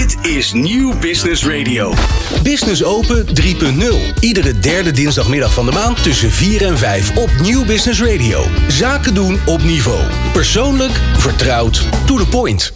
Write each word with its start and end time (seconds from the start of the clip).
Dit 0.00 0.30
is 0.30 0.52
Nieuw 0.52 0.98
Business 0.98 1.46
Radio. 1.46 1.92
Business 2.42 2.84
Open 2.84 3.26
3.0. 3.26 4.20
Iedere 4.20 4.58
derde 4.58 4.90
dinsdagmiddag 4.90 5.52
van 5.52 5.66
de 5.66 5.72
maand 5.72 6.02
tussen 6.02 6.30
4 6.30 6.66
en 6.66 6.78
5 6.78 7.16
op 7.16 7.30
Nieuw 7.42 7.64
Business 7.64 8.02
Radio. 8.02 8.42
Zaken 8.68 9.14
doen 9.14 9.38
op 9.46 9.62
niveau. 9.62 10.00
Persoonlijk, 10.32 10.92
vertrouwd, 11.16 11.88
to 12.06 12.16
the 12.16 12.26
point. 12.26 12.72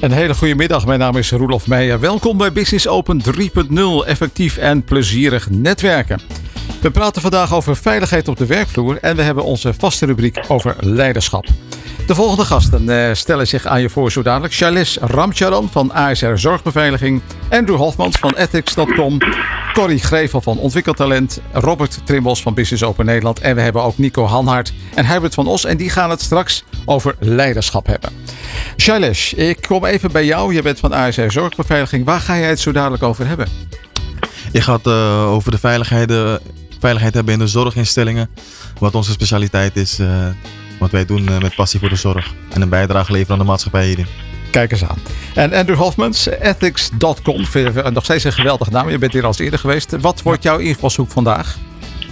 Een 0.00 0.12
hele 0.12 0.34
goede 0.34 0.54
middag. 0.54 0.86
Mijn 0.86 0.98
naam 0.98 1.16
is 1.16 1.30
Roelof 1.30 1.66
Meijer. 1.66 2.00
Welkom 2.00 2.36
bij 2.36 2.52
Business 2.52 2.88
Open 2.88 3.22
3.0. 3.22 4.06
Effectief 4.06 4.56
en 4.56 4.84
plezierig 4.84 5.50
netwerken. 5.50 6.20
We 6.80 6.90
praten 6.90 7.22
vandaag 7.22 7.54
over 7.54 7.76
veiligheid 7.76 8.28
op 8.28 8.36
de 8.36 8.46
werkvloer 8.46 8.98
en 9.00 9.16
we 9.16 9.22
hebben 9.22 9.44
onze 9.44 9.74
vaste 9.74 10.06
rubriek 10.06 10.44
over 10.48 10.76
leiderschap. 10.80 11.46
De 12.06 12.14
volgende 12.14 12.44
gasten 12.44 12.88
uh, 12.88 13.10
stellen 13.12 13.46
zich 13.46 13.66
aan 13.66 13.80
je 13.80 13.90
voor 13.90 14.12
zo 14.12 14.22
dadelijk. 14.22 14.54
Charles 14.54 14.98
Ramcharan 15.00 15.68
van 15.70 15.92
ASR 15.92 16.34
Zorgbeveiliging. 16.34 17.22
Andrew 17.50 17.76
Hofmans 17.76 18.16
van 18.16 18.34
Ethics.com. 18.36 19.18
Corrie 19.72 19.98
Grevel 19.98 20.40
van 20.40 20.58
Ontwikkeltalent. 20.58 21.40
Robert 21.52 22.00
Trimbos 22.04 22.42
van 22.42 22.54
Business 22.54 22.82
Open 22.82 23.04
Nederland. 23.04 23.40
En 23.40 23.54
we 23.54 23.60
hebben 23.60 23.82
ook 23.82 23.98
Nico 23.98 24.24
Hanhart 24.24 24.72
en 24.94 25.04
Herbert 25.04 25.34
van 25.34 25.46
Os. 25.46 25.64
En 25.64 25.76
die 25.76 25.90
gaan 25.90 26.10
het 26.10 26.20
straks 26.20 26.64
over 26.84 27.14
leiderschap 27.18 27.86
hebben. 27.86 28.10
Charles, 28.76 29.34
ik 29.34 29.60
kom 29.68 29.84
even 29.84 30.12
bij 30.12 30.24
jou. 30.24 30.54
Je 30.54 30.62
bent 30.62 30.78
van 30.78 30.92
ASR 30.92 31.30
Zorgbeveiliging. 31.30 32.04
Waar 32.04 32.20
ga 32.20 32.38
jij 32.38 32.48
het 32.48 32.60
zo 32.60 32.72
dadelijk 32.72 33.02
over 33.02 33.26
hebben? 33.26 33.48
Je 34.52 34.60
gaat 34.60 34.86
uh, 34.86 35.32
over 35.32 35.50
de 35.50 35.58
veiligheid, 35.58 36.12
veiligheid 36.80 37.14
hebben 37.14 37.32
in 37.32 37.38
de 37.38 37.46
zorginstellingen. 37.46 38.30
Wat 38.78 38.94
onze 38.94 39.12
specialiteit 39.12 39.76
is. 39.76 39.98
Uh, 39.98 40.26
wat 40.78 40.90
wij 40.90 41.04
doen 41.04 41.24
met 41.24 41.54
passie 41.54 41.80
voor 41.80 41.88
de 41.88 41.96
zorg. 41.96 42.34
En 42.48 42.62
een 42.62 42.68
bijdrage 42.68 43.12
leveren 43.12 43.32
aan 43.32 43.38
de 43.38 43.50
maatschappij 43.50 43.86
hierin. 43.86 44.06
Kijk 44.50 44.72
eens 44.72 44.84
aan. 44.84 44.98
En 45.34 45.52
Andrew 45.52 45.76
Hofmans, 45.76 46.26
ethics.com. 46.26 47.44
Nog 47.92 48.04
steeds 48.04 48.24
een 48.24 48.32
geweldige 48.32 48.70
naam. 48.70 48.90
Je 48.90 48.98
bent 48.98 49.12
hier 49.12 49.24
al 49.24 49.34
eerder 49.36 49.58
geweest. 49.58 49.96
Wat 50.00 50.22
wordt 50.22 50.42
jouw 50.42 50.58
invalshoek 50.58 51.10
vandaag? 51.10 51.56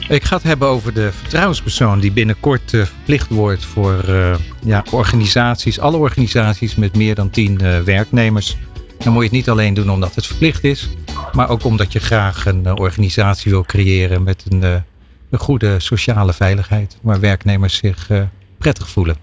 Ik 0.08 0.24
ga 0.24 0.36
het 0.36 0.44
hebben 0.44 0.68
over 0.68 0.94
de 0.94 1.12
vertrouwenspersoon 1.12 2.00
die 2.00 2.12
binnenkort 2.12 2.72
uh, 2.72 2.84
verplicht 2.84 3.28
wordt 3.28 3.64
voor 3.64 4.04
uh, 4.08 4.34
ja, 4.64 4.84
organisaties, 4.90 5.80
alle 5.80 5.96
organisaties 5.96 6.74
met 6.74 6.96
meer 6.96 7.14
dan 7.14 7.30
10 7.30 7.58
uh, 7.62 7.80
werknemers. 7.80 8.56
Dan 8.98 9.12
moet 9.12 9.22
je 9.22 9.28
het 9.28 9.36
niet 9.36 9.48
alleen 9.48 9.74
doen 9.74 9.90
omdat 9.90 10.14
het 10.14 10.26
verplicht 10.26 10.64
is, 10.64 10.88
maar 11.32 11.48
ook 11.48 11.64
omdat 11.64 11.92
je 11.92 12.00
graag 12.00 12.46
een 12.46 12.78
organisatie 12.78 13.50
wil 13.50 13.64
creëren 13.64 14.22
met 14.22 14.44
een, 14.48 14.62
een 15.30 15.38
goede 15.38 15.80
sociale 15.80 16.32
veiligheid, 16.32 16.96
waar 17.02 17.20
werknemers 17.20 17.76
zich 17.76 18.08
prettig 18.58 18.88
voelen. 18.88 19.16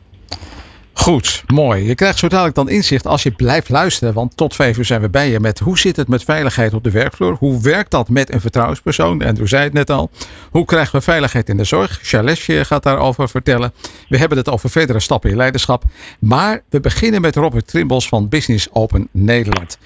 Goed, 1.02 1.44
mooi. 1.48 1.88
Je 1.88 1.96
krijgt 1.96 2.20
zo 2.20 2.28
dadelijk 2.28 2.56
dan 2.56 2.70
inzicht 2.70 3.06
als 3.06 3.24
je 3.24 3.32
blijft 3.32 3.70
luisteren. 3.70 4.14
Want 4.14 4.38
tot 4.38 4.56
vijf 4.56 4.78
uur 4.78 4.86
zijn 4.86 5.02
we 5.02 5.10
bij 5.10 5.30
je 5.30 5.40
met 5.40 5.60
hoe 5.60 5.80
zit 5.80 5.96
het 5.96 6.08
met 6.08 6.23
veiligheid 6.23 6.73
op 6.73 6.84
de 6.84 6.92
werkvloer? 6.92 7.36
Hoe 7.40 7.62
werkt 7.62 7.92
dat 7.92 8.10
met 8.10 8.34
een 8.34 8.42
vertrouwenspersoon? 8.42 9.23
Andrew 9.23 9.48
zei 9.48 9.64
het 9.64 9.73
net 9.73 9.90
al. 9.90 10.10
Hoe 10.50 10.66
krijgen 10.66 10.96
we 10.96 11.02
veiligheid 11.02 11.50
in 11.50 11.58
de 11.58 11.64
zorg? 11.64 12.00
Charlesje 12.02 12.66
gaat 12.66 12.84
daarover 12.84 13.30
vertellen. 13.30 13.73
We 14.10 14.18
hebben 14.18 14.38
het 14.38 14.50
over 14.50 14.70
verdere 14.70 15.00
stappen 15.00 15.30
in 15.30 15.36
leiderschap. 15.36 15.84
Maar 16.20 16.64
we 16.70 16.80
beginnen 16.80 17.22
met 17.22 17.36
Robert 17.36 17.68
Trimbos 17.68 18.08
van 18.08 18.30
Business 18.30 18.68
Open 18.72 19.08
Nederland. 19.12 19.78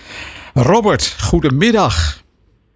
Robert, 0.54 1.16
goedemiddag. 1.20 2.24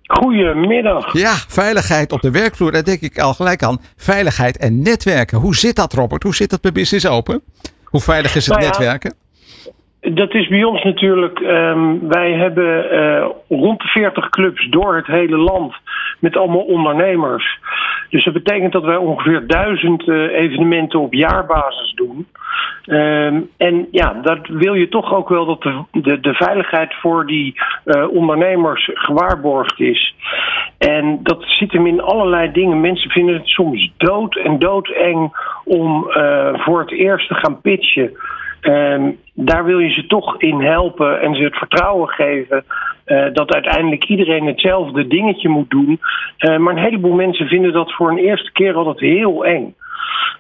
Goedemiddag. 0.09 1.13
Ja, 1.13 1.33
veiligheid 1.47 2.11
op 2.11 2.21
de 2.21 2.31
werkvloer. 2.31 2.71
Daar 2.71 2.83
denk 2.83 3.01
ik 3.01 3.19
al 3.19 3.33
gelijk 3.33 3.63
aan. 3.63 3.77
Veiligheid 3.95 4.57
en 4.57 4.81
netwerken. 4.81 5.37
Hoe 5.37 5.55
zit 5.55 5.75
dat, 5.75 5.93
Robert? 5.93 6.23
Hoe 6.23 6.35
zit 6.35 6.49
dat 6.49 6.61
bij 6.61 6.71
Business 6.71 7.07
Open? 7.07 7.41
Hoe 7.83 8.01
veilig 8.01 8.35
is 8.35 8.45
het 8.45 8.55
nou 8.55 8.65
ja, 8.65 8.69
netwerken? 8.69 9.13
Dat 10.01 10.33
is 10.33 10.47
bij 10.47 10.63
ons 10.63 10.83
natuurlijk. 10.83 11.39
Um, 11.39 12.07
wij 12.07 12.31
hebben 12.31 12.93
uh, 12.93 13.25
rond 13.49 13.79
de 13.81 13.87
40 13.87 14.29
clubs 14.29 14.69
door 14.69 14.95
het 14.95 15.05
hele 15.05 15.37
land 15.37 15.73
met 16.19 16.37
allemaal 16.37 16.61
ondernemers. 16.61 17.59
Dus 18.09 18.23
dat 18.23 18.33
betekent 18.33 18.71
dat 18.71 18.83
wij 18.83 18.95
ongeveer 18.95 19.47
duizend 19.47 20.07
uh, 20.07 20.39
evenementen 20.39 20.99
op 20.99 21.13
jaarbasis 21.13 21.93
doen. 21.93 22.27
Um, 22.85 23.49
en 23.57 23.87
ja, 23.91 24.13
dat 24.13 24.47
wil 24.47 24.73
je 24.73 24.89
toch 24.89 25.13
ook 25.13 25.29
wel 25.29 25.45
dat 25.45 25.61
de, 25.61 25.83
de, 25.91 26.19
de 26.19 26.33
veiligheid 26.33 26.93
voor 26.93 27.25
die 27.25 27.61
uh, 27.85 28.11
ondernemers 28.11 28.89
gewaarborgd 28.93 29.79
is. 29.79 30.15
En 30.77 31.19
dat 31.23 31.43
zit 31.47 31.71
hem 31.71 31.87
in 31.87 32.01
allerlei 32.01 32.51
dingen. 32.51 32.81
Mensen 32.81 33.09
vinden 33.09 33.35
het 33.35 33.47
soms 33.47 33.91
dood 33.97 34.35
en 34.35 34.59
doodeng 34.59 35.31
om 35.65 36.07
uh, 36.09 36.53
voor 36.53 36.79
het 36.79 36.91
eerst 36.91 37.27
te 37.27 37.35
gaan 37.35 37.61
pitchen. 37.61 38.11
Um, 38.61 39.17
daar 39.45 39.65
wil 39.65 39.79
je 39.79 39.89
ze 39.89 40.05
toch 40.05 40.41
in 40.41 40.61
helpen 40.61 41.21
en 41.21 41.35
ze 41.35 41.43
het 41.43 41.57
vertrouwen 41.57 42.07
geven 42.07 42.63
uh, 43.05 43.25
dat 43.33 43.53
uiteindelijk 43.53 44.03
iedereen 44.03 44.45
hetzelfde 44.45 45.07
dingetje 45.07 45.49
moet 45.49 45.69
doen. 45.69 45.99
Uh, 46.37 46.57
maar 46.57 46.73
een 46.73 46.83
heleboel 46.83 47.13
mensen 47.13 47.47
vinden 47.47 47.73
dat 47.73 47.93
voor 47.93 48.09
een 48.09 48.17
eerste 48.17 48.51
keer 48.51 48.73
altijd 48.73 48.99
heel 48.99 49.45
eng. 49.45 49.75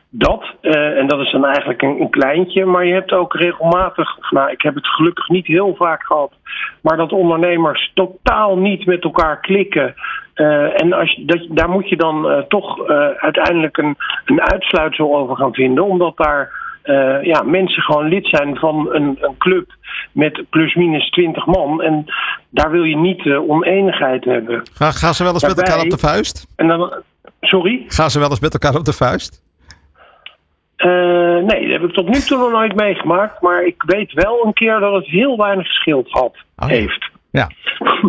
Dat, 0.09 0.43
uh, 0.61 0.97
en 0.97 1.07
dat 1.07 1.19
is 1.19 1.31
dan 1.31 1.45
eigenlijk 1.45 1.81
een, 1.81 2.09
kleintje, 2.09 2.65
maar 2.65 2.85
je 2.85 2.93
hebt 2.93 3.11
ook 3.11 3.33
regelmatig, 3.33 4.17
nou 4.29 4.51
ik 4.51 4.61
heb 4.61 4.75
het 4.75 4.87
gelukkig 4.87 5.27
niet 5.27 5.47
heel 5.47 5.75
vaak 5.75 6.03
gehad, 6.03 6.31
maar 6.81 6.97
dat 6.97 7.11
ondernemers 7.11 7.91
totaal 7.93 8.57
niet 8.57 8.85
met 8.85 9.03
elkaar 9.03 9.39
klikken. 9.39 9.95
En 10.73 10.93
als 10.93 11.21
dat, 11.25 11.45
daar 11.49 11.69
moet 11.69 11.89
je 11.89 11.95
dan 11.95 12.45
toch 12.47 12.87
uiteindelijk 13.17 13.77
een, 13.77 13.95
een 14.25 14.41
uitsluitsel 14.41 15.15
over 15.15 15.35
gaan 15.35 15.53
vinden, 15.53 15.83
omdat 15.83 16.17
daar 16.17 16.58
uh, 16.83 17.23
ja, 17.23 17.41
mensen 17.41 17.83
gewoon 17.83 18.07
lid 18.07 18.27
zijn 18.27 18.57
van 18.57 18.87
een, 18.91 19.17
een 19.21 19.37
club 19.37 19.77
met 20.11 20.43
plusminus 20.49 21.09
20 21.09 21.45
man. 21.45 21.81
En 21.81 22.05
daar 22.49 22.71
wil 22.71 22.83
je 22.83 22.97
niet 22.97 23.25
uh, 23.25 23.49
oneenigheid 23.49 24.25
hebben. 24.25 24.63
Ga, 24.73 24.91
gaan 24.91 25.13
ze 25.13 25.23
wel 25.23 25.33
eens 25.33 25.41
Daarbij, 25.41 25.63
met 25.63 25.69
elkaar 25.69 25.85
op 25.85 25.91
de 25.91 26.07
vuist? 26.07 26.47
En 26.55 26.67
dan, 26.67 26.93
sorry? 27.41 27.83
Gaan 27.87 28.09
ze 28.09 28.19
wel 28.19 28.29
eens 28.29 28.39
met 28.39 28.53
elkaar 28.53 28.75
op 28.75 28.85
de 28.85 28.93
vuist? 28.93 29.41
Uh, 30.77 31.43
nee, 31.43 31.61
dat 31.61 31.71
heb 31.71 31.89
ik 31.89 31.93
tot 31.93 32.09
nu 32.09 32.19
toe 32.19 32.37
nog 32.37 32.51
nooit 32.51 32.75
meegemaakt. 32.75 33.41
Maar 33.41 33.65
ik 33.65 33.83
weet 33.83 34.13
wel 34.13 34.45
een 34.45 34.53
keer 34.53 34.79
dat 34.79 34.93
het 34.93 35.05
heel 35.05 35.37
weinig 35.37 35.67
geschild 35.67 36.09
had, 36.09 36.35
oh, 36.57 36.67
heeft. 36.67 37.09
Ja. 37.31 37.47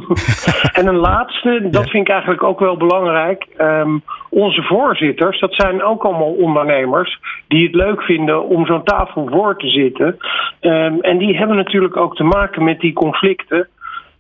en 0.78 0.86
een 0.86 0.97
laatste, 0.97 1.69
dat 1.70 1.91
vind 1.91 2.06
ik 2.06 2.12
eigenlijk 2.12 2.42
ook 2.42 2.58
wel 2.60 2.76
belangrijk. 2.76 3.47
Um, 3.58 4.03
onze 4.31 4.62
voorzitters, 4.62 5.41
dat 5.41 5.54
zijn 5.54 5.82
ook 5.82 6.03
allemaal 6.04 6.32
ondernemers 6.32 7.19
die 7.48 7.66
het 7.66 7.75
leuk 7.75 8.03
vinden 8.03 8.48
om 8.48 8.66
zo'n 8.66 8.84
tafel 8.84 9.28
voor 9.31 9.56
te 9.56 9.69
zitten. 9.69 10.16
Um, 10.60 11.00
en 11.00 11.19
die 11.19 11.36
hebben 11.36 11.56
natuurlijk 11.56 11.97
ook 11.97 12.16
te 12.16 12.25
maken 12.25 12.64
met 12.64 12.81
die 12.81 12.92
conflicten. 12.92 13.69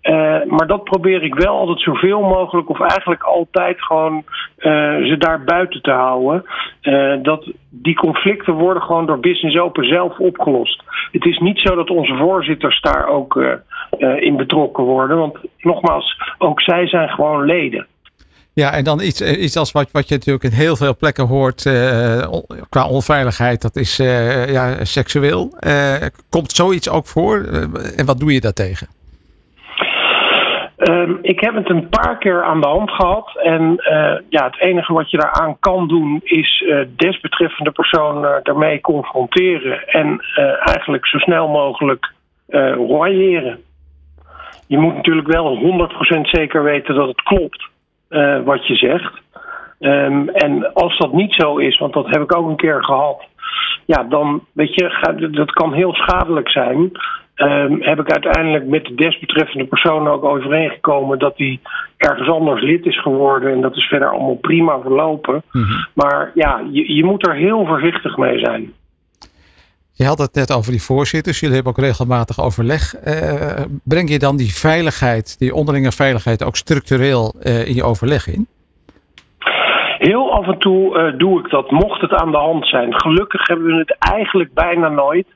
Uh, 0.02 0.44
maar 0.46 0.66
dat 0.66 0.84
probeer 0.84 1.22
ik 1.22 1.34
wel 1.34 1.58
altijd 1.58 1.80
zoveel 1.80 2.20
mogelijk, 2.20 2.68
of 2.68 2.80
eigenlijk 2.80 3.22
altijd 3.22 3.82
gewoon 3.82 4.14
uh, 4.16 4.72
ze 5.06 5.14
daar 5.18 5.44
buiten 5.44 5.82
te 5.82 5.90
houden. 5.90 6.44
Uh, 6.82 7.14
dat 7.22 7.52
die 7.68 7.94
conflicten 7.94 8.54
worden 8.54 8.82
gewoon 8.82 9.06
door 9.06 9.20
Business 9.20 9.58
Open 9.58 9.84
zelf 9.84 10.18
opgelost. 10.18 10.82
Het 11.12 11.24
is 11.24 11.38
niet 11.38 11.58
zo 11.58 11.74
dat 11.74 11.90
onze 11.90 12.16
voorzitters 12.16 12.80
daar 12.80 13.06
ook 13.06 13.58
in 14.18 14.36
betrokken 14.36 14.84
worden. 14.84 15.16
Want 15.16 15.38
nogmaals, 15.58 16.16
ook 16.38 16.60
zij 16.60 16.86
zijn 16.86 17.08
gewoon 17.08 17.44
leden. 17.44 17.86
Ja, 18.52 18.72
en 18.72 18.84
dan 18.84 19.00
iets, 19.00 19.22
iets 19.36 19.56
als 19.56 19.72
wat, 19.72 19.90
wat 19.90 20.08
je 20.08 20.14
natuurlijk 20.14 20.44
in 20.44 20.50
heel 20.50 20.76
veel 20.76 20.96
plekken 20.96 21.26
hoort 21.26 21.62
qua 22.68 22.88
onveiligheid, 22.88 23.62
dat 23.62 23.76
is 23.76 23.96
ja, 24.46 24.84
seksueel. 24.84 25.54
komt 26.28 26.52
zoiets 26.52 26.88
ook 26.88 27.06
voor? 27.06 27.44
en 27.96 28.06
wat 28.06 28.18
doe 28.18 28.32
je 28.32 28.40
daartegen? 28.40 28.99
Um, 30.88 31.18
ik 31.22 31.40
heb 31.40 31.54
het 31.54 31.70
een 31.70 31.88
paar 31.88 32.18
keer 32.18 32.44
aan 32.44 32.60
de 32.60 32.68
hand 32.68 32.90
gehad. 32.90 33.36
En 33.42 33.62
uh, 33.62 34.14
ja, 34.28 34.44
het 34.44 34.60
enige 34.60 34.92
wat 34.92 35.10
je 35.10 35.16
daaraan 35.16 35.56
kan 35.58 35.88
doen 35.88 36.20
is 36.24 36.60
uh, 36.60 36.86
desbetreffende 36.96 37.70
persoon 37.70 38.24
uh, 38.24 38.30
daarmee 38.42 38.80
confronteren. 38.80 39.88
En 39.88 40.20
eigenlijk 40.64 41.06
zo 41.06 41.18
snel 41.18 41.48
mogelijk 41.48 42.12
royeren. 42.74 43.58
Je 44.66 44.78
moet 44.78 44.94
natuurlijk 44.94 45.26
wel 45.26 45.58
100% 46.16 46.20
zeker 46.20 46.62
weten 46.62 46.94
dat 46.94 47.08
het 47.08 47.22
klopt 47.22 47.68
wat 48.44 48.66
je 48.66 48.74
zegt. 48.76 49.12
Um, 49.80 50.28
en 50.28 50.72
als 50.72 50.98
dat 50.98 51.12
niet 51.12 51.34
zo 51.34 51.56
is, 51.56 51.78
want 51.78 51.92
dat 51.92 52.06
heb 52.06 52.22
ik 52.22 52.36
ook 52.36 52.48
een 52.48 52.56
keer 52.56 52.84
gehad. 52.84 53.26
Ja, 53.84 54.02
dan 54.02 54.44
weet 54.52 54.74
je, 54.74 55.30
dat 55.32 55.50
kan 55.50 55.72
heel 55.72 55.94
schadelijk 55.94 56.50
zijn. 56.50 56.92
Um, 57.42 57.82
heb 57.82 58.00
ik 58.00 58.10
uiteindelijk 58.10 58.66
met 58.66 58.84
de 58.84 58.94
desbetreffende 58.94 59.64
persoon 59.64 60.08
ook 60.08 60.24
overeengekomen 60.24 61.18
dat 61.18 61.32
hij 61.36 61.60
ergens 61.96 62.28
anders 62.28 62.62
lid 62.62 62.86
is 62.86 63.00
geworden. 63.00 63.52
En 63.52 63.60
dat 63.60 63.76
is 63.76 63.84
verder 63.84 64.10
allemaal 64.10 64.34
prima 64.34 64.80
verlopen. 64.80 65.42
Mm 65.52 65.62
-hmm. 65.62 65.86
Maar 65.94 66.30
ja, 66.34 66.62
je, 66.70 66.94
je 66.94 67.04
moet 67.04 67.26
er 67.26 67.34
heel 67.34 67.66
voorzichtig 67.66 68.16
mee 68.16 68.38
zijn. 68.38 68.72
Je 69.92 70.04
had 70.04 70.18
het 70.18 70.34
net 70.34 70.52
over 70.52 70.70
die 70.70 70.82
voorzitters. 70.82 71.40
Jullie 71.40 71.54
hebben 71.54 71.72
ook 71.72 71.84
regelmatig 71.84 72.40
overleg. 72.40 72.94
Uh, 73.06 73.64
breng 73.84 74.10
je 74.10 74.18
dan 74.18 74.36
die 74.36 74.54
veiligheid, 74.54 75.38
die 75.38 75.54
onderlinge 75.54 75.92
veiligheid, 75.92 76.44
ook 76.44 76.56
structureel 76.56 77.34
uh, 77.42 77.66
in 77.68 77.74
je 77.74 77.84
overleg 77.84 78.26
in? 78.26 78.46
Heel 79.98 80.32
af 80.32 80.46
en 80.46 80.58
toe 80.58 80.98
uh, 80.98 81.18
doe 81.18 81.40
ik 81.40 81.50
dat, 81.50 81.70
mocht 81.70 82.00
het 82.00 82.12
aan 82.12 82.30
de 82.30 82.36
hand 82.36 82.66
zijn. 82.66 83.00
Gelukkig 83.00 83.46
hebben 83.46 83.66
we 83.66 83.76
het 83.76 83.96
eigenlijk 83.98 84.54
bijna 84.54 84.88
nooit. 84.88 85.26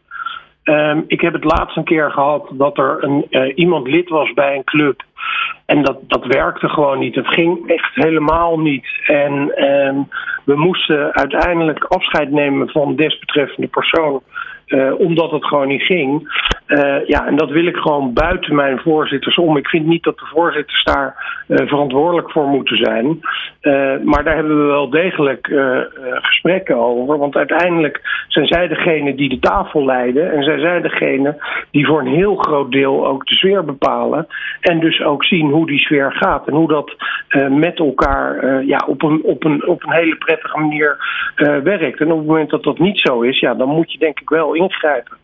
Ehm, 0.64 1.00
ik 1.06 1.20
heb 1.20 1.32
het 1.32 1.44
laatst 1.44 1.76
een 1.76 1.84
keer 1.84 2.11
gehad 2.11 2.49
dat 2.52 2.78
er 2.78 3.05
een, 3.05 3.26
eh, 3.31 3.52
iemand 3.55 3.88
lid 3.88 4.08
was 4.08 4.32
bij 4.32 4.56
een 4.56 4.64
club. 4.64 5.02
En 5.66 5.82
dat, 5.82 5.99
dat 6.06 6.26
werkte 6.26 6.69
gewoon 6.69 6.99
niet. 6.99 7.14
Het 7.14 7.28
ging 7.28 7.69
echt 7.69 7.94
helemaal 7.94 8.61
niet. 8.61 8.87
En 9.06 9.56
ehm, 9.56 9.96
we 10.44 10.56
moesten 10.56 11.14
uiteindelijk 11.14 11.84
afscheid 11.84 12.31
nemen 12.31 12.69
van 12.69 12.96
desbetreffende 12.96 13.69
persoon. 13.69 14.22
Uh, 14.66 15.00
omdat 15.00 15.31
het 15.31 15.44
gewoon 15.44 15.69
niet 15.69 15.82
ging. 15.82 16.43
Uh, 16.66 17.06
ja, 17.06 17.26
en 17.26 17.37
dat 17.37 17.50
wil 17.50 17.66
ik 17.66 17.76
gewoon 17.76 18.12
buiten 18.12 18.55
mijn 18.55 18.78
voorzitters 18.78 19.37
om. 19.37 19.56
Ik 19.56 19.69
vind 19.69 19.87
niet 19.87 20.02
dat 20.02 20.19
de 20.19 20.26
voorzitters 20.26 20.84
daar 20.84 21.43
uh, 21.49 21.56
verantwoordelijk 21.69 22.31
voor 22.31 22.46
moeten 22.46 22.76
zijn. 22.76 23.20
maar 24.05 24.25
daar 24.25 24.34
hebben 24.34 24.56
we 24.56 24.72
wel 24.72 24.90
degelijk 24.90 25.46
gesprekken 26.22 26.76
over. 26.76 27.19
Want 27.19 27.37
uiteindelijk 27.37 28.00
zijn 28.28 28.46
zij 28.46 28.69
degene 28.69 29.14
die 29.14 29.28
de 29.28 29.38
tafel 29.38 29.84
leiden. 29.84 30.32
En 30.32 30.43
zij 30.43 30.58
zijn 30.58 30.82
degene 30.82 31.37
die 31.70 31.87
voor 31.87 32.00
een 32.00 32.14
heel 32.14 32.37
groot 32.37 32.72
deel 32.72 33.06
ook 33.06 33.26
de 33.26 33.34
sfeer 33.34 33.64
bepalen. 33.64 34.26
En 34.60 34.81
dus 34.81 35.02
ook 35.02 35.25
zien 35.25 35.50
hoe 35.50 35.67
die 35.67 35.78
sfeer 35.78 36.12
gaat. 36.12 36.46
En 36.46 36.55
hoe 36.55 36.69
dat 36.69 36.96
met 37.50 37.78
elkaar 37.78 38.64
ja, 38.64 38.84
op, 38.87 39.02
een, 39.02 39.22
op, 39.22 39.44
een, 39.44 39.67
op 39.67 39.84
een 39.84 39.93
hele 39.93 40.17
prettige 40.17 40.58
manier 40.58 40.96
werkt. 41.62 42.00
En 42.00 42.12
op 42.12 42.19
het 42.19 42.26
moment 42.26 42.50
dat 42.50 42.62
dat 42.62 42.78
niet 42.78 42.99
zo 42.99 43.20
is, 43.20 43.40
ja, 43.40 43.55
dan 43.55 43.69
moet 43.69 43.93
je 43.93 43.99
denk 43.99 44.20
ik 44.20 44.28
wel 44.28 44.54
ingrijpen. 44.55 45.17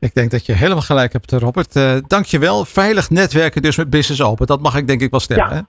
Ik 0.00 0.14
denk 0.14 0.30
dat 0.30 0.46
je 0.46 0.52
helemaal 0.52 0.82
gelijk 0.82 1.12
hebt, 1.12 1.32
Robert. 1.32 1.76
Uh, 1.76 1.96
Dank 2.06 2.24
je 2.24 2.38
wel. 2.38 2.64
Veilig 2.64 3.10
netwerken 3.10 3.62
dus 3.62 3.76
met 3.76 3.90
Business 3.90 4.22
Open. 4.22 4.46
Dat 4.46 4.60
mag 4.60 4.76
ik 4.76 4.86
denk 4.86 5.00
ik 5.00 5.10
wel 5.10 5.20
stellen. 5.20 5.48
Ja, 5.48 5.54
hè? 5.54 5.60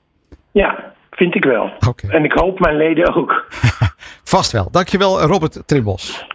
ja 0.52 0.94
vind 1.12 1.36
ik 1.36 1.44
wel. 1.44 1.72
Okay. 1.88 2.10
En 2.10 2.24
ik 2.24 2.32
hoop 2.32 2.60
mijn 2.60 2.78
leden 2.78 3.16
ook. 3.16 3.46
Vast 4.24 4.52
wel. 4.52 4.68
Dank 4.72 4.88
je 4.88 4.98
wel, 4.98 5.22
Robert 5.22 5.64
Trimbos. 5.66 6.26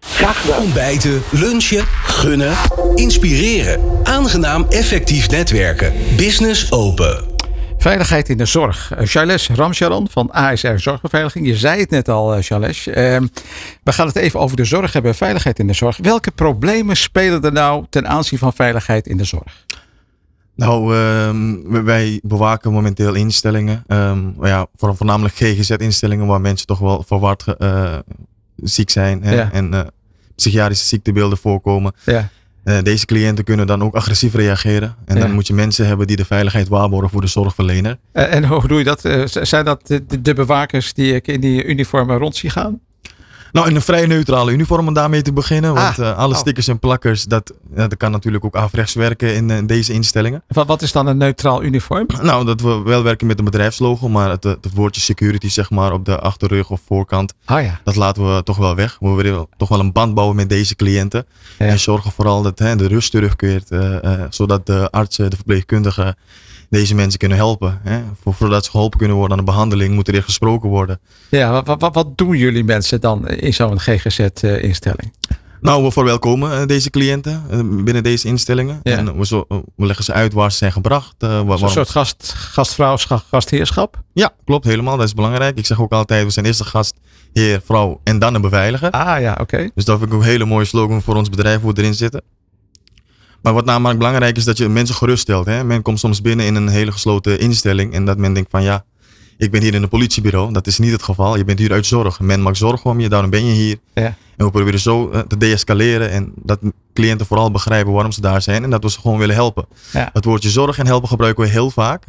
Graag 0.00 0.40
gedaan. 0.40 0.62
Ontbijten, 0.62 1.22
lunchen, 1.30 1.84
gunnen, 2.04 2.54
inspireren. 2.94 3.80
Aangenaam 4.02 4.66
effectief 4.68 5.30
netwerken. 5.30 5.92
Business 6.16 6.72
Open. 6.72 7.31
Veiligheid 7.82 8.28
in 8.28 8.36
de 8.36 8.44
zorg. 8.44 8.92
Charles 8.98 9.48
Ramcharan 9.48 10.08
van 10.10 10.30
ASR 10.30 10.76
Zorgbeveiliging. 10.76 11.46
Je 11.46 11.56
zei 11.56 11.80
het 11.80 11.90
net 11.90 12.08
al, 12.08 12.42
Charles. 12.42 12.86
Uh, 12.86 12.94
we 13.82 13.92
gaan 13.92 14.06
het 14.06 14.16
even 14.16 14.40
over 14.40 14.56
de 14.56 14.64
zorg 14.64 14.92
hebben. 14.92 15.14
Veiligheid 15.14 15.58
in 15.58 15.66
de 15.66 15.72
zorg. 15.72 15.96
Welke 15.96 16.30
problemen 16.30 16.96
spelen 16.96 17.42
er 17.42 17.52
nou 17.52 17.86
ten 17.90 18.08
aanzien 18.08 18.38
van 18.38 18.52
veiligheid 18.52 19.06
in 19.06 19.16
de 19.16 19.24
zorg? 19.24 19.64
Nou, 20.54 20.96
um, 20.96 21.84
wij 21.84 22.20
bewaken 22.22 22.72
momenteel 22.72 23.14
instellingen. 23.14 23.84
Um, 23.86 24.34
ja, 24.40 24.66
voornamelijk 24.76 25.34
GGZ-instellingen 25.34 26.26
waar 26.26 26.40
mensen 26.40 26.66
toch 26.66 26.78
wel 26.78 27.04
verward 27.06 27.44
uh, 27.58 27.98
ziek 28.56 28.90
zijn. 28.90 29.22
Hè, 29.22 29.34
Ja. 29.34 29.52
En 29.52 29.74
uh, 29.74 29.80
psychiatrische 30.36 30.86
ziektebeelden 30.86 31.38
voorkomen. 31.38 31.92
Ja. 32.04 32.28
Uh, 32.64 32.78
deze 32.82 33.06
cliënten 33.06 33.44
kunnen 33.44 33.66
dan 33.66 33.82
ook 33.82 33.94
agressief 33.94 34.34
reageren. 34.34 34.94
En 35.04 35.14
Ja. 35.16 35.20
dan 35.22 35.32
moet 35.32 35.46
je 35.46 35.54
mensen 35.54 35.86
hebben 35.86 36.06
die 36.06 36.16
de 36.16 36.24
veiligheid 36.24 36.68
waarborgen 36.68 37.10
voor 37.10 37.20
de 37.20 37.26
zorgverlener. 37.26 37.98
Eh, 38.12 38.34
en 38.34 38.44
hoe 38.44 38.68
doe 38.68 38.78
je 38.78 38.84
dat? 38.84 39.04
Eh, 39.04 39.22
zijn 39.26 39.64
dat 39.64 39.86
de, 39.86 40.20
de 40.20 40.34
bewakers 40.34 40.92
die 40.94 41.14
ik 41.14 41.26
in 41.26 41.40
die 41.40 41.64
uniformen 41.64 42.18
rond 42.18 42.36
zie 42.36 42.50
gaan? 42.50 42.80
Nou, 43.52 43.68
in 43.68 43.74
een 43.74 43.82
vrij 43.82 44.06
neutrale 44.06 44.52
uniform 44.52 44.88
om 44.88 44.94
daarmee 44.94 45.22
te 45.22 45.32
beginnen. 45.32 45.74
Want 45.74 45.98
Ah, 45.98 46.10
eh, 46.10 46.18
alle 46.18 46.32
oh. 46.34 46.38
stickers 46.40 46.68
en 46.68 46.78
plakkers, 46.78 47.24
dat, 47.24 47.52
dat 47.74 47.96
kan 47.96 48.10
natuurlijk 48.10 48.44
ook 48.44 48.56
averechts 48.56 48.94
werken 48.94 49.34
in, 49.34 49.50
eh, 49.50 49.58
deze 49.66 49.92
instellingen. 49.92 50.42
Wat, 50.48 50.66
wat 50.66 50.82
is 50.82 50.92
dan 50.92 51.06
een 51.06 51.16
neutraal 51.16 51.62
uniform? 51.62 52.06
Nou, 52.22 52.44
dat 52.44 52.60
we 52.60 52.82
wel 52.84 53.02
werken 53.02 53.26
met 53.26 53.38
een 53.38 53.44
bedrijfslogo, 53.44 54.08
maar 54.08 54.30
het, 54.30 54.44
het 54.44 54.68
woordje 54.74 55.00
security 55.00 55.48
zeg 55.48 55.70
maar 55.70 55.92
op 55.92 56.04
de 56.04 56.18
achterrug 56.18 56.70
of 56.70 56.80
voorkant, 56.86 57.34
Ah 57.44 57.62
ja. 57.62 57.80
dat 57.84 57.96
laten 57.96 58.34
we 58.36 58.42
toch 58.42 58.56
wel 58.56 58.74
weg. 58.74 58.96
We 59.00 59.10
willen 59.10 59.46
toch 59.56 59.68
wel 59.68 59.80
een 59.80 59.92
band 59.92 60.14
bouwen 60.14 60.36
met 60.36 60.48
deze 60.48 60.76
cliënten. 60.76 61.26
Ja. 61.58 61.66
En 61.66 61.78
zorgen 61.78 62.12
vooral 62.12 62.42
dat 62.42 62.58
hè, 62.58 62.76
de 62.76 62.86
rust 62.86 63.10
terugkeert, 63.10 63.70
eh, 63.70 64.04
eh, 64.04 64.20
zodat 64.30 64.66
de 64.66 64.90
artsen, 64.90 65.30
de 65.30 65.36
verpleegkundigen 65.36 66.16
deze 66.78 66.94
mensen 66.94 67.18
kunnen 67.18 67.38
helpen. 67.38 67.80
Hè. 67.82 68.00
Voor, 68.22 68.34
voordat 68.34 68.64
ze 68.64 68.70
geholpen 68.70 68.98
kunnen 68.98 69.16
worden 69.16 69.38
aan 69.38 69.44
de 69.44 69.50
behandeling, 69.50 69.94
moet 69.94 70.08
er 70.08 70.14
eerst 70.14 70.26
gesproken 70.26 70.68
worden. 70.68 71.00
Ja, 71.30 71.62
wat, 71.62 71.80
wat, 71.80 71.94
wat 71.94 72.18
doen 72.18 72.36
jullie 72.36 72.64
mensen 72.64 73.00
dan 73.00 73.28
in 73.28 73.54
zo'n 73.54 73.80
GGZ-instelling? 73.80 75.12
Nou, 75.60 75.82
we 75.84 75.90
verwelkomen 75.90 76.52
eh, 76.60 76.66
deze 76.66 76.90
cliënten 76.90 77.42
eh, 77.50 77.58
binnen 77.84 78.02
deze 78.02 78.28
instellingen. 78.28 78.80
Ja. 78.82 78.96
En 78.96 79.18
we, 79.18 79.26
zo, 79.26 79.44
we 79.76 79.86
leggen 79.86 80.04
ze 80.04 80.12
uit 80.12 80.32
waar 80.32 80.50
ze 80.50 80.56
zijn 80.56 80.72
gebracht. 80.72 81.14
eh, 81.18 81.40
waar- 81.42 81.62
Een 81.62 81.68
soort 81.68 81.90
gast, 81.90 82.32
gastvrouw, 82.36 82.96
scha- 82.96 83.22
gastheerschap? 83.30 84.00
Ja, 84.12 84.30
klopt 84.44 84.64
helemaal. 84.64 84.96
Dat 84.96 85.06
is 85.06 85.14
belangrijk. 85.14 85.58
Ik 85.58 85.66
zeg 85.66 85.80
ook 85.80 85.92
altijd, 85.92 86.24
we 86.24 86.30
zijn 86.30 86.46
eerst 86.46 86.58
de 86.58 86.64
gast, 86.64 86.94
heer, 87.32 87.60
vrouw 87.64 88.00
en 88.04 88.18
dan 88.18 88.34
een 88.34 88.40
beveiliger. 88.40 88.90
Ah 88.90 89.20
ja, 89.20 89.38
oké. 89.40 89.68
Dus 89.74 89.84
dat 89.84 89.98
vind 89.98 90.10
ik 90.10 90.16
ook 90.16 90.22
een 90.22 90.28
hele 90.28 90.44
mooie 90.44 90.64
slogan 90.64 91.02
voor 91.02 91.16
ons 91.16 91.28
bedrijf, 91.28 91.60
hoe 91.60 91.72
we 91.72 91.80
erin 91.80 91.94
zitten. 91.94 92.22
Maar 93.42 93.52
wat 93.52 93.64
namelijk 93.64 93.98
belangrijk 93.98 94.36
is, 94.36 94.44
dat 94.44 94.58
je 94.58 94.68
mensen 94.68 94.94
geruststelt. 94.94 95.46
Hè? 95.46 95.64
Men 95.64 95.82
komt 95.82 95.98
soms 95.98 96.20
binnen 96.20 96.46
in 96.46 96.54
een 96.54 96.68
hele 96.68 96.92
gesloten 96.92 97.38
instelling 97.38 97.94
en 97.94 98.04
dat 98.04 98.18
men 98.18 98.32
denkt 98.32 98.50
van 98.50 98.62
ja, 98.62 98.84
ik 99.36 99.50
ben 99.50 99.62
hier 99.62 99.74
in 99.74 99.82
een 99.82 99.88
politiebureau. 99.88 100.52
Dat 100.52 100.66
is 100.66 100.78
niet 100.78 100.92
het 100.92 101.02
geval. 101.02 101.36
Je 101.36 101.44
bent 101.44 101.58
hier 101.58 101.72
uit 101.72 101.86
zorg. 101.86 102.20
Men 102.20 102.42
maakt 102.42 102.56
zorgen 102.56 102.90
om 102.90 103.00
je, 103.00 103.08
daarom 103.08 103.30
ben 103.30 103.46
je 103.46 103.52
hier. 103.52 103.76
Ja. 103.94 104.14
En 104.36 104.44
we 104.44 104.50
proberen 104.50 104.80
zo 104.80 105.10
eh, 105.10 105.20
te 105.20 105.36
deescaleren 105.36 106.10
en 106.10 106.32
dat 106.36 106.58
cliënten 106.92 107.26
vooral 107.26 107.50
begrijpen 107.50 107.92
waarom 107.92 108.12
ze 108.12 108.20
daar 108.20 108.42
zijn 108.42 108.64
en 108.64 108.70
dat 108.70 108.82
we 108.82 108.90
ze 108.90 109.00
gewoon 109.00 109.18
willen 109.18 109.34
helpen. 109.34 109.66
Ja. 109.92 110.10
Het 110.12 110.24
woordje 110.24 110.50
zorg 110.50 110.78
en 110.78 110.86
helpen 110.86 111.08
gebruiken 111.08 111.44
we 111.44 111.50
heel 111.50 111.70
vaak 111.70 112.04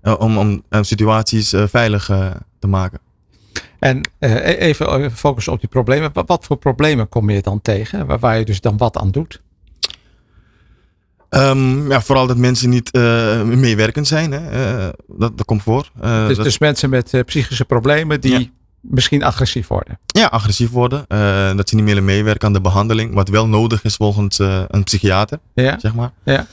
eh, 0.00 0.14
om, 0.18 0.38
om 0.38 0.62
eh, 0.68 0.82
situaties 0.82 1.54
veilig 1.66 2.06
te 2.58 2.66
maken. 2.66 2.98
En 3.78 4.00
e- 4.18 4.38
even 4.38 5.10
focussen 5.10 5.52
op 5.52 5.60
die 5.60 5.68
problemen. 5.68 6.10
Wat, 6.12 6.28
wat 6.28 6.44
voor 6.44 6.56
problemen 6.56 7.08
kom 7.08 7.30
je 7.30 7.42
dan 7.42 7.62
tegen? 7.62 8.06
Waar, 8.06 8.18
waar 8.18 8.38
je 8.38 8.44
dus 8.44 8.60
dan 8.60 8.76
wat 8.76 8.96
aan 8.96 9.10
doet? 9.10 9.42
Ehm, 11.34 11.90
ja, 11.90 12.00
vooral 12.00 12.26
dat 12.26 12.36
mensen 12.36 12.68
niet 12.70 12.90
eh, 12.90 13.42
meewerkend 13.42 14.06
zijn. 14.06 14.32
Hè? 14.32 14.50
Eh, 14.50 14.88
dat, 15.08 15.36
dat 15.36 15.46
komt 15.46 15.62
voor. 15.62 15.90
Eh, 16.00 16.26
Dus, 16.26 16.36
dat- 16.36 16.44
dus 16.46 16.58
mensen 16.58 16.90
met 16.90 17.22
psychische 17.26 17.64
problemen 17.64 18.20
die 18.20 18.38
Ja. 18.38 18.46
misschien 18.80 19.22
agressief 19.22 19.66
worden. 19.66 19.98
Ja, 20.06 20.26
agressief 20.26 20.70
worden. 20.70 21.04
dat 21.56 21.68
ze 21.68 21.74
niet 21.74 21.84
meer 21.84 22.02
meewerken 22.02 22.46
aan 22.46 22.52
de 22.52 22.60
behandeling. 22.60 23.14
Wat 23.14 23.28
wel 23.28 23.48
nodig 23.48 23.84
is 23.84 23.94
volgens 23.96 24.38
een 24.68 24.82
psychiater, 24.84 25.38
Ja? 25.54 25.78
zeg 25.78 25.94
maar. 25.94 26.12
Ja. 26.24 26.46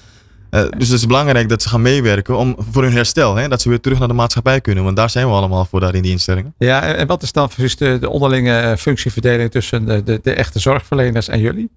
Dus 0.49 0.87
het 0.87 0.97
is 0.97 1.05
belangrijk 1.05 1.49
dat 1.49 1.61
ze 1.61 1.69
gaan 1.69 1.81
meewerken 1.81 2.37
om, 2.37 2.55
voor 2.71 2.83
hun 2.83 2.91
herstel. 2.93 3.35
Hè? 3.35 3.47
Dat 3.47 3.61
ze 3.61 3.69
weer 3.69 3.79
terug 3.79 3.99
naar 3.99 4.07
de 4.07 4.13
maatschappij 4.13 4.61
kunnen. 4.61 4.83
Want 4.83 4.95
daar 4.95 5.09
zijn 5.09 5.27
we 5.27 5.33
allemaal 5.33 5.65
voor 5.65 5.79
daar 5.79 5.95
in 5.95 6.01
die 6.01 6.11
instellingen. 6.11 6.53
Ja, 6.57 6.81
en 6.81 7.07
wat 7.07 7.23
is 7.23 7.31
dan 7.31 7.47
precies 7.47 7.75
de, 7.75 7.97
de 7.99 8.09
onderlinge 8.09 8.75
functieverdeling 8.79 9.51
tussen 9.51 9.85
de, 9.85 10.03
de, 10.03 10.19
de 10.23 10.33
echte 10.33 10.59
zorgverleners 10.59 11.27
en 11.27 11.39
jullie? 11.39 11.69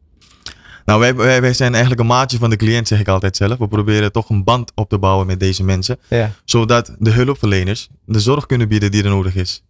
Nou, 0.84 1.00
wij, 1.00 1.14
wij, 1.14 1.40
wij 1.40 1.52
zijn 1.52 1.72
eigenlijk 1.72 2.00
een 2.00 2.06
maatje 2.06 2.38
van 2.38 2.50
de 2.50 2.56
cliënt, 2.56 2.88
zeg 2.88 3.00
ik 3.00 3.08
altijd 3.08 3.36
zelf. 3.36 3.58
We 3.58 3.68
proberen 3.68 4.12
toch 4.12 4.28
een 4.28 4.44
band 4.44 4.72
op 4.74 4.88
te 4.88 4.98
bouwen 4.98 5.26
met 5.26 5.40
deze 5.40 5.64
mensen. 5.64 5.98
Ja. 6.08 6.30
Zodat 6.44 6.94
de 6.98 7.10
hulpverleners 7.10 7.88
de 8.04 8.20
zorg 8.20 8.46
kunnen 8.46 8.68
bieden 8.68 8.90
die 8.90 9.02
er 9.02 9.10
nodig 9.10 9.34
is. 9.34 9.62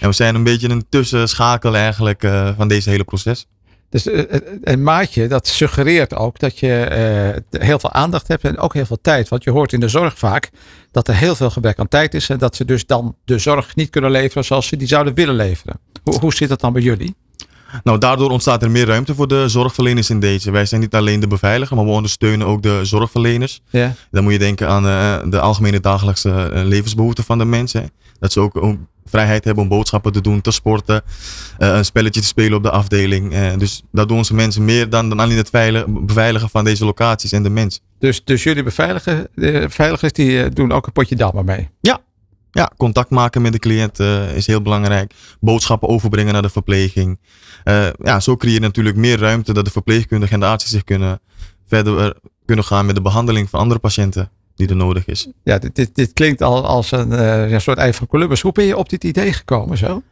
En 0.00 0.08
we 0.08 0.14
zijn 0.14 0.34
een 0.34 0.42
beetje 0.42 0.68
een 0.68 0.86
tussenschakel 0.88 1.76
eigenlijk 1.76 2.22
eh, 2.22 2.50
van 2.56 2.68
deze 2.68 2.90
hele 2.90 3.04
proces. 3.04 3.46
Dus 3.88 4.06
eh, 4.06 4.34
eh, 4.34 4.40
een 4.62 4.82
maatje, 4.82 5.28
dat 5.28 5.46
suggereert 5.46 6.14
ook 6.14 6.38
dat 6.38 6.58
je 6.58 7.42
heel 7.50 7.78
veel 7.78 7.92
aandacht 7.92 8.28
hebt 8.28 8.44
en 8.44 8.58
ook 8.58 8.74
heel 8.74 8.86
veel 8.86 9.00
tijd. 9.02 9.28
Want 9.28 9.44
je 9.44 9.50
hoort 9.50 9.72
in 9.72 9.80
de 9.80 9.88
zorg 9.88 10.18
vaak 10.18 10.50
dat 10.90 11.08
er 11.08 11.14
heel 11.14 11.34
veel 11.34 11.50
gebrek 11.50 11.78
aan 11.78 11.88
tijd 11.88 12.14
is 12.14 12.28
en 12.28 12.38
dat 12.38 12.56
ze 12.56 12.64
dus 12.64 12.86
dan 12.86 13.16
de 13.24 13.38
zorg 13.38 13.74
niet 13.74 13.90
kunnen 13.90 14.10
leveren 14.10 14.44
zoals 14.44 14.66
ze 14.66 14.76
die 14.76 14.88
zouden 14.88 15.14
willen 15.14 15.34
leveren. 15.34 15.80
Hoe, 16.02 16.18
hoe 16.18 16.34
zit 16.34 16.48
dat 16.48 16.60
dan 16.60 16.72
bij 16.72 16.82
jullie? 16.82 17.14
Nou, 17.84 17.98
daardoor 17.98 18.30
ontstaat 18.30 18.62
er 18.62 18.70
meer 18.70 18.86
ruimte 18.86 19.14
voor 19.14 19.28
de 19.28 19.48
zorgverleners 19.48 20.10
in 20.10 20.20
deze. 20.20 20.50
Wij 20.50 20.66
zijn 20.66 20.80
niet 20.80 20.94
alleen 20.94 21.20
de 21.20 21.26
beveiliger, 21.26 21.76
maar 21.76 21.84
we 21.84 21.90
ondersteunen 21.90 22.46
ook 22.46 22.62
de 22.62 22.80
zorgverleners. 22.82 23.60
Ja. 23.70 23.94
Dan 24.10 24.22
moet 24.22 24.32
je 24.32 24.38
denken 24.38 24.68
aan 24.68 24.86
eh, 24.86 25.30
de 25.30 25.40
algemene 25.40 25.80
dagelijkse 25.80 26.30
eh, 26.30 26.64
levensbehoeften 26.64 27.24
van 27.24 27.38
de 27.38 27.44
mensen. 27.44 27.80
hè. 27.80 27.86
Dat 28.18 28.32
ze 28.32 28.40
ook, 28.40 28.56
ook 28.62 28.76
vrijheid 29.04 29.44
hebben 29.44 29.62
om 29.62 29.68
boodschappen 29.68 30.12
te 30.12 30.20
doen, 30.20 30.40
te 30.40 30.50
sporten, 30.50 31.02
eh, 31.58 31.76
een 31.76 31.84
spelletje 31.84 32.20
te 32.20 32.26
spelen 32.26 32.56
op 32.56 32.62
de 32.62 32.70
afdeling. 32.70 33.32
Eh, 33.32 33.56
dus 33.58 33.82
dat 33.92 34.08
doen 34.08 34.16
onze 34.16 34.34
mensen 34.34 34.64
meer 34.64 34.90
dan, 34.90 35.08
dan 35.08 35.20
alleen 35.20 35.36
het 35.36 35.50
veilig- 35.50 35.84
beveiligen 35.88 36.48
van 36.50 36.64
deze 36.64 36.84
locaties 36.84 37.32
en 37.32 37.42
de 37.42 37.50
mens. 37.50 37.80
Dus, 37.98 38.24
dus 38.24 38.42
jullie 38.42 38.62
beveiligers 38.62 40.12
die 40.12 40.42
eh, 40.42 40.50
doen 40.52 40.72
ook 40.72 40.86
een 40.86 40.92
potje 40.92 41.16
dammer 41.16 41.44
mee. 41.44 41.68
Ja, 41.80 41.98
contact 42.76 43.10
maken 43.10 43.42
met 43.42 43.52
de 43.52 43.58
cliënt 43.58 44.00
eh, 44.00 44.36
is 44.36 44.46
heel 44.46 44.62
belangrijk. 44.62 45.14
Boodschappen 45.40 45.88
overbrengen 45.88 46.32
naar 46.32 46.42
de 46.42 46.48
verpleging. 46.48 47.18
Eh, 47.64 47.86
ja, 48.02 48.20
zo 48.20 48.36
creëer 48.36 48.54
je 48.54 48.60
natuurlijk 48.60 48.96
meer 48.96 49.18
ruimte 49.18 49.52
dat 49.52 49.64
de 49.64 49.70
verpleegkundigen 49.70 50.34
en 50.34 50.40
de 50.40 50.46
artsen 50.46 50.70
zich 50.70 50.84
kunnen 50.84 51.20
verder 51.66 51.98
eh, 51.98 52.10
kunnen 52.44 52.64
gaan 52.64 52.86
met 52.86 52.94
de 52.94 53.02
behandeling 53.02 53.50
van 53.50 53.60
andere 53.60 53.80
patiënten 53.80 54.30
die 54.54 54.68
er 54.68 54.76
nodig 54.76 55.06
is. 55.06 55.28
Ja, 55.42 55.58
dit, 55.58 55.74
dit, 55.74 55.94
dit 55.94 56.12
klinkt 56.12 56.42
al 56.42 56.66
als 56.66 56.92
een 56.92 57.10
ja, 57.48 57.58
soort 57.58 57.78
ei 57.78 57.92
van 57.92 58.06
Columbus. 58.06 58.40
Hoe 58.40 58.52
ben 58.52 58.64
je 58.64 58.76
op 58.76 58.88
dit 58.88 59.04
idee 59.04 59.32
gekomen 59.32 59.78
zo? 59.78 60.02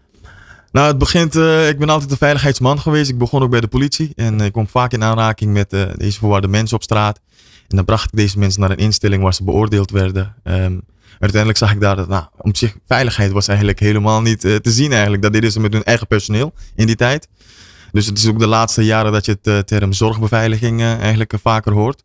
Nou, 0.73 0.87
het 0.87 0.99
begint, 0.99 1.35
ik 1.69 1.79
ben 1.79 1.89
altijd 1.89 2.11
een 2.11 2.17
veiligheidsman 2.17 2.81
geweest. 2.81 3.11
Ik 3.11 3.19
begon 3.19 3.43
ook 3.43 3.51
bij 3.51 3.61
de 3.61 3.69
politie 3.69 4.13
en 4.15 4.41
ik 4.41 4.53
kwam 4.53 4.69
vaak 4.69 4.93
in 4.93 5.05
aanraking 5.05 5.53
met 5.53 5.71
deze 5.97 6.19
verwarde 6.19 6.49
mensen 6.49 6.77
op 6.77 6.83
straat. 6.83 7.21
En 7.69 7.77
dan 7.77 7.85
bracht 7.85 8.05
ik 8.05 8.19
deze 8.19 8.39
mensen 8.39 8.61
naar 8.61 8.71
een 8.71 8.77
instelling 8.77 9.23
waar 9.23 9.35
ze 9.35 9.45
beoordeeld 9.45 9.91
werden. 9.91 10.35
Ehm, 10.43 10.79
uiteindelijk 11.19 11.59
zag 11.59 11.73
ik 11.73 11.81
daar 11.81 11.97
dat, 11.97 12.09
nou, 12.09 12.25
op 12.37 12.57
zich, 12.57 12.77
veiligheid 12.87 13.33
was 13.33 13.49
eigenlijk 13.49 13.81
helemaal 13.81 14.23
niet 14.23 14.45
eh, 14.45 14.57
te 14.57 14.71
zien 14.71 14.93
eigenlijk. 14.93 15.23
Dat 15.23 15.33
deden 15.33 15.53
ze 15.53 15.61
met 15.61 15.73
hun 15.73 15.85
eigen 15.85 16.07
personeel 16.07 16.55
in 16.75 16.87
die 16.87 16.97
tijd. 16.97 17.29
Dus 17.93 18.07
het 18.07 18.19
is 18.19 18.29
ook 18.29 18.39
de 18.39 18.47
laatste 18.47 18.85
jaren 18.85 19.13
dat 19.13 19.25
je 19.25 19.33
het 19.33 19.47
uh, 19.47 19.59
term 19.59 19.93
zorgbeveiliging 19.93 20.81
uh, 20.81 20.99
eigenlijk 20.99 21.33
vaker 21.43 21.73
hoort. 21.73 22.03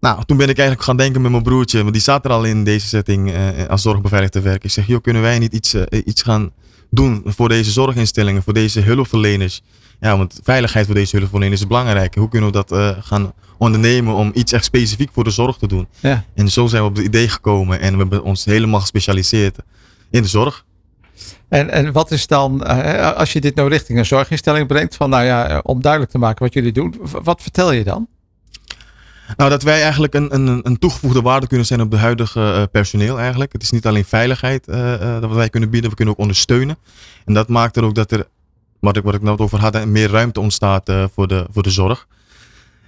Nou, 0.00 0.24
toen 0.24 0.36
ben 0.36 0.48
ik 0.48 0.56
eigenlijk 0.56 0.88
gaan 0.88 0.96
denken 0.96 1.22
met 1.22 1.30
mijn 1.30 1.42
broertje, 1.42 1.80
want 1.80 1.92
die 1.92 2.02
zat 2.02 2.24
er 2.24 2.30
al 2.30 2.44
in 2.44 2.64
deze 2.64 2.86
setting 2.86 3.34
als 3.68 3.82
zorgbeveiliger 3.82 4.32
te 4.32 4.40
werken. 4.40 4.64
Ik 4.64 4.70
zeg, 4.70 4.86
joh, 4.86 5.00
kunnen 5.00 5.22
wij 5.22 5.38
niet 5.38 5.52
iets, 5.52 5.74
iets 6.04 6.22
gaan 6.22 6.50
doen 6.90 7.22
voor 7.24 7.48
deze 7.48 7.70
zorginstellingen, 7.70 8.42
voor 8.42 8.52
deze 8.52 8.80
hulpverleners? 8.80 9.62
Ja, 10.00 10.16
want 10.16 10.40
veiligheid 10.42 10.86
voor 10.86 10.94
deze 10.94 11.16
hulpverleners 11.16 11.60
is 11.60 11.66
belangrijk. 11.66 12.14
Hoe 12.14 12.28
kunnen 12.28 12.52
we 12.52 12.64
dat 12.64 13.04
gaan 13.04 13.32
ondernemen 13.58 14.14
om 14.14 14.30
iets 14.34 14.52
echt 14.52 14.64
specifiek 14.64 15.10
voor 15.12 15.24
de 15.24 15.30
zorg 15.30 15.56
te 15.56 15.66
doen? 15.66 15.88
Ja. 16.00 16.24
En 16.34 16.48
zo 16.48 16.66
zijn 16.66 16.82
we 16.82 16.88
op 16.88 16.96
het 16.96 17.04
idee 17.04 17.28
gekomen 17.28 17.80
en 17.80 17.92
we 17.92 17.98
hebben 17.98 18.22
ons 18.22 18.44
helemaal 18.44 18.80
gespecialiseerd 18.80 19.56
in 20.10 20.22
de 20.22 20.28
zorg. 20.28 20.64
En, 21.48 21.70
en 21.70 21.92
wat 21.92 22.10
is 22.10 22.26
dan, 22.26 22.62
uh, 22.66 23.12
als 23.12 23.32
je 23.32 23.40
dit 23.40 23.54
nou 23.54 23.68
richting 23.68 23.98
een 23.98 24.06
zorginstelling 24.06 24.66
brengt, 24.66 24.96
van 24.96 25.10
nou 25.10 25.24
ja, 25.24 25.60
om 25.62 25.80
duidelijk 25.80 26.12
te 26.12 26.18
maken 26.18 26.44
wat 26.44 26.54
jullie 26.54 26.72
doen, 26.72 26.94
wat 27.22 27.42
vertel 27.42 27.72
je 27.72 27.84
dan? 27.84 28.08
Nou, 29.36 29.50
dat 29.50 29.62
wij 29.62 29.82
eigenlijk 29.82 30.14
een, 30.14 30.34
een, 30.34 30.60
een 30.62 30.78
toegevoegde 30.78 31.22
waarde 31.22 31.46
kunnen 31.46 31.66
zijn 31.66 31.80
op 31.80 31.90
de 31.90 31.96
huidige 31.96 32.68
personeel 32.72 33.18
eigenlijk. 33.18 33.52
Het 33.52 33.62
is 33.62 33.70
niet 33.70 33.86
alleen 33.86 34.04
veiligheid 34.04 34.68
uh, 34.68 35.20
dat 35.20 35.32
wij 35.32 35.48
kunnen 35.48 35.70
bieden, 35.70 35.90
we 35.90 35.96
kunnen 35.96 36.14
ook 36.14 36.20
ondersteunen. 36.20 36.76
En 37.24 37.34
dat 37.34 37.48
maakt 37.48 37.76
er 37.76 37.84
ook 37.84 37.94
dat 37.94 38.12
er, 38.12 38.26
wat 38.80 38.96
ik, 38.96 39.02
wat 39.02 39.14
ik 39.14 39.22
nou 39.22 39.38
over 39.38 39.58
had, 39.58 39.86
meer 39.86 40.10
ruimte 40.10 40.40
ontstaat 40.40 40.92
voor, 41.14 41.28
de, 41.28 41.46
voor 41.50 41.62
de 41.62 41.70
zorg. 41.70 42.06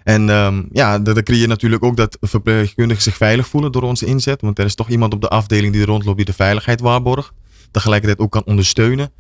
En 0.04 0.28
um, 0.28 0.68
ja, 0.72 0.98
dan 0.98 1.22
creëer 1.22 1.40
je 1.40 1.46
natuurlijk 1.46 1.84
ook 1.84 1.96
dat 1.96 2.18
verpleegkundigen 2.20 3.02
zich 3.02 3.16
veilig 3.16 3.46
voelen 3.46 3.72
door 3.72 3.82
onze 3.82 4.06
inzet. 4.06 4.40
Want 4.40 4.58
er 4.58 4.64
is 4.64 4.74
toch 4.74 4.88
iemand 4.88 5.14
op 5.14 5.20
de 5.20 5.28
afdeling 5.28 5.72
die 5.72 5.84
rondloopt 5.84 6.16
die 6.16 6.26
de 6.26 6.32
veiligheid 6.32 6.80
waarborgt 6.80 7.32
tegelijkertijd 7.70 8.18
ook 8.18 8.32
kan 8.32 8.44
ondersteunen. 8.44 9.10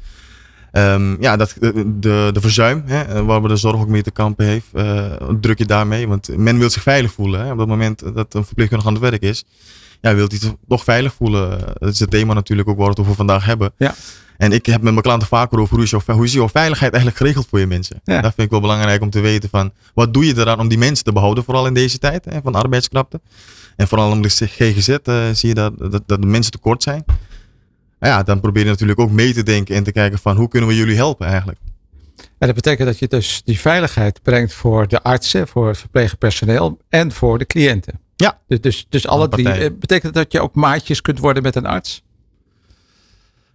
Um, 0.72 1.16
ja, 1.20 1.36
dat, 1.36 1.56
de, 1.60 2.30
de 2.32 2.40
verzuim, 2.40 2.82
hè, 2.86 3.24
waar 3.24 3.42
we 3.42 3.48
de 3.48 3.56
zorg 3.56 3.80
ook 3.80 3.88
mee 3.88 4.02
te 4.02 4.10
kampen 4.10 4.46
heeft, 4.46 4.66
uh, 4.72 5.12
druk 5.40 5.58
je 5.58 5.66
daarmee. 5.66 6.08
Want 6.08 6.36
men 6.36 6.58
wil 6.58 6.70
zich 6.70 6.82
veilig 6.82 7.12
voelen. 7.12 7.40
Hè, 7.44 7.52
op 7.52 7.58
het 7.58 7.68
moment 7.68 8.14
dat 8.14 8.34
een 8.34 8.44
verpleegkundige 8.44 8.88
aan 8.88 8.94
het 8.94 9.10
werk 9.10 9.22
is, 9.22 9.44
ja, 10.00 10.14
wil 10.14 10.26
hij 10.28 10.56
toch 10.68 10.84
veilig 10.84 11.14
voelen. 11.14 11.58
Dat 11.74 11.92
is 11.92 12.00
het 12.00 12.10
thema 12.10 12.34
natuurlijk 12.34 12.68
ook 12.68 12.76
waar 12.76 12.84
we 12.84 12.90
het 12.90 13.00
over 13.00 13.14
vandaag 13.14 13.44
hebben. 13.44 13.72
Ja. 13.76 13.94
En 14.36 14.52
ik 14.52 14.66
heb 14.66 14.82
met 14.82 14.92
mijn 14.92 15.02
klanten 15.02 15.28
vaker 15.28 15.58
over 15.58 15.74
hoe 15.74 15.84
is, 15.84 15.90
jouw, 15.90 16.00
hoe 16.06 16.24
is 16.24 16.32
jouw 16.32 16.48
veiligheid 16.48 16.92
eigenlijk 16.92 17.22
geregeld 17.22 17.46
voor 17.50 17.58
je 17.58 17.66
mensen. 17.66 18.00
Ja. 18.04 18.20
Dat 18.20 18.34
vind 18.34 18.46
ik 18.46 18.50
wel 18.50 18.60
belangrijk 18.60 19.02
om 19.02 19.10
te 19.10 19.20
weten 19.20 19.48
van 19.48 19.72
wat 19.94 20.14
doe 20.14 20.26
je 20.26 20.36
eraan 20.36 20.60
om 20.60 20.68
die 20.68 20.78
mensen 20.78 21.04
te 21.04 21.12
behouden, 21.12 21.44
vooral 21.44 21.66
in 21.66 21.74
deze 21.74 21.98
tijd 21.98 22.24
hè, 22.24 22.40
van 22.42 22.54
arbeidskrapte. 22.54 23.20
En 23.76 23.88
vooral 23.88 24.10
om 24.10 24.22
de 24.22 24.28
GGZ 24.28 24.88
uh, 24.88 25.24
zie 25.32 25.48
je 25.48 25.54
dat, 25.54 25.78
dat, 25.78 26.02
dat 26.06 26.22
de 26.22 26.26
mensen 26.26 26.52
tekort 26.52 26.82
zijn 26.82 27.04
ja, 28.00 28.22
dan 28.22 28.40
probeer 28.40 28.64
je 28.64 28.68
natuurlijk 28.68 29.00
ook 29.00 29.10
mee 29.10 29.32
te 29.32 29.42
denken 29.42 29.74
en 29.74 29.84
te 29.84 29.92
kijken 29.92 30.18
van 30.18 30.36
hoe 30.36 30.48
kunnen 30.48 30.68
we 30.68 30.76
jullie 30.76 30.96
helpen 30.96 31.26
eigenlijk. 31.26 31.58
En 32.16 32.46
dat 32.46 32.54
betekent 32.54 32.88
dat 32.88 32.98
je 32.98 33.08
dus 33.08 33.42
die 33.44 33.60
veiligheid 33.60 34.22
brengt 34.22 34.52
voor 34.52 34.88
de 34.88 35.02
artsen, 35.02 35.48
voor 35.48 35.68
het 35.68 35.78
verpleegpersoneel 35.78 36.78
en 36.88 37.12
voor 37.12 37.38
de 37.38 37.46
cliënten. 37.46 38.00
Ja. 38.24 38.38
Dus, 38.46 38.60
dus, 38.60 38.86
dus 38.88 39.06
alle 39.06 39.28
drie. 39.28 39.72
Betekent 39.72 40.14
dat 40.14 40.32
je 40.32 40.40
ook 40.40 40.54
maatjes 40.54 41.00
kunt 41.00 41.18
worden 41.18 41.42
met 41.42 41.56
een 41.56 41.66
arts? 41.66 42.02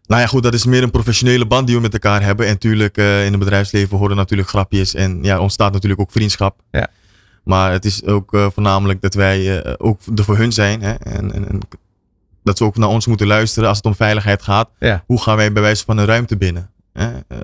Nou 0.05 0.21
ja, 0.21 0.27
goed, 0.27 0.43
dat 0.43 0.53
is 0.53 0.65
meer 0.65 0.83
een 0.83 0.91
professionele 0.91 1.45
band 1.45 1.67
die 1.67 1.75
we 1.75 1.81
met 1.81 1.93
elkaar 1.93 2.23
hebben. 2.23 2.45
En 2.45 2.51
natuurlijk, 2.51 2.97
uh, 2.97 3.25
in 3.25 3.31
het 3.31 3.39
bedrijfsleven 3.39 3.97
horen 3.97 4.15
natuurlijk 4.15 4.49
grapjes 4.49 4.93
en 4.93 5.23
ja, 5.23 5.39
ontstaat 5.39 5.73
natuurlijk 5.73 6.01
ook 6.01 6.11
vriendschap. 6.11 6.61
Ja. 6.71 6.87
Maar 7.43 7.71
het 7.71 7.85
is 7.85 8.05
ook 8.05 8.33
uh, 8.33 8.47
voornamelijk 8.53 9.01
dat 9.01 9.13
wij 9.13 9.65
uh, 9.65 9.73
ook 9.77 9.99
er 10.15 10.23
voor 10.23 10.37
hun 10.37 10.51
zijn. 10.51 10.81
Hè? 10.81 10.93
En, 10.93 11.33
en, 11.33 11.49
en 11.49 11.59
dat 12.43 12.57
ze 12.57 12.63
ook 12.63 12.77
naar 12.77 12.89
ons 12.89 13.07
moeten 13.07 13.27
luisteren 13.27 13.67
als 13.69 13.77
het 13.77 13.85
om 13.85 13.95
veiligheid 13.95 14.41
gaat. 14.41 14.69
Ja. 14.79 15.03
Hoe 15.05 15.21
gaan 15.21 15.35
wij 15.35 15.51
bij 15.51 15.61
wijze 15.61 15.85
van 15.85 15.97
een 15.97 16.05
ruimte 16.05 16.37
binnen? 16.37 16.71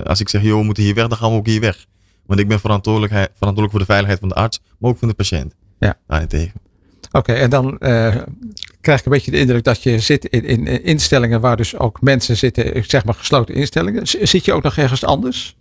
Als 0.04 0.20
ik 0.20 0.30
zeg, 0.30 0.42
joh, 0.42 0.60
we 0.60 0.64
moeten 0.64 0.84
hier 0.84 0.96
weg, 0.96 1.08
dan 1.08 1.18
gaan 1.18 1.32
we 1.32 1.38
ook 1.38 1.46
hier 1.46 1.62
weg. 1.62 1.86
Want 2.26 2.40
ik 2.40 2.48
ben 2.48 2.60
verantwoordelijk, 2.60 3.12
verantwoordelijk 3.14 3.72
voor 3.72 3.80
de 3.80 3.86
veiligheid 3.86 4.20
van 4.20 4.30
de 4.30 4.36
arts, 4.36 4.60
maar 4.78 4.92
ook 4.92 4.98
van 4.98 5.08
de 5.08 5.14
patiënt. 5.14 5.54
Ja. 5.80 5.98
Daarentegen. 6.08 6.69
Oké, 7.12 7.18
okay, 7.18 7.36
en 7.36 7.50
dan 7.50 7.66
uh, 7.80 8.16
krijg 8.82 9.00
ik 9.00 9.06
een 9.06 9.12
beetje 9.12 9.32
de 9.32 9.40
indruk 9.40 9.64
dat 9.64 9.84
je 9.84 10.00
zit 10.00 10.26
in, 10.26 10.46
in, 10.46 10.84
instellingen 10.84 11.42
waar 11.42 11.58
dus 11.58 11.78
ook 11.78 12.02
mensen 12.02 12.38
zitten, 12.38 12.84
zeg 12.88 13.06
maar 13.06 13.14
gesloten 13.14 13.56
instellingen. 13.56 14.08
Zit 14.08 14.46
je 14.46 14.54
ook 14.54 14.64
nog 14.64 14.78
ergens 14.78 15.04
anders? 15.04 15.58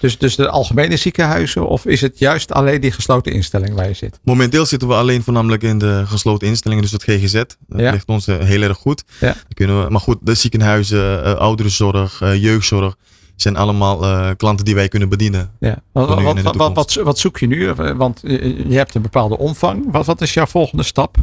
Dus, 0.00 0.18
dus 0.18 0.36
de 0.36 0.48
algemene 0.48 0.96
ziekenhuizen 0.96 1.68
of 1.68 1.86
is 1.86 2.00
het 2.00 2.18
juist 2.18 2.52
alleen 2.52 2.80
die 2.80 2.92
gesloten 2.92 3.32
instelling 3.32 3.74
waar 3.74 3.88
je 3.88 3.94
zit? 3.94 4.18
Momenteel 4.22 4.66
zitten 4.66 4.88
we 4.88 4.94
alleen 4.94 5.22
voornamelijk 5.22 5.62
in 5.62 5.78
de 5.78 6.02
gesloten 6.06 6.48
instellingen, 6.48 6.82
dus 6.82 6.92
het 6.92 7.02
GGZ. 7.02 7.32
Dat 7.32 7.56
ja. 7.80 7.90
ligt 7.90 8.06
ons 8.06 8.26
heel 8.26 8.62
erg 8.62 8.76
goed. 8.76 9.04
Ja. 9.20 9.36
Kunnen 9.54 9.84
we, 9.84 9.90
maar 9.90 10.00
goed, 10.00 10.18
de 10.20 10.34
ziekenhuizen, 10.34 11.38
ouderenzorg, 11.38 12.18
jeugdzorg 12.18 12.96
zijn 13.42 13.56
allemaal 13.56 14.04
uh, 14.04 14.30
klanten 14.36 14.64
die 14.64 14.74
wij 14.74 14.88
kunnen 14.88 15.08
bedienen. 15.08 15.50
Ja. 15.60 15.82
Wat, 15.92 16.22
wat, 16.42 16.74
wat, 16.74 16.94
wat, 16.94 17.18
zoek 17.18 17.38
je 17.38 17.46
nu? 17.46 17.72
Want 17.72 18.20
je 18.24 18.64
hebt 18.68 18.94
een 18.94 19.02
bepaalde 19.02 19.38
omvang. 19.38 19.84
Wat, 19.90 20.06
wat 20.06 20.20
is 20.20 20.34
jouw 20.34 20.46
volgende 20.46 20.82
stap 20.82 21.16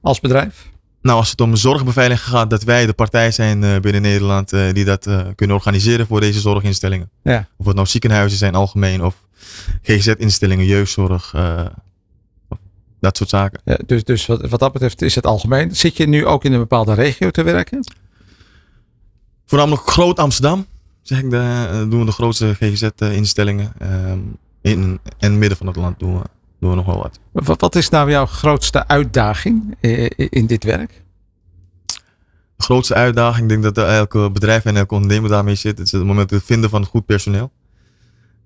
als 0.00 0.20
bedrijf? 0.20 0.70
Nou, 1.02 1.18
als 1.18 1.30
het 1.30 1.40
om 1.40 1.56
zorgbeveiliging 1.56 2.28
gaat, 2.28 2.50
dat 2.50 2.62
wij 2.62 2.86
de 2.86 2.92
partij 2.92 3.30
zijn 3.30 3.62
uh, 3.62 3.78
binnen 3.78 4.02
Nederland 4.02 4.52
uh, 4.52 4.72
die 4.72 4.84
dat 4.84 5.08
kunnen 5.34 5.56
organiseren 5.56 6.06
voor 6.06 6.20
deze 6.20 6.40
zorginstellingen. 6.40 7.10
Ja. 7.22 7.48
Of 7.56 7.66
het 7.66 7.74
nou 7.74 7.86
ziekenhuizen 7.86 8.38
zijn 8.38 8.54
algemeen 8.54 9.04
of 9.04 9.14
GGZ-instellingen, 9.82 10.66
jeugdzorg, 10.66 11.34
dat 13.00 13.16
soort 13.16 13.30
zaken. 13.30 13.60
Ja, 13.64 13.78
dus 13.86 14.04
dus 14.04 14.26
wat, 14.26 14.48
wat, 14.48 14.60
dat 14.60 14.72
betreft 14.72 15.02
is 15.02 15.14
het 15.14 15.26
algemeen. 15.26 15.76
Zit 15.76 15.96
je 15.96 16.08
nu 16.08 16.26
ook 16.26 16.44
in 16.44 16.52
een 16.52 16.58
bepaalde 16.58 16.94
regio 16.94 17.30
te 17.30 17.42
werken? 17.42 17.84
Voornamelijk 19.46 19.90
Groot 19.90 20.18
Amsterdam, 20.18 20.66
zeg 21.08 21.18
ik, 21.18 21.30
de, 21.30 21.86
doen 21.88 22.00
we 22.00 22.06
de 22.06 22.12
grootste 22.12 22.54
GGZ-instellingen. 22.54 23.72
Um, 23.82 24.36
in 24.60 25.00
en 25.18 25.38
midden 25.38 25.58
van 25.58 25.66
het 25.66 25.76
land 25.76 25.98
doen 25.98 26.18
we 26.18 26.24
doen 26.60 26.70
we 26.70 26.76
nog 26.76 26.86
wel 26.86 27.02
wat. 27.02 27.18
Wat, 27.32 27.60
wat 27.60 27.74
is 27.74 27.88
nou 27.88 28.10
jouw 28.10 28.26
grootste 28.26 28.88
uitdaging 28.88 29.76
in 30.16 30.46
dit 30.46 30.64
werk? 30.64 31.02
De 32.56 32.64
grootste 32.64 32.94
uitdaging, 32.94 33.42
ik 33.42 33.48
denk 33.48 33.74
dat 33.74 33.86
elke 33.86 34.30
bedrijf 34.30 34.64
en 34.64 34.76
elke 34.76 34.94
ondernemer 34.94 35.30
daarmee 35.30 35.54
zit, 35.54 35.80
is 35.80 35.92
het 35.92 36.04
moment 36.04 36.30
het 36.30 36.44
vinden 36.44 36.70
van 36.70 36.84
goed 36.84 37.06
personeel. 37.06 37.50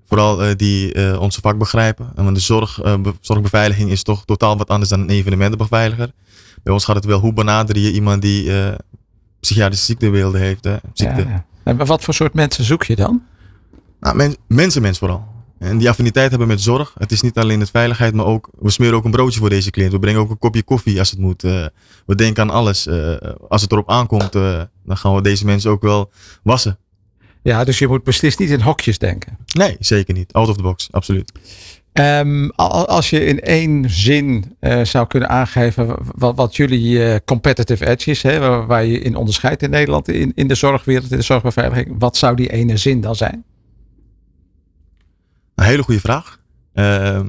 Vooral 0.04 0.48
uh, 0.48 0.54
die 0.56 0.94
uh, 0.94 1.20
onze 1.20 1.40
vak 1.40 1.58
begrijpen. 1.58 2.12
Want 2.14 2.34
de 2.34 2.40
zorg, 2.40 2.84
uh, 2.84 2.94
zorgbeveiliging 3.20 3.90
is 3.90 4.02
toch 4.02 4.24
totaal 4.24 4.56
wat 4.56 4.68
anders 4.68 4.90
dan 4.90 5.00
een 5.00 5.10
evenementenbeveiliger. 5.10 6.10
Bij 6.62 6.72
ons 6.72 6.84
gaat 6.84 6.96
het 6.96 7.04
wel, 7.04 7.20
hoe 7.20 7.32
benader 7.32 7.78
je 7.78 7.92
iemand 7.92 8.22
die 8.22 8.52
psychiatrische 9.40 9.84
ziektebeelden 9.84 10.40
heeft. 10.40 10.64
Hè? 10.64 10.76
Ziekte. 10.92 11.22
Ja, 11.22 11.28
ja. 11.28 11.44
En 11.64 11.86
wat 11.86 12.02
voor 12.02 12.14
soort 12.14 12.34
mensen 12.34 12.64
zoek 12.64 12.84
je 12.84 12.96
dan? 12.96 13.22
Nou, 14.00 14.16
men, 14.16 14.36
mensenmens 14.46 14.98
vooral. 14.98 15.30
En 15.58 15.78
die 15.78 15.88
affiniteit 15.88 16.30
hebben 16.30 16.48
met 16.48 16.60
zorg. 16.60 16.94
Het 16.98 17.12
is 17.12 17.20
niet 17.20 17.38
alleen 17.38 17.60
het 17.60 17.70
veiligheid, 17.70 18.14
maar 18.14 18.26
ook, 18.26 18.48
we 18.58 18.70
smeren 18.70 18.96
ook 18.96 19.04
een 19.04 19.10
broodje 19.10 19.40
voor 19.40 19.50
deze 19.50 19.70
cliënt. 19.70 19.92
We 19.92 19.98
brengen 19.98 20.20
ook 20.20 20.30
een 20.30 20.38
kopje 20.38 20.62
koffie 20.62 20.98
als 20.98 21.10
het 21.10 21.18
moet. 21.18 21.44
Uh, 21.44 21.66
we 22.06 22.14
denken 22.14 22.42
aan 22.42 22.50
alles. 22.50 22.86
Uh, 22.86 23.16
als 23.48 23.62
het 23.62 23.72
erop 23.72 23.90
aankomt, 23.90 24.34
uh, 24.34 24.62
dan 24.84 24.96
gaan 24.96 25.14
we 25.14 25.22
deze 25.22 25.44
mensen 25.44 25.70
ook 25.70 25.82
wel 25.82 26.10
wassen. 26.42 26.78
Ja, 27.42 27.64
dus 27.64 27.78
je 27.78 27.88
moet 27.88 28.04
beslist 28.04 28.38
niet 28.38 28.50
in 28.50 28.60
hokjes 28.60 28.98
denken. 28.98 29.36
Nee, 29.52 29.76
zeker 29.78 30.14
niet. 30.14 30.32
Out 30.32 30.48
of 30.48 30.56
the 30.56 30.62
box, 30.62 30.88
absoluut. 30.90 31.32
Um, 31.92 32.50
als 32.50 33.10
je 33.10 33.24
in 33.24 33.40
één 33.40 33.90
zin 33.90 34.56
zou 34.82 35.06
kunnen 35.06 35.28
aangeven 35.28 35.96
wat, 36.16 36.56
jullie 36.56 37.24
competitive 37.24 37.86
edge 37.86 38.10
is, 38.10 38.22
hè, 38.22 38.66
waar, 38.66 38.84
je 38.84 38.98
in 38.98 39.16
onderscheidt 39.16 39.62
in 39.62 39.70
Nederland 39.70 40.08
in, 40.08 40.32
in 40.34 40.48
de 40.48 40.54
zorgwereld, 40.54 41.10
in 41.10 41.16
de 41.16 41.22
zorgbeveiliging, 41.22 41.94
wat 41.98 42.16
zou 42.16 42.36
die 42.36 42.50
ene 42.52 42.76
zin 42.76 43.00
dan 43.00 43.16
zijn? 43.16 43.44
Een 45.54 45.64
hele 45.64 45.82
goede 45.82 46.00
vraag. 46.00 46.38
Uh, 46.74 47.20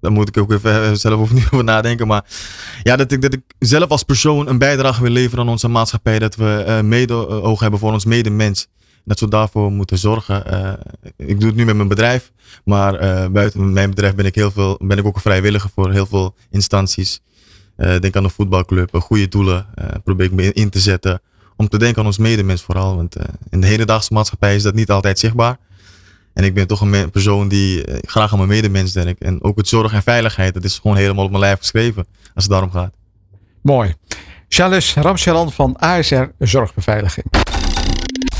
daar 0.00 0.12
moet 0.12 0.28
ik 0.28 0.36
ook 0.36 0.52
even 0.52 0.96
zelf 0.96 1.20
opnieuw 1.20 1.44
over 1.52 1.64
nadenken. 1.64 2.06
Maar 2.06 2.24
ja, 2.82 2.96
dat 2.96 3.12
ik, 3.12 3.22
dat 3.22 3.32
ik 3.32 3.42
zelf 3.58 3.88
als 3.90 4.02
persoon 4.02 4.48
een 4.48 4.58
bijdrage 4.58 5.02
wil 5.02 5.10
leveren 5.10 5.44
aan 5.44 5.50
onze 5.50 5.68
maatschappij. 5.68 6.18
Dat 6.18 6.36
we 6.36 6.64
uh, 6.66 6.80
mede-oog 6.80 7.60
hebben 7.60 7.80
voor 7.80 7.92
ons 7.92 8.04
medemens. 8.04 8.68
Dat 9.06 9.20
we 9.20 9.28
daarvoor 9.28 9.72
moeten 9.72 9.98
zorgen. 9.98 10.42
Uh, 10.52 10.72
ik 11.16 11.40
doe 11.40 11.48
het 11.48 11.56
nu 11.56 11.64
met 11.64 11.76
mijn 11.76 11.88
bedrijf. 11.88 12.32
Maar 12.64 13.02
uh, 13.02 13.28
buiten 13.28 13.72
mijn 13.72 13.90
bedrijf 13.90 14.14
ben 14.14 14.24
ik, 14.24 14.34
heel 14.34 14.50
veel, 14.50 14.78
ben 14.82 14.98
ik 14.98 15.06
ook 15.06 15.14
een 15.14 15.20
vrijwilliger 15.20 15.70
voor 15.74 15.92
heel 15.92 16.06
veel 16.06 16.34
instanties. 16.50 17.20
denk 17.76 18.16
aan 18.16 18.24
een 18.24 18.30
voetbalclub, 18.30 18.94
goede 18.94 19.28
doelen. 19.28 19.66
probeer 20.04 20.26
ik 20.26 20.32
me 20.32 20.52
in 20.52 20.70
te 20.70 20.80
zetten. 20.80 21.20
Om 21.56 21.68
te 21.68 21.78
denken 21.78 22.00
aan 22.00 22.06
ons 22.06 22.18
medemens 22.18 22.62
vooral. 22.62 22.96
Want 22.96 23.16
in 23.50 23.60
de 23.60 23.66
hedendaagse 23.66 24.12
maatschappij 24.12 24.54
is 24.54 24.62
dat 24.62 24.74
niet 24.74 24.90
altijd 24.90 25.18
zichtbaar. 25.18 25.58
En 26.34 26.44
ik 26.44 26.54
ben 26.54 26.66
toch 26.66 26.80
een 26.80 27.10
persoon 27.10 27.48
die 27.48 27.84
graag 28.06 28.32
aan 28.32 28.38
mijn 28.38 28.50
medemens 28.50 28.92
denkt. 28.92 29.22
En 29.22 29.42
ook 29.42 29.56
het 29.56 29.68
zorg 29.68 29.92
en 29.92 30.02
veiligheid, 30.02 30.54
dat 30.54 30.64
is 30.64 30.78
gewoon 30.78 30.96
helemaal 30.96 31.24
op 31.24 31.30
mijn 31.30 31.42
lijf 31.42 31.58
geschreven. 31.58 32.06
Als 32.34 32.44
het 32.44 32.52
daarom 32.52 32.70
gaat. 32.70 32.92
Mooi. 33.62 33.94
Charles 34.48 34.94
Ramsjalan 34.94 35.52
van 35.52 35.76
ASR 35.76 36.24
Zorgbeveiliging. 36.38 37.26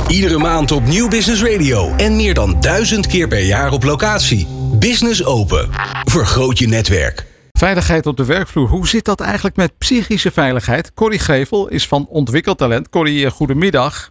Iedere 0.09 0.39
maand 0.39 0.73
op 0.73 0.83
Nieuw 0.83 1.09
Business 1.09 1.45
Radio. 1.45 1.91
En 1.97 2.17
meer 2.17 2.35
dan 2.35 2.61
duizend 2.61 3.07
keer 3.07 3.29
per 3.29 3.45
jaar 3.45 3.73
op 3.73 3.83
locatie. 3.83 4.47
Business 4.79 5.25
Open. 5.25 5.69
Vergroot 6.05 6.59
je 6.59 6.67
netwerk. 6.67 7.27
Veiligheid 7.53 8.07
op 8.07 8.17
de 8.17 8.27
werkvloer. 8.27 8.69
Hoe 8.69 8.87
zit 8.89 9.05
dat 9.05 9.21
eigenlijk 9.21 9.57
met 9.57 9.79
psychische 9.79 10.31
veiligheid? 10.31 10.95
Corrie 10.95 11.19
Gevel 11.19 11.69
is 11.69 11.89
van 11.89 12.07
Ontwikkeltalent. 12.09 12.89
Corrie, 12.89 13.31
goedemiddag. 13.31 14.11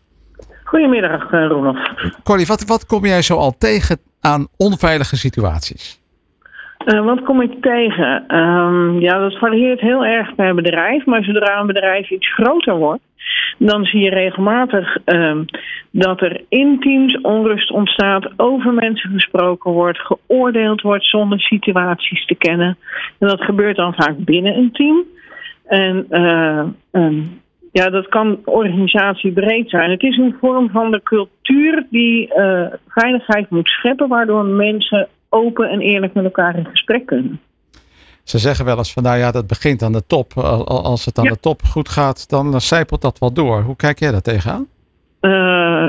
Goedemiddag, 0.64 1.32
Ronald. 1.32 1.78
Corrie, 2.24 2.46
wat, 2.46 2.66
wat 2.66 2.86
kom 2.86 3.06
jij 3.06 3.22
zo 3.22 3.36
al 3.36 3.56
tegen 3.58 3.98
aan 4.22 4.48
onveilige 4.58 5.18
situaties? 5.18 6.04
Uh, 6.86 7.06
wat 7.06 7.24
kom 7.24 7.42
ik 7.42 7.62
tegen? 7.62 8.36
Um, 8.38 9.00
ja, 9.00 9.20
dat 9.20 9.38
varieert 9.38 9.80
heel 9.80 10.06
erg 10.06 10.36
per 10.36 10.56
bedrijf. 10.56 11.06
Maar 11.06 11.24
zodra 11.24 11.60
een 11.60 11.68
bedrijf 11.68 12.10
iets 12.10 12.34
groter 12.34 12.76
wordt, 12.76 13.02
dan 13.58 13.86
zie 13.86 14.00
je 14.00 14.10
regelmatig 14.10 14.98
um, 15.06 15.46
dat 15.92 16.22
er 16.22 16.42
in 16.50 16.80
teams 16.80 17.22
onrust 17.22 17.72
ontstaat, 17.72 18.30
over 18.38 18.74
mensen 18.74 19.10
gesproken 19.10 19.72
wordt, 19.72 20.00
geoordeeld 20.00 20.82
wordt 20.82 21.06
zonder 21.06 21.40
situaties 21.40 22.26
te 22.26 22.36
kennen. 22.36 22.78
En 23.20 23.28
dat 23.28 23.42
gebeurt 23.42 23.76
dan 23.76 23.94
vaak 23.94 24.18
binnen 24.18 24.58
een 24.58 24.72
team. 24.72 25.04
En 25.66 26.06
uh, 26.10 26.64
um, 26.92 27.42
ja, 27.72 27.90
dat 27.90 28.08
kan 28.08 28.40
organisatiebreed 28.46 29.70
zijn. 29.70 29.92
Het 29.92 30.04
is 30.04 30.18
een 30.18 30.36
vorm 30.40 30.70
van 30.70 30.92
de 30.92 31.04
cultuur 31.04 31.86
die 31.90 32.34
uh, 32.38 32.68
veiligheid 32.88 33.50
moet 33.50 33.68
scheppen, 33.68 34.08
waardoor 34.08 34.46
mensen 34.46 35.08
open 35.30 35.70
en 35.70 35.80
eerlijk 35.80 36.14
met 36.14 36.24
elkaar 36.24 36.58
in 36.58 36.66
gesprek 36.66 37.06
kunnen. 37.06 37.40
Ze 38.26 38.38
zeggen 38.38 38.66
wel 38.66 38.78
eens 38.78 38.94
van 38.94 39.04
nou 39.04 39.18
ja, 39.18 39.32
dat 39.32 39.48
begint 39.48 39.82
aan 39.84 39.92
de 39.92 40.06
top. 40.08 40.34
Als 40.68 41.06
het 41.06 41.18
aan 41.18 41.28
de 41.28 41.40
top 41.40 41.62
goed 41.62 41.90
gaat, 41.90 42.30
dan 42.30 42.62
zijpelt 42.62 43.02
dat 43.02 43.20
wel 43.20 43.34
door. 43.34 43.62
Hoe 43.62 43.76
kijk 43.76 44.00
jij 44.00 44.12
daar 44.12 44.22
tegenaan? 44.22 44.68
Uh, 45.22 45.88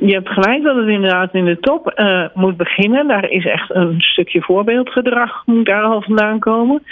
je 0.00 0.12
hebt 0.12 0.28
gelijk 0.28 0.62
dat 0.62 0.76
het 0.76 0.88
inderdaad 0.88 1.34
in 1.34 1.44
de 1.44 1.60
top 1.60 1.92
uh, 1.96 2.24
moet 2.34 2.56
beginnen. 2.56 3.08
Daar 3.08 3.30
is 3.30 3.46
echt 3.46 3.74
een 3.74 4.00
stukje 4.00 4.42
voorbeeldgedrag 4.42 5.42
moet 5.46 5.66
daar 5.66 5.82
al 5.82 6.02
vandaan 6.02 6.38
komen. 6.38 6.82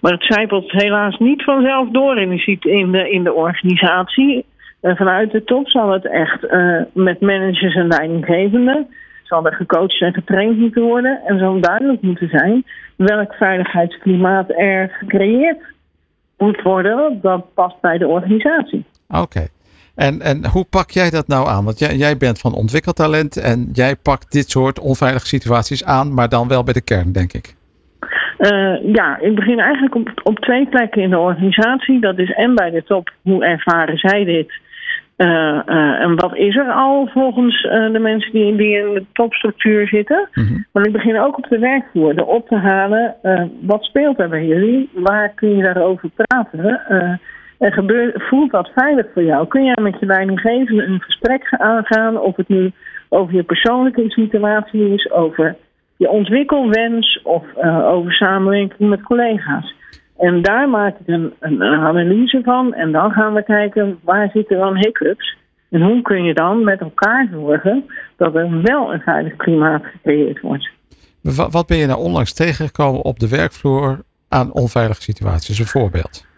Maar 0.00 0.12
het 0.12 0.24
zijpelt 0.24 0.72
helaas 0.72 1.18
niet 1.18 1.44
vanzelf 1.44 1.88
door 1.90 2.18
in 2.18 2.28
de, 2.30 2.58
in 2.60 2.92
de, 2.92 3.10
in 3.10 3.24
de 3.24 3.32
organisatie. 3.32 4.44
Uh, 4.82 4.96
vanuit 4.96 5.30
de 5.30 5.44
top 5.44 5.68
zal 5.68 5.90
het 5.90 6.06
echt 6.06 6.46
met 6.92 7.20
managers 7.20 7.74
en 7.74 7.86
leidinggevenden 7.86 8.86
zal 9.30 9.46
er 9.46 9.54
gecoacht 9.54 10.00
en 10.00 10.12
getraind 10.12 10.58
moeten 10.58 10.82
worden. 10.82 11.20
En 11.26 11.38
zal 11.38 11.60
duidelijk 11.60 12.02
moeten 12.02 12.28
zijn 12.28 12.64
welk 12.96 13.34
veiligheidsklimaat 13.34 14.50
er 14.50 14.88
gecreëerd 14.98 15.62
moet 16.38 16.62
worden. 16.62 17.18
Dat 17.22 17.54
past 17.54 17.80
bij 17.80 17.98
de 17.98 18.06
organisatie. 18.06 18.84
Oké. 19.08 19.46
En, 19.94 20.20
en 20.20 20.46
hoe 20.46 20.64
pak 20.70 20.90
jij 20.90 21.10
dat 21.10 21.28
nou 21.28 21.48
aan? 21.48 21.64
Want 21.64 21.78
jij, 21.78 21.94
jij 21.96 22.16
bent 22.16 22.40
van 22.40 22.54
ontwikkeltalent 22.54 23.36
en 23.36 23.68
jij 23.72 23.96
pakt 23.96 24.32
dit 24.32 24.50
soort 24.50 24.80
onveilige 24.80 25.26
situaties 25.26 25.84
aan, 25.84 26.14
maar 26.14 26.28
dan 26.28 26.48
wel 26.48 26.64
bij 26.64 26.72
de 26.72 26.84
kern, 26.84 27.12
denk 27.12 27.32
ik. 27.32 27.54
Uh, 28.38 28.94
ja, 28.94 29.18
ik 29.18 29.34
begin 29.34 29.58
eigenlijk 29.58 29.94
op, 29.94 30.20
op 30.22 30.38
twee 30.38 30.66
plekken 30.66 31.02
in 31.02 31.10
de 31.10 31.18
organisatie. 31.18 32.00
Dat 32.00 32.18
is 32.18 32.32
en 32.32 32.54
bij 32.54 32.70
de 32.70 32.82
top, 32.84 33.10
hoe 33.22 33.44
ervaren 33.44 33.98
zij 33.98 34.24
dit? 34.24 34.52
Uh, 35.20 35.60
uh, 35.66 36.00
en 36.00 36.16
wat 36.16 36.36
is 36.36 36.56
er 36.56 36.72
al 36.72 37.06
volgens 37.06 37.62
de 37.62 37.98
mensen 38.00 38.32
die, 38.32 38.56
die, 38.56 38.78
in 38.78 38.94
de 38.94 39.04
topstructuur 39.12 39.88
zitten? 39.88 40.28
Mm 40.34 40.66
Maar 40.72 40.86
ik 40.86 40.92
begin 40.92 41.20
ook 41.20 41.38
op 41.38 41.46
de 41.48 41.58
werkvloer, 41.58 42.16
er 42.16 42.24
op 42.24 42.48
te 42.48 42.56
halen. 42.56 43.14
wat 43.60 43.84
speelt 43.84 44.18
er 44.18 44.28
bij 44.28 44.46
jullie? 44.46 44.90
Waar 44.94 45.32
kun 45.34 45.56
je 45.56 45.62
daarover 45.62 46.10
praten? 46.16 46.80
En 47.58 47.72
gebeurt, 47.72 48.22
voelt 48.22 48.50
dat 48.50 48.70
veilig 48.74 49.06
voor 49.12 49.22
jou? 49.22 49.46
Kun 49.46 49.64
jij 49.64 49.76
met 49.80 50.00
je 50.00 50.06
leidinggevende 50.06 50.84
een 50.84 51.00
gesprek 51.00 51.54
aangaan? 51.58 52.18
Of 52.18 52.36
het 52.36 52.48
nu 52.48 52.72
over 53.08 53.34
je 53.34 53.42
persoonlijke 53.42 54.10
situatie 54.10 54.92
is, 54.92 55.10
over 55.10 55.56
je 55.96 56.10
ontwikkelwens 56.10 57.20
of 57.22 57.44
uh, 57.62 57.86
over 57.86 58.12
samenwerking 58.12 58.88
met 58.88 59.02
collega's. 59.02 59.74
En 60.20 60.42
daar 60.42 60.68
maak 60.68 60.96
ik 60.98 61.06
een, 61.06 61.32
een, 61.40 61.62
analyse 61.62 62.40
van. 62.44 62.74
En 62.74 62.92
dan 62.92 63.10
gaan 63.10 63.34
we 63.34 63.42
kijken 63.42 63.98
waar 64.04 64.30
zitten 64.32 64.58
dan 64.58 64.76
hiccups. 64.76 65.36
En 65.70 65.82
hoe 65.82 66.02
kun 66.02 66.24
je 66.24 66.34
dan 66.34 66.64
met 66.64 66.80
elkaar 66.80 67.28
zorgen 67.32 67.84
dat 68.16 68.34
er 68.34 68.62
wel 68.62 68.92
een 68.92 69.00
veilig 69.00 69.36
klimaat 69.36 69.84
gecreëerd 69.84 70.40
wordt. 70.40 70.70
Wat 71.50 71.66
ben 71.66 71.76
je 71.76 71.86
nou 71.86 71.98
onlangs 71.98 72.34
tegengekomen 72.34 73.02
op 73.02 73.18
de 73.18 73.28
werkvloer 73.28 73.98
aan 74.28 74.52
onveilige 74.52 75.02
situaties? 75.02 75.58
Een 75.58 75.66
voorbeeld. 75.66 76.28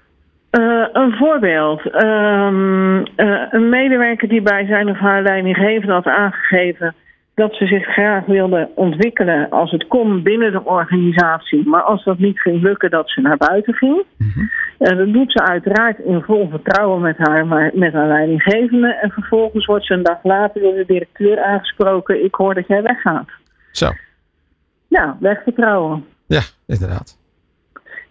Uh, 0.59 0.87
een 0.93 1.13
voorbeeld. 1.13 2.03
Um, 2.05 2.99
uh, 2.99 3.05
een 3.51 3.69
medewerker 3.69 4.29
die 4.29 4.43
bij 4.43 4.67
zijn 4.67 4.89
of 4.89 4.99
haar 4.99 5.23
leidinggevende 5.23 5.93
had 5.93 6.07
aangegeven 6.07 6.95
dat 7.43 7.55
ze 7.55 7.67
zich 7.67 7.85
graag 7.85 8.25
wilde 8.27 8.71
ontwikkelen 8.75 9.51
als 9.51 9.71
het 9.71 9.87
kon 9.87 10.23
binnen 10.23 10.53
de 10.53 10.65
organisatie. 10.65 11.69
Maar 11.69 11.83
als 11.83 12.05
dat 12.05 12.19
niet 12.19 12.41
ging 12.41 12.63
lukken, 12.63 12.91
dat 12.91 13.11
ze 13.11 13.21
naar 13.21 13.37
buiten 13.37 13.75
ging. 13.75 14.05
Mm 14.17 14.31
-hmm. 14.35 14.51
uh, 14.79 14.99
dat 14.99 15.13
doet 15.13 15.33
ze 15.33 15.43
uiteraard 15.43 15.99
in 15.99 16.23
vol 16.23 16.49
vertrouwen 16.51 17.01
met 17.01 17.17
haar, 17.19 17.47
maar 17.47 17.71
met 17.75 17.93
haar 17.93 18.09
leidinggevende. 18.09 18.95
En 18.95 19.11
vervolgens 19.11 19.67
wordt 19.67 19.87
ze 19.87 19.95
een 19.95 20.03
dag 20.03 20.19
later 20.23 20.63
door 20.63 20.75
de 20.75 20.85
directeur 20.87 21.43
aangesproken. 21.43 22.25
Ik 22.25 22.35
hoor 22.35 22.55
dat 22.55 22.67
jij 22.67 22.83
weggaat. 22.83 23.29
Zo. 23.71 23.91
Ja, 24.89 25.17
wegvertrouwen. 25.21 26.05
Ja, 26.27 26.43
inderdaad. 26.67 27.19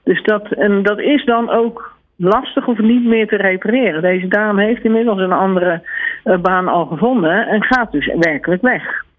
Dus 0.03 0.23
dat, 0.23 0.51
en 0.51 0.83
dat 0.83 0.99
is 0.99 1.25
dan 1.25 1.49
ook 1.49 1.95
lastig 2.15 2.67
of 2.67 2.77
niet 2.77 3.05
meer 3.05 3.27
te 3.27 3.35
repareren. 3.35 4.01
Deze 4.01 4.27
dame 4.27 4.63
heeft 4.63 4.83
inmiddels 4.83 5.19
een 5.19 5.31
andere 5.31 5.83
uh, 6.23 6.37
baan 6.37 6.67
al 6.67 6.85
gevonden 6.85 7.47
en 7.47 7.63
gaat 7.63 7.91
dus 7.91 8.13
werkelijk 8.19 8.61
weg. 8.61 9.09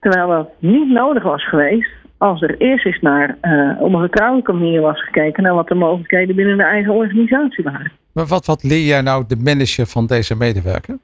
Terwijl 0.00 0.28
dat 0.28 0.48
niet 0.58 0.88
nodig 0.88 1.22
was 1.22 1.48
geweest 1.48 1.90
als 2.18 2.42
er 2.42 2.56
eerst 2.58 2.86
eens 2.86 3.00
naar 3.00 3.36
uh, 3.42 3.82
op 3.82 3.92
een 3.92 4.00
vertrouwelijke 4.00 4.52
manier 4.52 4.80
was 4.80 5.04
gekeken 5.04 5.42
naar 5.42 5.54
wat 5.54 5.68
de 5.68 5.74
mogelijkheden 5.74 6.36
binnen 6.36 6.56
de 6.56 6.62
eigen 6.62 6.92
organisatie 6.92 7.64
waren. 7.64 7.92
Maar 8.12 8.26
wat, 8.26 8.46
wat 8.46 8.62
leer 8.62 8.86
jij 8.86 9.00
nou 9.00 9.24
de 9.28 9.36
manager 9.36 9.86
van 9.86 10.06
deze 10.06 10.36
medewerker? 10.36 10.98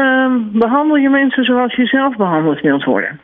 Um, 0.00 0.50
behandel 0.52 0.96
je 0.96 1.08
mensen 1.08 1.44
zoals 1.44 1.74
je 1.74 1.86
zelf 1.86 2.16
behandeld 2.16 2.60
wilt 2.60 2.84
worden. 2.84 3.20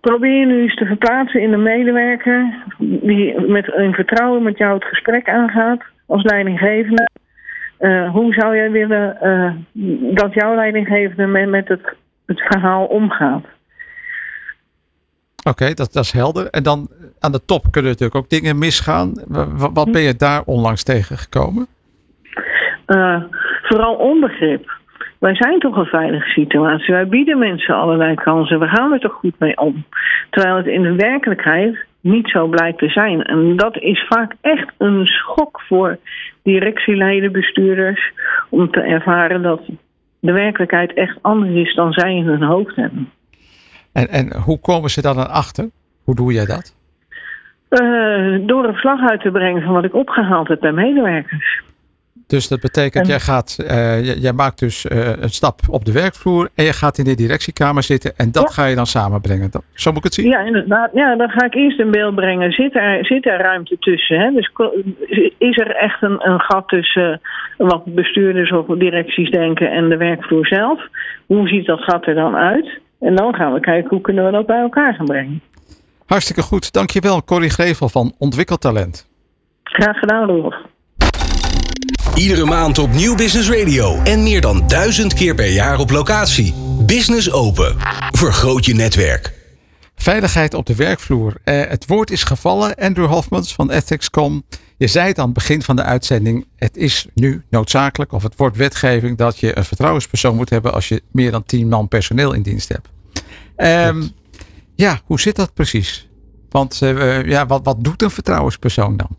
Probeer 0.00 0.38
je 0.40 0.46
nu 0.46 0.62
eens 0.62 0.74
te 0.74 0.84
verplaatsen 0.84 1.40
in 1.40 1.50
de 1.50 1.56
medewerker 1.56 2.54
die 2.78 3.40
met 3.40 3.72
een 3.76 3.94
vertrouwen 3.94 4.42
met 4.42 4.58
jou 4.58 4.74
het 4.74 4.84
gesprek 4.84 5.28
aangaat 5.28 5.82
als 6.06 6.22
leidinggevende. 6.22 7.08
Uh, 7.80 8.10
hoe 8.10 8.32
zou 8.32 8.56
jij 8.56 8.70
willen 8.70 9.18
uh, 9.22 10.14
dat 10.14 10.34
jouw 10.34 10.54
leidinggevende 10.54 11.26
met, 11.26 11.48
met 11.48 11.68
het, 11.68 11.94
het 12.26 12.40
verhaal 12.40 12.84
omgaat? 12.84 13.44
Oké, 15.46 15.48
okay, 15.48 15.74
dat, 15.74 15.92
dat 15.92 16.04
is 16.04 16.12
helder. 16.12 16.50
En 16.50 16.62
dan 16.62 16.88
aan 17.20 17.32
de 17.32 17.44
top 17.44 17.62
kunnen 17.70 17.90
natuurlijk 17.90 18.18
ook 18.18 18.30
dingen 18.30 18.58
misgaan. 18.58 19.12
Wat, 19.28 19.70
wat 19.72 19.92
ben 19.92 20.02
je 20.02 20.16
daar 20.16 20.42
onlangs 20.44 20.82
tegengekomen? 20.82 21.66
Uh, 22.86 23.22
vooral 23.62 23.94
onbegrip. 23.94 24.74
Wij 25.18 25.34
zijn 25.34 25.58
toch 25.58 25.76
een 25.76 25.84
veilige 25.84 26.28
situatie. 26.28 26.94
Wij 26.94 27.08
bieden 27.08 27.38
mensen 27.38 27.74
allerlei 27.74 28.14
kansen. 28.14 28.60
We 28.60 28.66
gaan 28.66 28.92
er 28.92 29.00
toch 29.00 29.12
goed 29.12 29.38
mee 29.38 29.56
om. 29.56 29.84
Terwijl 30.30 30.56
het 30.56 30.66
in 30.66 30.82
de 30.82 30.94
werkelijkheid 30.94 31.76
niet 32.06 32.28
zo 32.28 32.46
blijkt 32.46 32.78
te 32.78 32.88
zijn. 32.88 33.22
En 33.22 33.56
dat 33.56 33.76
is 33.76 34.06
vaak 34.08 34.34
echt 34.40 34.72
een 34.78 35.06
schok 35.06 35.60
voor 35.60 35.98
directieleden, 36.42 37.32
bestuurders, 37.32 38.12
om 38.48 38.70
te 38.70 38.80
ervaren 38.80 39.42
dat 39.42 39.60
de 40.20 40.32
werkelijkheid 40.32 40.94
echt 40.94 41.18
anders 41.22 41.54
is 41.54 41.74
dan 41.74 41.92
zij 41.92 42.14
in 42.14 42.26
hun 42.26 42.42
hoofd 42.42 42.76
hebben. 42.76 43.10
En, 43.92 44.08
en 44.08 44.36
hoe 44.36 44.60
komen 44.60 44.90
ze 44.90 45.02
dan 45.02 45.30
achter? 45.30 45.70
Hoe 46.04 46.14
doe 46.14 46.32
jij 46.32 46.46
dat? 46.46 46.74
Uh, 47.70 48.46
door 48.46 48.64
een 48.64 48.72
verslag 48.72 49.10
uit 49.10 49.20
te 49.20 49.30
brengen 49.30 49.62
van 49.62 49.72
wat 49.72 49.84
ik 49.84 49.94
opgehaald 49.94 50.48
heb 50.48 50.60
bij 50.60 50.72
medewerkers. 50.72 51.62
Dus 52.26 52.48
dat 52.48 52.60
betekent, 52.60 53.04
en, 53.04 53.10
jij, 53.10 53.20
gaat, 53.20 53.58
uh, 53.60 54.22
jij, 54.22 54.32
maakt 54.32 54.58
dus 54.58 54.84
uh, 54.84 55.08
een 55.16 55.30
stap 55.30 55.60
op 55.70 55.84
de 55.84 55.92
werkvloer 55.92 56.48
en 56.54 56.64
je 56.64 56.72
gaat 56.72 56.98
in 56.98 57.04
de 57.04 57.14
directiekamer 57.14 57.82
zitten 57.82 58.16
en 58.16 58.32
dat 58.32 58.42
ja. 58.42 58.48
ga 58.48 58.64
je 58.64 58.74
dan 58.74 58.86
samenbrengen. 58.86 59.50
Dat, 59.50 59.62
zo 59.74 59.90
moet 59.90 59.98
ik 59.98 60.04
het 60.04 60.14
zien? 60.14 60.28
Ja, 60.28 60.40
inderdaad. 60.40 60.90
Ja, 60.92 61.16
dan 61.16 61.28
ga 61.28 61.44
ik 61.44 61.54
eerst 61.54 61.78
in 61.78 61.90
beeld 61.90 62.14
brengen. 62.14 62.52
Zit 62.52 62.74
er, 62.74 63.04
zit 63.04 63.26
er 63.26 63.38
ruimte 63.40 63.76
tussen? 63.78 64.20
Hè? 64.20 64.30
Dus 64.30 64.50
is 65.38 65.58
er 65.58 65.76
echt 65.76 66.02
een, 66.02 66.28
een 66.28 66.40
gat 66.40 66.68
tussen 66.68 67.20
wat 67.56 67.84
bestuurders 67.84 68.52
of 68.52 68.66
directies 68.66 69.30
denken 69.30 69.70
en 69.70 69.88
de 69.88 69.96
werkvloer 69.96 70.46
zelf? 70.46 70.80
Hoe 71.26 71.48
ziet 71.48 71.66
dat 71.66 71.80
gat 71.80 72.06
er 72.06 72.14
dan 72.14 72.36
uit? 72.36 72.80
En 73.00 73.16
dan 73.16 73.34
gaan 73.34 73.52
we 73.52 73.60
kijken 73.60 73.90
hoe 73.90 74.00
kunnen 74.00 74.24
we 74.24 74.30
dat 74.30 74.46
bij 74.46 74.60
elkaar 74.60 74.94
gaan 74.94 75.06
brengen. 75.06 75.40
Hartstikke 76.06 76.42
goed. 76.42 76.72
Dankjewel, 76.72 77.24
Corrie 77.24 77.50
Grevel 77.50 77.88
van 77.88 78.14
Ontwikkeltalent. 78.18 79.08
Graag 79.62 79.98
gedaan, 79.98 80.26
Rolf. 80.26 80.54
Iedere 82.16 82.44
maand 82.44 82.78
op 82.78 82.92
Nieuw 82.92 83.14
Business 83.14 83.50
Radio 83.50 84.02
en 84.02 84.22
meer 84.22 84.40
dan 84.40 84.66
duizend 84.66 85.14
keer 85.14 85.34
per 85.34 85.52
jaar 85.52 85.78
op 85.78 85.90
locatie. 85.90 86.54
Business 86.86 87.32
Open. 87.32 87.76
Vergroot 88.10 88.64
je 88.64 88.74
netwerk. 88.74 89.32
Veiligheid 89.94 90.54
op 90.54 90.66
de 90.66 90.74
werkvloer. 90.74 91.34
Eh, 91.44 91.60
het 91.68 91.86
woord 91.86 92.10
is 92.10 92.22
gevallen. 92.22 92.74
Andrew 92.74 93.06
Hofmans 93.06 93.54
van 93.54 93.70
Ethics.com. 93.70 94.44
Je 94.76 94.86
zei 94.86 95.08
het 95.08 95.18
aan 95.18 95.24
het 95.24 95.34
begin 95.34 95.62
van 95.62 95.76
de 95.76 95.82
uitzending. 95.82 96.46
Het 96.56 96.76
is 96.76 97.06
nu 97.14 97.42
noodzakelijk 97.50 98.12
of 98.12 98.22
het 98.22 98.36
wordt 98.36 98.56
wetgeving 98.56 99.16
dat 99.16 99.38
je 99.38 99.56
een 99.56 99.64
vertrouwenspersoon 99.64 100.36
moet 100.36 100.50
hebben 100.50 100.72
als 100.72 100.88
je 100.88 101.02
meer 101.12 101.30
dan 101.30 101.44
10 101.44 101.68
man 101.68 101.88
personeel 101.88 102.32
in 102.32 102.42
dienst 102.42 102.68
hebt. 102.68 102.88
Um, 103.88 104.10
ja, 104.74 105.00
hoe 105.04 105.20
zit 105.20 105.36
dat 105.36 105.54
precies? 105.54 106.08
Want 106.50 106.80
uh, 106.82 107.24
ja, 107.24 107.46
wat, 107.46 107.64
wat 107.64 107.84
doet 107.84 108.02
een 108.02 108.10
vertrouwenspersoon 108.10 108.96
dan? 108.96 109.16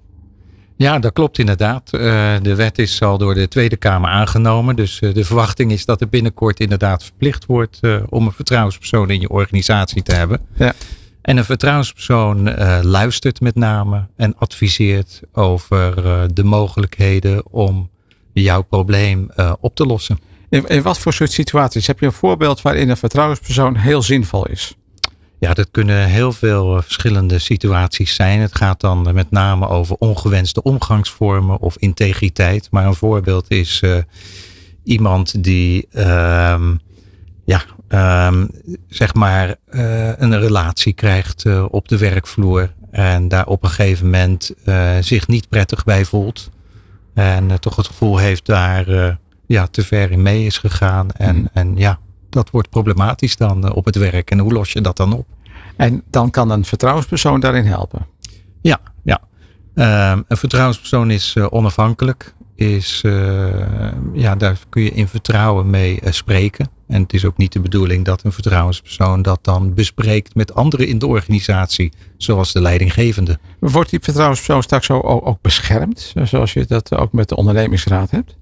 Ja, 0.77 0.99
dat 0.99 1.13
klopt 1.13 1.37
inderdaad. 1.37 1.91
Uh, 1.93 2.01
de 2.41 2.55
wet 2.55 2.77
is 2.77 3.01
al 3.01 3.17
door 3.17 3.33
de 3.33 3.47
Tweede 3.47 3.77
Kamer 3.77 4.09
aangenomen. 4.09 4.75
Dus 4.75 5.01
uh, 5.01 5.13
de 5.13 5.25
verwachting 5.25 5.71
is 5.71 5.85
dat 5.85 6.01
er 6.01 6.09
binnenkort 6.09 6.59
inderdaad 6.59 7.03
verplicht 7.03 7.45
wordt 7.45 7.77
uh, 7.81 8.03
om 8.09 8.25
een 8.25 8.31
vertrouwenspersoon 8.31 9.09
in 9.09 9.19
je 9.19 9.29
organisatie 9.29 10.03
te 10.03 10.15
hebben. 10.15 10.39
Ja. 10.53 10.73
En 11.21 11.37
een 11.37 11.45
vertrouwenspersoon 11.45 12.53
luistert 12.81 13.41
met 13.41 13.55
name 13.55 14.07
en 14.15 14.37
adviseert 14.37 15.21
over 15.33 15.93
de 16.33 16.43
mogelijkheden 16.43 17.51
om 17.51 17.89
jouw 18.33 18.61
probleem 18.61 19.29
op 19.59 19.75
te 19.75 19.85
lossen. 19.85 20.19
In, 20.49 20.67
in 20.67 20.81
wat 20.81 20.99
voor 20.99 21.13
soort 21.13 21.31
situaties? 21.31 21.87
Heb 21.87 21.99
je 21.99 22.05
een 22.05 22.11
voorbeeld 22.11 22.61
waarin 22.61 22.89
een 22.89 22.97
vertrouwenspersoon 22.97 23.75
heel 23.75 24.01
zinvol 24.01 24.47
is? 24.47 24.75
Ja, 25.39 25.53
dat 25.53 25.67
kunnen 25.71 26.05
heel 26.05 26.31
veel 26.31 26.75
eh, 26.75 26.81
verschillende 26.81 27.39
situaties 27.39 28.15
zijn. 28.15 28.39
Het 28.39 28.55
gaat 28.55 28.81
dan 28.81 29.13
met 29.13 29.31
name 29.31 29.67
over 29.67 29.95
ongewenste 29.99 30.63
omgangsvormen 30.63 31.59
of 31.59 31.77
integriteit. 31.77 32.67
Maar 32.71 32.85
een 32.85 32.93
voorbeeld 32.93 33.45
is 33.51 33.81
uh, 33.83 33.97
iemand 34.83 35.43
die, 35.43 35.87
uh, 35.91 36.61
ja, 37.45 37.63
um, 38.27 38.49
zeg 38.87 39.13
maar, 39.13 39.55
uh, 39.69 40.17
een 40.17 40.39
relatie 40.39 40.93
krijgt 40.93 41.45
op 41.69 41.87
de 41.87 41.97
werkvloer. 41.97 42.73
En 42.91 43.27
daar 43.27 43.45
op 43.45 43.63
een 43.63 43.69
gegeven 43.69 44.05
moment 44.05 44.51
zich 45.01 45.27
niet 45.27 45.49
prettig 45.49 45.83
bij 45.83 46.05
voelt. 46.05 46.49
En 47.13 47.59
toch 47.59 47.75
het 47.75 47.87
gevoel 47.87 48.17
heeft 48.17 48.45
daar 48.45 49.17
ja, 49.47 49.67
te 49.67 49.83
ver 49.83 50.11
in 50.11 50.21
mee 50.21 50.45
is 50.45 50.57
gegaan. 50.57 51.11
En, 51.11 51.35
mm. 51.35 51.49
en 51.53 51.73
ja, 51.75 51.99
dat 52.29 52.49
wordt 52.49 52.69
problematisch 52.69 53.37
dan 53.37 53.67
eh, 53.67 53.75
op 53.75 53.85
het 53.85 53.95
werk. 53.95 54.31
En 54.31 54.39
hoe 54.39 54.53
los 54.53 54.73
je 54.73 54.81
dat 54.81 54.97
dan 54.97 55.13
op? 55.13 55.25
En 55.75 56.03
dan 56.09 56.29
kan 56.29 56.49
een 56.49 56.65
vertrouwenspersoon 56.65 57.39
daarin 57.39 57.65
helpen? 57.65 58.07
Ja, 58.61 58.79
ja. 59.03 59.21
Um, 60.13 60.25
een 60.27 60.37
vertrouwenspersoon 60.37 61.11
is 61.11 61.33
uh, 61.37 61.47
onafhankelijk. 61.49 62.35
Is, 62.55 63.01
uh, 63.05 63.91
ja, 64.13 64.35
daar 64.35 64.59
kun 64.69 64.83
je 64.83 64.91
in 64.91 65.07
vertrouwen 65.07 65.69
mee 65.69 65.99
uh, 66.03 66.11
spreken. 66.11 66.69
En 66.87 67.01
het 67.01 67.13
is 67.13 67.25
ook 67.25 67.37
niet 67.37 67.53
de 67.53 67.59
bedoeling 67.59 68.05
dat 68.05 68.23
een 68.23 68.31
vertrouwenspersoon 68.31 69.21
dat 69.21 69.39
dan 69.41 69.73
bespreekt 69.73 70.35
met 70.35 70.53
anderen 70.53 70.87
in 70.87 70.99
de 70.99 71.07
organisatie, 71.07 71.91
zoals 72.17 72.53
de 72.53 72.61
leidinggevende. 72.61 73.39
Wordt 73.59 73.89
die 73.89 73.99
vertrouwenspersoon 74.01 74.63
straks 74.63 74.91
ook, 74.91 75.27
ook 75.27 75.41
beschermd, 75.41 76.13
zoals 76.23 76.53
je 76.53 76.65
dat 76.65 76.95
ook 76.95 77.11
met 77.11 77.29
de 77.29 77.35
ondernemingsraad 77.35 78.11
hebt? 78.11 78.35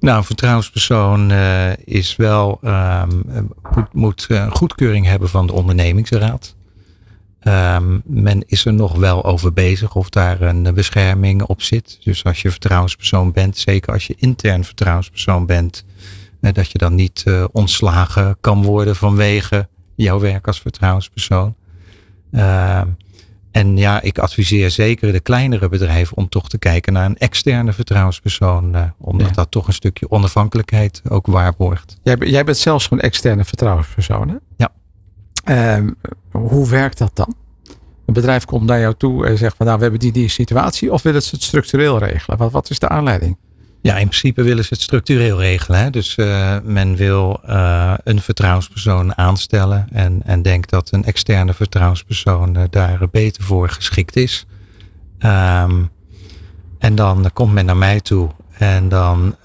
Nou, 0.00 0.18
een 0.18 0.24
vertrouwenspersoon 0.24 1.30
uh, 1.30 1.76
is 1.76 2.16
wel, 2.16 2.60
um, 2.64 3.24
moet, 3.72 3.92
moet 3.92 4.26
een 4.28 4.50
goedkeuring 4.50 5.06
hebben 5.06 5.28
van 5.28 5.46
de 5.46 5.52
ondernemingsraad. 5.52 6.54
Um, 7.42 8.02
men 8.04 8.42
is 8.46 8.64
er 8.64 8.72
nog 8.72 8.96
wel 8.96 9.24
over 9.24 9.52
bezig 9.52 9.94
of 9.94 10.08
daar 10.08 10.40
een 10.40 10.74
bescherming 10.74 11.42
op 11.42 11.62
zit. 11.62 11.98
Dus 12.04 12.24
als 12.24 12.42
je 12.42 12.50
vertrouwenspersoon 12.50 13.32
bent, 13.32 13.56
zeker 13.56 13.92
als 13.92 14.06
je 14.06 14.14
intern 14.18 14.64
vertrouwenspersoon 14.64 15.46
bent, 15.46 15.84
uh, 16.40 16.52
dat 16.52 16.70
je 16.70 16.78
dan 16.78 16.94
niet 16.94 17.24
ontslagen 17.52 18.36
kan 18.40 18.62
worden 18.62 18.96
vanwege 18.96 19.68
jouw 19.94 20.20
werk 20.20 20.46
als 20.46 20.60
vertrouwenspersoon. 20.60 21.54
Uh, 22.30 22.82
en 23.56 23.76
ja, 23.76 24.00
ik 24.02 24.18
adviseer 24.18 24.70
zeker 24.70 25.12
de 25.12 25.20
kleinere 25.20 25.68
bedrijven 25.68 26.16
om 26.16 26.28
toch 26.28 26.48
te 26.48 26.58
kijken 26.58 26.92
naar 26.92 27.04
een 27.04 27.16
externe 27.16 27.72
vertrouwenspersoon. 27.72 28.76
Uh, 28.76 28.82
omdat 28.98 29.34
dat 29.34 29.50
toch 29.50 29.66
een 29.66 29.72
stukje 29.72 30.10
onafhankelijkheid 30.10 31.02
ook 31.08 31.26
waarborgt. 31.26 31.98
Jij, 32.02 32.16
jij 32.18 32.44
bent 32.44 32.56
zelfs 32.56 32.90
een 32.90 33.00
externe 33.00 33.44
vertrouwenspersoon, 33.44 34.28
hè? 34.28 34.36
Ja. 34.56 34.70
Uh, 35.78 35.90
hoe 36.30 36.68
werkt 36.68 36.98
dat 36.98 37.10
dan? 37.14 37.34
Een 38.06 38.14
bedrijf 38.14 38.44
komt 38.44 38.66
naar 38.66 38.80
jou 38.80 38.94
toe 38.96 39.26
en 39.26 39.38
zegt 39.38 39.56
van 39.56 39.66
nou, 39.66 39.78
we 39.78 39.82
hebben 39.82 40.00
die, 40.00 40.12
die 40.12 40.28
situatie. 40.28 40.92
Of 40.92 41.02
willen 41.02 41.22
ze 41.22 41.34
het 41.34 41.44
structureel 41.44 41.98
regelen? 41.98 42.38
Wat, 42.38 42.52
wat 42.52 42.70
is 42.70 42.78
de 42.78 42.88
aanleiding? 42.88 43.36
Ja, 43.86 43.96
in 43.96 44.08
principe 44.08 44.42
willen 44.42 44.64
ze 44.64 44.74
het 44.74 44.82
structureel 44.82 45.40
regelen. 45.40 45.80
Hè? 45.80 45.90
Dus 45.90 46.16
uh, 46.16 46.56
men 46.62 46.96
wil 46.96 47.40
uh, 47.48 47.94
een 48.04 48.20
vertrouwenspersoon 48.20 49.18
aanstellen 49.18 49.88
en, 49.92 50.22
en 50.24 50.42
denkt 50.42 50.70
dat 50.70 50.90
een 50.92 51.04
externe 51.04 51.54
vertrouwenspersoon 51.54 52.56
uh, 52.56 52.62
daar 52.70 53.08
beter 53.10 53.42
voor 53.42 53.68
geschikt 53.68 54.16
is. 54.16 54.46
Um, 55.18 55.90
en 56.78 56.94
dan 56.94 57.30
komt 57.32 57.52
men 57.52 57.64
naar 57.64 57.76
mij 57.76 58.00
toe 58.00 58.30
en 58.58 58.88
dan, 58.88 59.36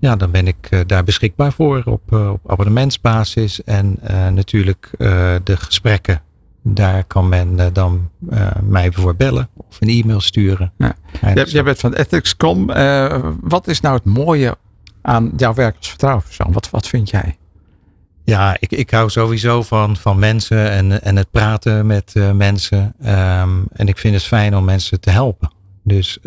ja, 0.00 0.16
dan 0.16 0.30
ben 0.30 0.46
ik 0.46 0.84
daar 0.86 1.04
beschikbaar 1.04 1.52
voor 1.52 1.82
op, 1.84 2.12
op 2.12 2.50
abonnementsbasis 2.50 3.64
en 3.64 3.98
natuurlijk 4.34 4.90
de 5.44 5.56
gesprekken 5.56 6.22
daar 6.62 7.04
kan 7.04 7.28
men 7.28 7.58
uh, 7.58 7.66
dan 7.72 8.10
uh, 8.30 8.50
mij 8.62 8.92
voor 8.92 9.16
bellen 9.16 9.48
of 9.54 9.76
een 9.80 9.88
e-mail 9.88 10.20
sturen. 10.20 10.72
Ja. 10.78 10.94
Jij, 11.34 11.44
jij 11.44 11.62
bent 11.62 11.78
van 11.78 11.92
Ethics.com. 11.92 12.70
Uh, 12.70 13.18
wat 13.40 13.68
is 13.68 13.80
nou 13.80 13.94
het 13.94 14.04
mooie 14.04 14.56
aan 15.02 15.32
jouw 15.36 15.54
werk 15.54 15.76
als 15.76 15.88
vertrouwenspersoon? 15.88 16.52
Wat, 16.52 16.70
wat 16.70 16.88
vind 16.88 17.10
jij? 17.10 17.36
Ja, 18.24 18.56
ik, 18.58 18.70
ik 18.70 18.90
hou 18.90 19.10
sowieso 19.10 19.62
van, 19.62 19.96
van 19.96 20.18
mensen 20.18 20.70
en, 20.70 21.02
en 21.02 21.16
het 21.16 21.30
praten 21.30 21.86
met 21.86 22.14
mensen. 22.34 22.94
Um, 23.06 23.66
en 23.72 23.86
ik 23.86 23.98
vind 23.98 24.14
het 24.14 24.24
fijn 24.24 24.56
om 24.56 24.64
mensen 24.64 25.00
te 25.00 25.10
helpen. 25.10 25.52
Dus 25.84 26.18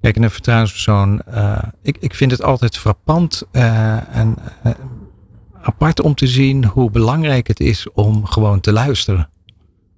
kijk, 0.00 0.16
een 0.16 0.30
vertrouwenspersoon. 0.30 1.22
ik, 1.82 1.96
ik 2.00 2.14
vind 2.14 2.30
het 2.30 2.42
altijd 2.42 2.78
frappant 2.78 3.42
en 3.52 4.36
apart 5.68 6.00
om 6.00 6.14
te 6.14 6.26
zien 6.26 6.64
hoe 6.64 6.90
belangrijk 6.90 7.46
het 7.46 7.60
is 7.60 7.92
om 7.92 8.24
gewoon 8.24 8.60
te 8.60 8.72
luisteren. 8.72 9.30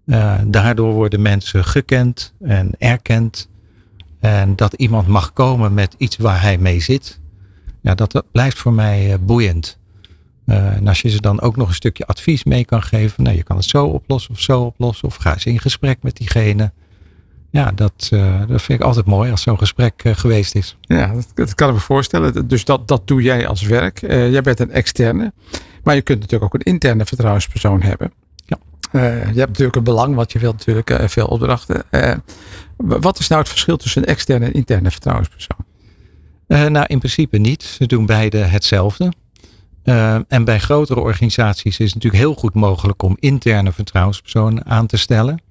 Uh, 0.07 0.35
daardoor 0.47 0.93
worden 0.93 1.23
mensen 1.23 1.65
gekend 1.65 2.35
en 2.41 2.75
erkend. 2.79 3.49
En 4.21 4.57
dat 4.57 4.73
iemand 4.73 5.07
mag 5.07 5.33
komen 5.33 5.75
met 5.75 5.95
iets 5.99 6.17
waar 6.17 6.43
hij 6.43 6.59
mee 6.59 6.81
zit. 6.81 7.21
Ja, 7.81 7.95
dat, 7.95 8.25
blijft 8.33 8.59
voor 8.59 8.73
mij 8.73 9.13
uh, 9.13 9.15
boeiend. 9.21 9.79
Uh, 10.47 10.77
en 10.77 10.89
als 10.89 11.01
je 11.01 11.09
ze 11.09 11.21
dan 11.21 11.41
ook 11.41 11.57
nog 11.57 11.69
een 11.69 11.75
stukje 11.75 12.07
advies 12.07 12.45
mee 12.45 12.65
kan 12.65 12.83
geven. 12.83 13.23
Nou, 13.23 13.37
je 13.37 13.43
kan 13.43 13.57
het 13.57 13.65
zo 13.65 13.87
oplossen 13.87 14.31
of 14.31 14.41
zo 14.41 14.63
oplossen. 14.63 15.09
Of 15.09 15.17
ga 15.17 15.33
eens 15.33 15.47
in 15.47 15.61
gesprek 15.61 16.03
met 16.03 16.17
diegene. 16.17 16.73
Ja, 17.51 17.73
dat, 17.75 18.09
dat 18.49 18.63
vind 18.63 18.81
ik 18.81 18.81
altijd 18.81 19.07
mooi 19.07 19.31
als 19.31 19.43
zo'n 19.43 19.59
gesprek 19.59 20.03
geweest 20.05 20.55
is. 20.55 20.77
Ja, 20.81 21.13
dat, 21.15 21.27
dat, 21.35 21.55
kan 21.55 21.69
ik 21.69 21.75
me 21.75 21.81
voorstellen. 21.81 22.49
Dus 22.49 22.65
dat, 22.65 22.89
dat 22.89 23.07
doe 23.07 23.23
jij 23.23 23.47
als 23.47 23.63
werk. 23.63 24.01
jij 24.01 24.43
bent 24.43 24.61
een 24.61 24.71
externe. 24.71 25.33
Maar 25.83 25.95
je 25.95 26.03
kunt 26.03 26.21
natuurlijk 26.21 26.55
ook 26.55 26.61
een 26.61 26.73
interne 26.73 27.05
vertrouwenspersoon 27.05 27.83
hebben. 27.83 28.13
Ja. 28.47 28.59
Je 28.93 29.39
hebt 29.39 29.49
natuurlijk 29.49 29.77
een 29.77 29.85
belang, 29.85 30.15
want 30.15 30.33
je 30.33 30.39
wilt 30.39 30.57
natuurlijk 30.67 31.11
veel 31.11 31.27
opdrachten. 31.27 31.83
Wat 32.77 33.19
is 33.19 33.29
nou 33.29 33.41
het 33.41 33.51
verschil 33.51 33.77
tussen 33.77 34.03
een 34.03 34.09
externe 34.09 34.47
en 34.47 34.53
interne 34.53 34.91
vertrouwenspersoon? 34.91 35.65
nou, 36.47 36.85
in 36.87 36.99
principe 36.99 37.39
niet. 37.39 37.63
Ze 37.63 37.87
doen 37.87 38.07
beide 38.07 38.39
hetzelfde. 38.39 39.13
en 40.29 40.45
bij 40.45 40.59
grotere 40.59 41.01
organisaties 41.01 41.79
is 41.79 41.87
het 41.87 41.95
natuurlijk 41.95 42.23
heel 42.23 42.35
goed 42.35 42.55
mogelijk 42.55 43.03
om 43.03 43.17
interne 43.21 43.73
vertrouwenspersonen 43.73 44.67
aan 44.67 44.87
te 44.87 44.97
stellen. 44.97 45.43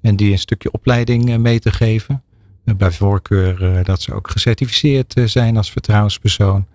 En 0.00 0.16
die 0.16 0.32
een 0.32 0.38
stukje 0.38 0.72
opleiding 0.72 1.38
mee 1.38 1.58
te 1.58 1.72
geven. 1.72 2.22
bij 2.64 2.90
voorkeur 2.90 3.84
dat 3.84 4.02
ze 4.02 4.12
ook 4.14 4.30
gecertificeerd 4.30 5.14
zijn 5.24 5.56
als 5.56 5.70
vertrouwenspersoon. 5.70 6.66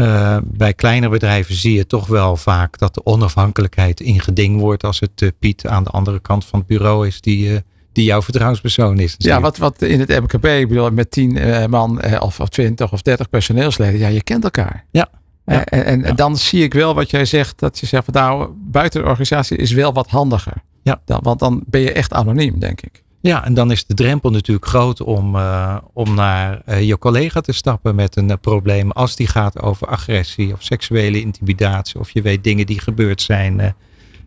Uh, 0.00 0.36
bij 0.44 0.74
kleinere 0.74 1.12
bedrijven 1.12 1.54
zie 1.54 1.74
je 1.74 1.86
toch 1.86 2.06
wel 2.06 2.36
vaak 2.36 2.78
dat 2.78 2.94
de 2.94 3.04
onafhankelijkheid 3.04 4.00
in 4.00 4.20
geding 4.20 4.60
wordt 4.60 4.84
als 4.84 5.00
het 5.00 5.20
uh, 5.20 5.28
Piet 5.38 5.66
aan 5.66 5.84
de 5.84 5.90
andere 5.90 6.20
kant 6.20 6.44
van 6.44 6.58
het 6.58 6.68
bureau 6.68 7.06
is 7.06 7.20
die, 7.20 7.48
uh, 7.48 7.58
die 7.92 8.04
jouw 8.04 8.22
vertrouwenspersoon 8.22 8.98
is. 8.98 9.14
Ja, 9.18 9.40
wat, 9.40 9.56
wat 9.56 9.82
in 9.82 10.00
het 10.00 10.08
MKB, 10.08 10.44
ik 10.44 10.68
bedoel, 10.68 10.90
met 10.90 11.10
tien 11.10 11.38
man 11.70 12.20
of, 12.20 12.40
of 12.40 12.48
twintig 12.48 12.92
of 12.92 13.02
dertig 13.02 13.28
personeelsleden, 13.28 14.00
ja, 14.00 14.08
je 14.08 14.22
kent 14.22 14.44
elkaar. 14.44 14.84
Ja. 14.90 15.08
ja. 15.46 15.64
en, 15.64 15.84
en 15.84 16.00
ja. 16.00 16.12
dan 16.12 16.36
zie 16.36 16.62
ik 16.62 16.74
wel 16.74 16.94
wat 16.94 17.10
jij 17.10 17.24
zegt, 17.24 17.58
dat 17.58 17.78
je 17.78 17.86
zegt 17.86 18.04
van 18.04 18.14
nou, 18.14 18.50
buiten 18.70 19.00
de 19.00 19.06
organisatie 19.06 19.56
is 19.56 19.72
wel 19.72 19.92
wat 19.92 20.08
handiger. 20.08 20.62
Ja. 20.82 21.00
Dan, 21.04 21.20
want 21.22 21.38
dan 21.38 21.62
ben 21.66 21.80
je 21.80 21.92
echt 21.92 22.12
anoniem, 22.12 22.58
denk 22.58 22.80
ik. 22.80 23.02
Ja, 23.22 23.44
en 23.44 23.54
dan 23.54 23.70
is 23.70 23.86
de 23.86 23.94
drempel 23.94 24.30
natuurlijk 24.30 24.66
groot 24.66 25.00
om, 25.00 25.36
uh, 25.36 25.76
om 25.92 26.14
naar 26.14 26.62
uh, 26.68 26.82
je 26.82 26.98
collega 26.98 27.40
te 27.40 27.52
stappen 27.52 27.94
met 27.94 28.16
een 28.16 28.28
uh, 28.28 28.34
probleem. 28.40 28.90
Als 28.90 29.16
die 29.16 29.26
gaat 29.26 29.62
over 29.62 29.86
agressie 29.86 30.52
of 30.52 30.62
seksuele 30.62 31.20
intimidatie. 31.20 32.00
Of 32.00 32.10
je 32.10 32.22
weet 32.22 32.44
dingen 32.44 32.66
die 32.66 32.80
gebeurd 32.80 33.22
zijn 33.22 33.74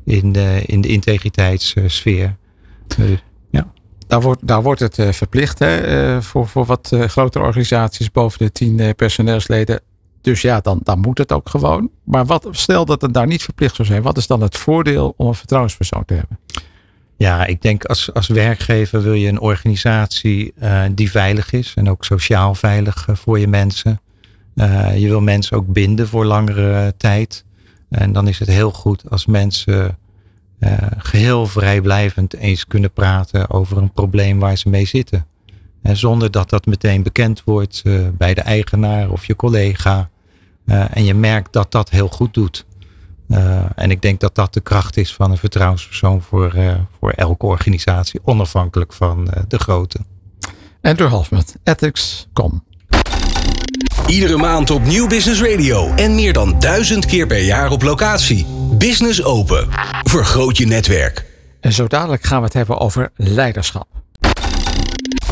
in, 0.06 0.32
de, 0.32 0.64
in 0.66 0.82
de 0.82 0.88
integriteitssfeer. 0.88 2.36
ja. 3.52 3.72
Daar 4.08 4.22
wordt, 4.22 4.48
daar 4.48 4.64
wordt 4.64 4.80
het 4.80 4.96
verplicht 5.12 5.60
hè, 5.60 6.22
voor, 6.22 6.48
voor 6.48 6.66
wat 6.66 6.96
grotere 7.08 7.44
organisaties 7.44 8.12
boven 8.12 8.40
de 8.40 8.52
tien 8.52 8.96
personeelsleden. 8.96 9.82
Dus 10.24 10.42
ja, 10.42 10.60
dan, 10.60 10.80
dan 10.84 11.00
moet 11.00 11.18
het 11.18 11.32
ook 11.32 11.50
gewoon. 11.50 11.90
Maar 12.04 12.26
wat, 12.26 12.48
stel 12.52 12.86
dat 12.86 13.02
het 13.02 13.14
daar 13.14 13.28
niet 13.28 13.44
verplicht 13.44 13.76
zou 13.76 13.88
zijn. 13.88 14.02
Wat 14.02 14.18
is 14.18 14.28
dan 14.28 14.42
het 14.42 14.58
voordeel 14.58 15.14
om 15.18 15.28
een 15.28 15.36
vertrouwenspersoon 15.36 16.06
te 16.06 16.14
hebben? 16.14 16.40
Ja, 17.18 17.46
ik 17.46 17.62
denk 17.62 17.86
als, 17.86 18.14
als 18.14 18.28
werkgever 18.28 19.02
wil 19.02 19.14
je 19.14 19.28
een 19.28 19.40
organisatie 19.40 20.54
uh, 20.62 20.84
die 20.92 21.12
veilig 21.12 21.52
is 21.52 21.74
en 21.76 21.90
ook 21.90 22.06
sociaal 22.06 22.56
veilig 22.56 23.08
uh, 23.08 23.16
voor 23.16 23.40
je 23.40 23.48
mensen. 23.48 24.02
Uh, 24.56 24.98
je 24.98 25.08
wil 25.08 25.22
mensen 25.22 25.58
ook 25.58 25.68
binden 25.68 26.08
voor 26.08 26.26
langere 26.26 26.94
tijd. 26.98 27.46
En 27.90 28.14
dan 28.14 28.28
is 28.28 28.40
het 28.40 28.48
heel 28.48 28.72
goed 28.72 29.10
als 29.10 29.26
mensen 29.26 29.98
geheel 30.98 31.48
vrijblijvend 31.48 32.36
eens 32.36 32.68
kunnen 32.68 32.92
praten 32.92 33.50
over 33.50 33.78
een 33.78 33.92
probleem 33.92 34.40
waar 34.40 34.58
ze 34.58 34.70
mee 34.70 34.86
zitten. 34.86 35.26
En 35.84 35.98
zonder 35.98 36.32
dat 36.32 36.50
dat 36.50 36.66
meteen 36.66 37.04
bekend 37.04 37.42
wordt 37.46 37.82
uh, 37.84 38.08
bij 38.18 38.34
de 38.34 38.42
eigenaar 38.42 39.10
of 39.10 39.26
je 39.26 39.36
collega. 39.36 40.10
Uh, 40.66 40.86
en 40.98 41.04
je 41.04 41.14
merkt 41.14 41.54
dat 41.54 41.72
dat 41.72 41.90
heel 41.90 42.08
goed 42.08 42.34
doet. 42.34 42.66
Uh, 43.28 43.66
en 43.76 43.92
ik 43.92 44.02
denk 44.02 44.20
dat 44.20 44.36
dat 44.36 44.54
de 44.54 44.62
kracht 44.62 44.98
is 44.98 45.14
van 45.14 45.32
een 45.32 45.38
vertrouwenspersoon 45.38 46.22
voor, 46.22 46.56
voor 47.00 47.12
elke 47.12 47.46
organisatie, 47.46 48.20
onafhankelijk 48.24 48.94
van 48.94 49.28
de 49.48 49.60
grootte. 49.60 50.00
Andrew 50.82 51.10
Halfman, 51.10 51.44
Ethics.com. 51.64 52.64
Iedere 54.08 54.38
maand 54.38 54.70
op 54.70 54.84
Nieuw 54.84 55.08
Business 55.08 55.42
Radio 55.42 55.94
en 55.96 56.16
meer 56.16 56.34
dan 56.34 56.60
duizend 56.60 57.06
keer 57.06 57.28
per 57.28 57.44
jaar 57.44 57.72
op 57.72 57.82
locatie. 57.82 58.46
Business 58.78 59.24
Open. 59.24 59.68
Vergroot 60.04 60.58
je 60.58 60.66
netwerk. 60.66 61.26
En 61.60 61.74
zo 61.74 61.88
dadelijk 61.88 62.24
gaan 62.24 62.40
we 62.40 62.46
het 62.46 62.54
hebben 62.54 62.80
over 62.80 63.12
leiderschap. 63.16 64.03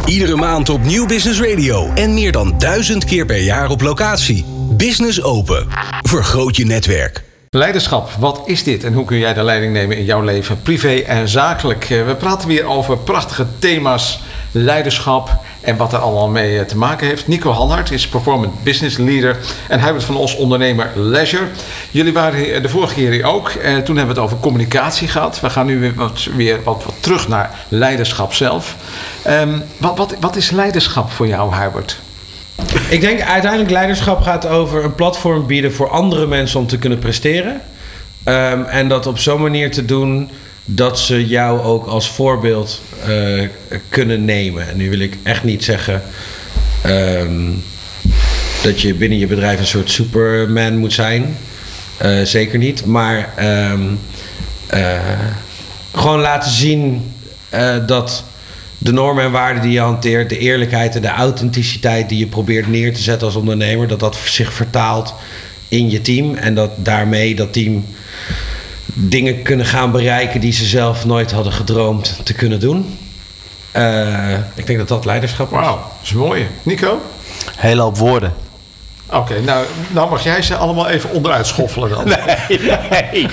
Iedere 0.06 0.36
maand 0.36 0.70
op 0.70 0.84
Nieuw 0.84 1.06
Business 1.06 1.42
Radio 1.42 1.92
en 1.96 2.14
meer 2.14 2.32
dan 2.32 2.58
duizend 2.58 3.06
keer 3.06 3.26
per 3.26 3.42
jaar 3.42 3.70
op 3.70 3.82
locatie. 3.82 4.46
Business 4.70 5.22
Open. 5.22 5.68
Vergroot 6.02 6.56
je 6.56 6.66
netwerk. 6.66 7.24
Leiderschap, 7.50 8.10
wat 8.20 8.42
is 8.46 8.64
dit 8.64 8.84
en 8.84 8.94
hoe 8.94 9.06
kun 9.06 9.18
jij 9.18 9.34
de 9.34 9.44
leiding 9.44 9.74
nemen 9.74 9.98
in 9.98 10.06
jouw 10.06 10.22
leven, 10.22 10.62
privé 10.62 10.94
en 10.96 11.28
zakelijk? 11.28 11.90
Eh, 11.90 12.06
we 12.06 12.16
praten 12.16 12.48
weer 12.48 12.66
over 12.66 12.98
prachtige 12.98 13.48
thema's, 13.60 14.20
leiderschap 14.52 15.40
en 15.62 15.78
wat 15.78 15.94
er 15.94 16.00
allemaal 16.00 16.30
mee 16.30 16.60
eh, 16.60 16.66
te 16.66 16.78
maken 16.78 17.08
heeft. 17.08 17.28
Nico 17.28 17.52
Hanhart 17.52 17.92
is 17.92 18.08
Performance 18.08 18.56
Business 18.64 18.98
Leader 18.98 19.38
en 19.68 19.80
hij 19.80 19.90
wordt 19.90 20.06
van 20.06 20.16
ons 20.16 20.36
ondernemer 20.36 20.90
Leisure. 20.96 21.46
Jullie 21.92 22.14
waren 22.14 22.62
de 22.62 22.70
vorige 22.70 22.94
keer 22.94 23.12
hier 23.12 23.26
ook. 23.26 23.50
En 23.50 23.84
toen 23.84 23.98
hebben 23.98 24.16
we 24.16 24.22
het 24.22 24.30
over 24.30 24.44
communicatie 24.44 25.08
gehad. 25.08 25.40
We 25.40 25.50
gaan 25.50 25.66
nu 25.66 25.80
weer 25.80 25.94
wat, 25.94 26.28
weer 26.36 26.64
wat, 26.64 26.86
terug 27.00 27.28
naar 27.28 27.66
leiderschap 27.68 28.34
zelf. 28.34 28.76
Um, 29.28 29.64
wat, 29.78 29.98
wat, 29.98 30.16
wat 30.20 30.36
is 30.36 30.52
leiderschap 30.52 31.12
voor 31.12 31.28
jou, 31.28 31.56
Hubert? 31.56 32.00
Ik 32.90 33.02
denk 33.02 33.22
uiteindelijk 33.22 33.72
leiderschap 33.72 34.22
gaat 34.22 34.48
over 34.48 34.84
een 34.84 34.96
platform 34.96 35.46
bieden 35.46 35.74
voor 35.74 35.90
andere 35.90 36.28
mensen 36.28 36.60
om 36.60 36.68
te 36.68 36.78
kunnen 36.78 37.00
presteren. 37.00 37.62
Um, 38.26 38.64
en 38.64 38.88
dat 38.88 39.08
op 39.08 39.20
zo'n 39.20 39.42
manier 39.42 39.72
te 39.72 39.86
doen 39.86 40.32
dat 40.66 41.00
ze 41.00 41.28
jou 41.28 41.62
ook 41.62 41.86
als 41.86 42.10
voorbeeld 42.10 42.82
uh, 43.08 43.48
kunnen 43.90 44.26
nemen. 44.26 44.70
En 44.70 44.78
nu 44.78 44.90
wil 44.90 45.00
ik 45.00 45.18
echt 45.24 45.44
niet 45.44 45.64
zeggen 45.64 46.02
um, 46.86 47.64
dat 48.64 48.82
je 48.82 48.94
binnen 48.94 49.18
je 49.18 49.28
bedrijf 49.28 49.60
een 49.60 49.66
soort 49.66 49.92
superman 49.92 50.78
moet 50.78 50.94
zijn. 50.94 51.38
Uh, 52.02 52.26
zeker 52.26 52.58
niet. 52.58 52.86
Maar 52.86 53.34
um, 53.72 54.00
uh, 54.74 55.00
gewoon 55.94 56.20
laten 56.20 56.52
zien 56.52 57.14
dat 57.86 58.24
de 58.78 58.92
normen 58.92 59.24
en 59.24 59.32
waarden 59.32 59.62
die 59.62 59.72
je 59.72 59.80
hanteert, 59.80 60.30
de 60.30 60.38
eerlijkheid 60.38 60.96
en 60.96 61.02
de 61.02 61.08
authenticiteit 61.08 62.10
die 62.10 62.18
je 62.18 62.28
probeert 62.28 62.68
neer 62.68 62.94
te 62.94 63.02
zetten 63.02 63.28
als 63.28 63.36
ondernemer, 63.36 63.88
dat 63.88 64.00
dat 64.00 64.18
zich 64.26 64.54
vertaalt 64.54 65.14
in 65.68 65.90
je 65.90 66.02
team 66.02 66.36
en 66.36 66.56
dat 66.56 66.72
daarmee 66.76 67.36
dat 67.36 67.54
team 67.54 67.86
dingen 68.94 69.42
kunnen 69.42 69.66
gaan 69.66 69.92
bereiken 69.92 70.40
die 70.40 70.52
ze 70.52 70.66
zelf 70.66 71.06
nooit 71.06 71.32
hadden 71.32 71.54
gedroomd 71.54 72.20
te 72.24 72.34
kunnen 72.34 72.60
doen. 72.60 72.98
Uh, 73.76 74.34
ik 74.56 74.66
denk 74.66 74.80
dat 74.80 74.88
dat 74.88 75.06
leiderschap 75.06 75.52
is. 75.52 75.58
Wauw, 75.58 75.76
dat 75.76 76.04
is 76.04 76.14
mooi. 76.14 76.48
Nico? 76.64 77.02
Hele 77.56 77.82
hoop 77.82 77.98
woorden. 77.98 78.34
Oké, 79.06 79.18
okay, 79.18 79.40
nou, 79.40 79.66
nou 79.90 80.10
mag 80.10 80.24
jij 80.24 80.42
ze 80.42 80.56
allemaal 80.56 80.88
even 80.88 81.10
onderuit 81.10 81.48
schoffelen 81.48 81.90
dan. 81.90 82.04
nee, 82.48 82.60
nee. 82.90 83.28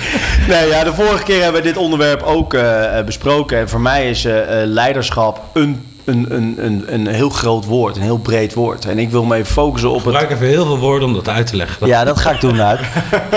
nee 0.49 0.69
ja, 0.69 0.85
de 0.85 0.95
vorige 0.95 1.23
keer 1.23 1.43
hebben 1.43 1.63
we 1.63 1.69
dit 1.69 1.77
onderwerp 1.77 2.23
ook 2.23 2.55
uh, 2.55 3.01
besproken. 3.05 3.59
En 3.59 3.69
voor 3.69 3.81
mij 3.81 4.11
is 4.11 4.25
uh, 4.25 4.35
leiderschap 4.65 5.43
een, 5.53 5.98
een, 6.09 6.35
een, 6.35 6.55
een, 6.65 6.95
een 6.95 7.07
heel 7.07 7.29
groot 7.29 7.65
woord, 7.65 7.97
een 7.97 8.03
heel 8.03 8.19
breed 8.19 8.55
woord. 8.55 8.85
En 8.85 8.99
ik 8.99 9.11
wil 9.11 9.25
me 9.25 9.37
even 9.37 9.53
focussen 9.53 9.91
op 9.91 10.03
Gebruik 10.03 10.29
het... 10.29 10.33
Gebruik 10.33 10.53
even 10.53 10.63
heel 10.63 10.77
veel 10.77 10.87
woorden 10.87 11.09
om 11.09 11.15
dat 11.15 11.29
uit 11.29 11.47
te 11.47 11.57
leggen. 11.57 11.87
Ja, 11.87 12.05
dat 12.05 12.19
ga 12.19 12.31
ik 12.31 12.41
doen. 12.41 12.61
uit. 12.61 12.81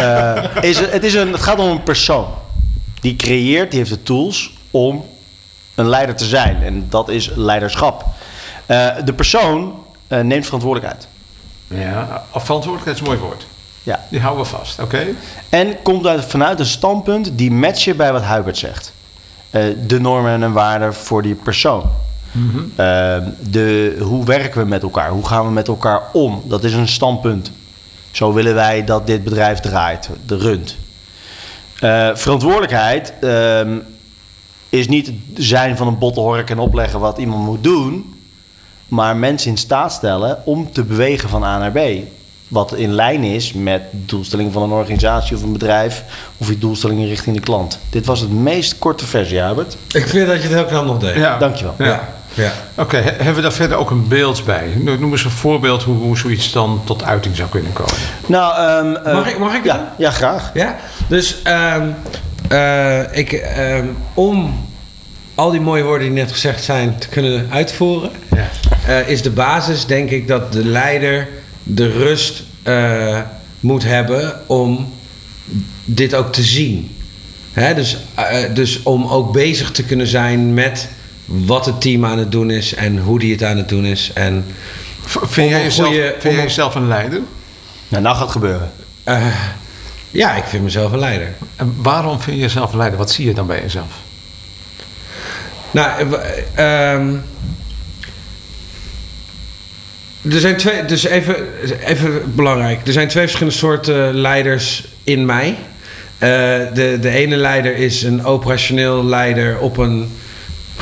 is, 0.72 0.80
het, 0.80 1.04
is 1.04 1.14
een, 1.14 1.32
het 1.32 1.42
gaat 1.42 1.60
om 1.60 1.70
een 1.70 1.84
persoon. 1.84 2.28
Die 3.02 3.16
creëert, 3.16 3.70
die 3.70 3.80
heeft 3.80 3.92
de 3.92 4.04
tools 4.04 4.54
om 4.72 5.06
een 5.76 5.88
leider 5.88 6.16
te 6.16 6.26
zijn. 6.26 6.64
En 6.64 6.86
dat 6.90 7.10
is 7.10 7.32
leiderschap. 7.36 8.06
de 9.06 9.14
persoon 9.16 9.74
neemt 10.08 10.46
verantwoordelijkheid. 10.46 11.08
Ja, 11.68 12.26
verantwoordelijkheid 12.34 12.96
is 12.96 13.02
een 13.02 13.08
mooi 13.08 13.20
woord. 13.20 13.46
Ja. 13.84 14.06
Die 14.10 14.20
houden 14.20 14.44
we 14.44 14.50
vast, 14.50 14.80
oké? 14.80 15.06
En 15.50 15.82
komt 15.82 16.06
uit, 16.08 16.26
vanuit 16.26 16.60
een 16.60 16.66
standpunt 16.66 17.38
die 17.38 17.52
matchen 17.52 17.98
bij 17.98 18.12
wat 18.12 18.26
Hubert 18.26 18.58
zegt. 18.58 18.94
Uh, 19.52 19.64
de 19.88 20.00
normen 20.00 20.44
en 20.44 20.52
waarden 20.52 20.94
voor 20.94 21.22
die 21.22 21.36
persoon. 21.36 21.92
Mm 22.32 22.50
-hmm. 22.50 22.72
uh, 22.72 23.28
de, 23.50 23.98
hoe 24.00 24.26
werken 24.26 24.62
we 24.62 24.68
met 24.68 24.84
elkaar? 24.84 25.10
Hoe 25.10 25.28
gaan 25.28 25.46
we 25.46 25.52
met 25.52 25.68
elkaar 25.68 26.02
om? 26.14 26.44
Dat 26.46 26.64
is 26.64 26.74
een 26.74 26.88
standpunt. 26.88 27.52
Zo 28.12 28.34
willen 28.34 28.54
wij 28.54 28.84
dat 28.84 29.08
dit 29.08 29.24
bedrijf 29.24 29.60
draait, 29.60 30.10
de 30.26 30.38
runt. 30.38 30.78
Uh, 31.84 32.10
verantwoordelijkheid 32.14 33.14
ehm, 33.22 33.78
is 34.70 34.88
niet 34.88 35.12
zijn 35.34 35.78
van 35.78 35.88
een 35.88 35.98
bottenhork 35.98 36.50
en 36.50 36.60
opleggen 36.60 37.00
wat 37.00 37.18
iemand 37.18 37.46
moet 37.46 37.64
doen 37.64 38.16
maar 38.92 39.16
mensen 39.16 39.52
in 39.52 39.58
staat 39.58 39.94
stellen 39.94 40.46
om 40.46 40.72
te 40.72 40.84
bewegen 40.84 41.30
van 41.30 41.44
A 41.44 41.58
naar 41.58 41.72
B. 41.72 41.80
Wat 42.48 42.74
in 42.74 42.92
lijn 42.92 43.24
is 43.24 43.54
met 43.54 43.82
de 43.92 44.06
doelstelling 44.06 44.54
van 44.54 44.62
een 44.62 44.72
organisatie 44.72 45.36
of 45.36 45.44
een 45.44 45.52
bedrijf 45.52 46.04
of 46.38 46.48
je 46.48 46.58
doelstellingen 46.58 47.08
richting 47.08 47.36
de 47.36 47.42
klant. 47.42 47.80
Dit 47.90 48.06
was 48.06 48.20
het 48.20 48.32
meest 48.32 48.78
korte 48.78 49.06
versie, 49.06 49.44
Albert. 49.44 49.78
Ik 49.94 50.08
vind 50.08 50.28
dat 50.28 50.36
je 50.36 50.42
het 50.42 50.54
heel 50.54 50.66
knap 50.66 50.86
nog 50.86 51.00
deed. 51.00 51.16
Ja. 51.16 51.38
Dankjewel. 51.38 51.76
Ja. 51.78 52.10
Ja. 52.34 52.52
Oké, 52.76 52.82
okay, 52.82 53.02
hebben 53.02 53.36
we 53.36 53.42
daar 53.42 53.54
verder 53.54 53.78
ook 53.78 53.90
een 53.90 54.08
beeld 54.08 54.46
bij? 54.46 54.68
Noem 54.76 55.12
eens 55.12 55.24
een 55.24 55.32
voorbeeld 55.32 55.84
hoe, 55.84 55.98
hoe 55.98 56.18
zoiets 56.18 56.52
dan 56.52 56.82
tot 56.86 57.04
uiting 57.04 57.36
zou 57.36 57.50
kunnen 57.50 57.74
komen. 57.74 57.94
Nou, 58.26 58.86
um, 58.86 58.98
uh, 59.08 59.14
mag 59.14 59.30
ik, 59.30 59.38
mag 59.40 59.54
ik 59.54 59.64
ja, 59.64 59.94
ja, 59.98 60.12
graag. 60.12 60.52
Ja, 60.54 60.76
dus 61.08 61.42
um, 61.76 61.96
uh, 62.52 63.18
ik, 63.18 63.46
um, 63.58 63.98
om 64.14 64.54
al 65.36 65.52
die 65.52 65.62
mooie 65.62 65.84
woorden 65.84 66.08
die 66.08 66.18
net 66.18 66.32
gezegd 66.32 66.64
zijn 66.64 66.98
te 66.98 67.08
kunnen 67.08 67.48
uitvoeren, 67.52 68.12
ja. 68.36 68.50
uh, 68.90 69.10
is 69.10 69.22
de 69.22 69.30
basis, 69.30 69.86
denk 69.86 70.10
ik, 70.10 70.28
dat 70.28 70.54
de 70.54 70.66
leider 70.66 71.28
de 71.64 71.88
rust 71.88 72.44
uh, 72.64 73.20
moet 73.60 73.84
hebben 73.84 74.40
om 74.48 74.94
dit 75.86 76.16
ook 76.16 76.34
te 76.34 76.44
zien. 76.44 76.96
Hè? 77.54 77.74
Dus, 77.74 77.98
uh, 78.20 78.54
dus 78.54 78.84
om 78.84 79.08
ook 79.08 79.32
bezig 79.32 79.72
te 79.72 79.84
kunnen 79.84 80.08
zijn 80.08 80.54
met 80.54 80.90
wat 81.32 81.66
het 81.66 81.82
team 81.82 82.06
aan 82.06 82.18
het 82.18 82.32
doen 82.32 82.52
is 82.52 82.74
en 82.74 82.98
hoe 82.98 83.20
die 83.20 83.32
het 83.32 83.44
aan 83.44 83.58
het 83.58 83.70
doen 83.70 83.86
is. 83.86 84.12
En 84.14 84.46
vind 85.06 85.50
jij 85.50 85.64
jezelf, 85.64 85.88
goeie, 85.88 86.12
vind 86.20 86.34
jij 86.34 86.44
jezelf 86.44 86.76
een 86.76 86.88
leider? 86.88 87.22
Nou, 87.88 88.04
nou 88.04 88.16
gaat 88.16 88.24
het 88.24 88.32
gebeuren. 88.32 88.72
ja, 90.12 90.36
ik 90.36 90.44
vind 90.44 90.64
mezelf 90.64 90.92
een 90.92 91.00
leider. 91.00 91.34
En 91.56 91.76
waarom 91.78 92.22
vind 92.22 92.36
je 92.36 92.42
jezelf 92.42 92.72
een 92.72 92.78
leider? 92.78 92.98
Wat 92.98 93.12
zie 93.12 93.26
je 93.26 93.34
dan 93.34 93.48
bij 93.48 93.62
jezelf? 93.62 93.92
Nou, 95.72 96.02
um, 96.58 97.24
er 100.32 100.40
zijn 100.40 100.58
twee, 100.58 100.86
dus 100.86 101.04
even, 101.04 101.36
even 101.86 102.36
belangrijk. 102.36 102.88
Er 102.88 102.94
zijn 102.94 103.08
twee 103.08 103.24
verschillende 103.24 103.58
soorten 103.58 104.14
leiders 104.14 104.88
in 105.04 105.26
mij. 105.26 105.50
Uh, 105.50 106.30
de, 106.74 106.98
de 107.02 107.10
ene 107.10 107.36
leider 107.36 107.76
is 107.76 108.04
een 108.04 108.26
operationeel 108.26 109.06
leider 109.06 109.60
op 109.60 109.78
een 109.78 110.12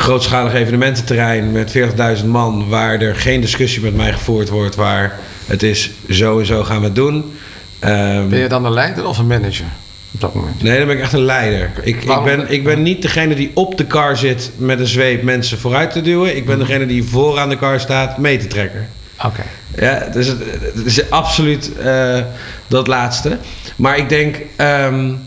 grootschalig 0.09 0.53
evenemententerrein 0.53 1.51
met 1.51 1.77
40.000 2.19 2.25
man, 2.25 2.69
waar 2.69 3.01
er 3.01 3.15
geen 3.15 3.41
discussie 3.41 3.81
met 3.81 3.95
mij 3.95 4.13
gevoerd 4.13 4.49
wordt, 4.49 4.75
waar 4.75 5.19
het 5.45 5.63
is 5.63 5.91
zo 6.09 6.39
en 6.39 6.45
zo 6.45 6.63
gaan 6.63 6.79
we 6.79 6.85
het 6.85 6.95
doen. 6.95 7.15
Um, 7.15 8.29
ben 8.29 8.39
je 8.39 8.47
dan 8.47 8.65
een 8.65 8.73
leider 8.73 9.05
of 9.05 9.17
een 9.17 9.27
manager? 9.27 9.65
op 10.11 10.21
dat 10.21 10.33
moment? 10.33 10.61
Nee, 10.63 10.77
dan 10.77 10.87
ben 10.87 10.95
ik 10.95 11.01
echt 11.01 11.13
een 11.13 11.21
leider. 11.21 11.71
Ik, 11.81 12.03
ik, 12.03 12.23
ben, 12.23 12.51
ik 12.51 12.63
ben 12.63 12.83
niet 12.83 13.01
degene 13.01 13.35
die 13.35 13.51
op 13.53 13.77
de 13.77 13.87
car 13.87 14.17
zit 14.17 14.51
met 14.57 14.79
een 14.79 14.87
zweep 14.87 15.23
mensen 15.23 15.59
vooruit 15.59 15.91
te 15.91 16.01
duwen. 16.01 16.35
Ik 16.35 16.45
ben 16.45 16.57
mhm. 16.57 16.67
degene 16.67 16.85
die 16.85 17.03
vooraan 17.03 17.49
de 17.49 17.57
car 17.57 17.79
staat 17.79 18.17
mee 18.17 18.37
te 18.37 18.47
trekken. 18.47 18.89
Oké. 19.25 19.43
Ja, 19.75 20.09
dus 20.11 20.27
het, 20.27 20.39
het, 20.61 20.85
is 20.85 21.09
absoluut 21.09 21.71
uh, 21.83 22.19
dat 22.67 22.87
laatste. 22.87 23.37
Maar 23.75 23.97
ik 23.97 24.09
denk. 24.09 24.37
Um, 24.57 25.19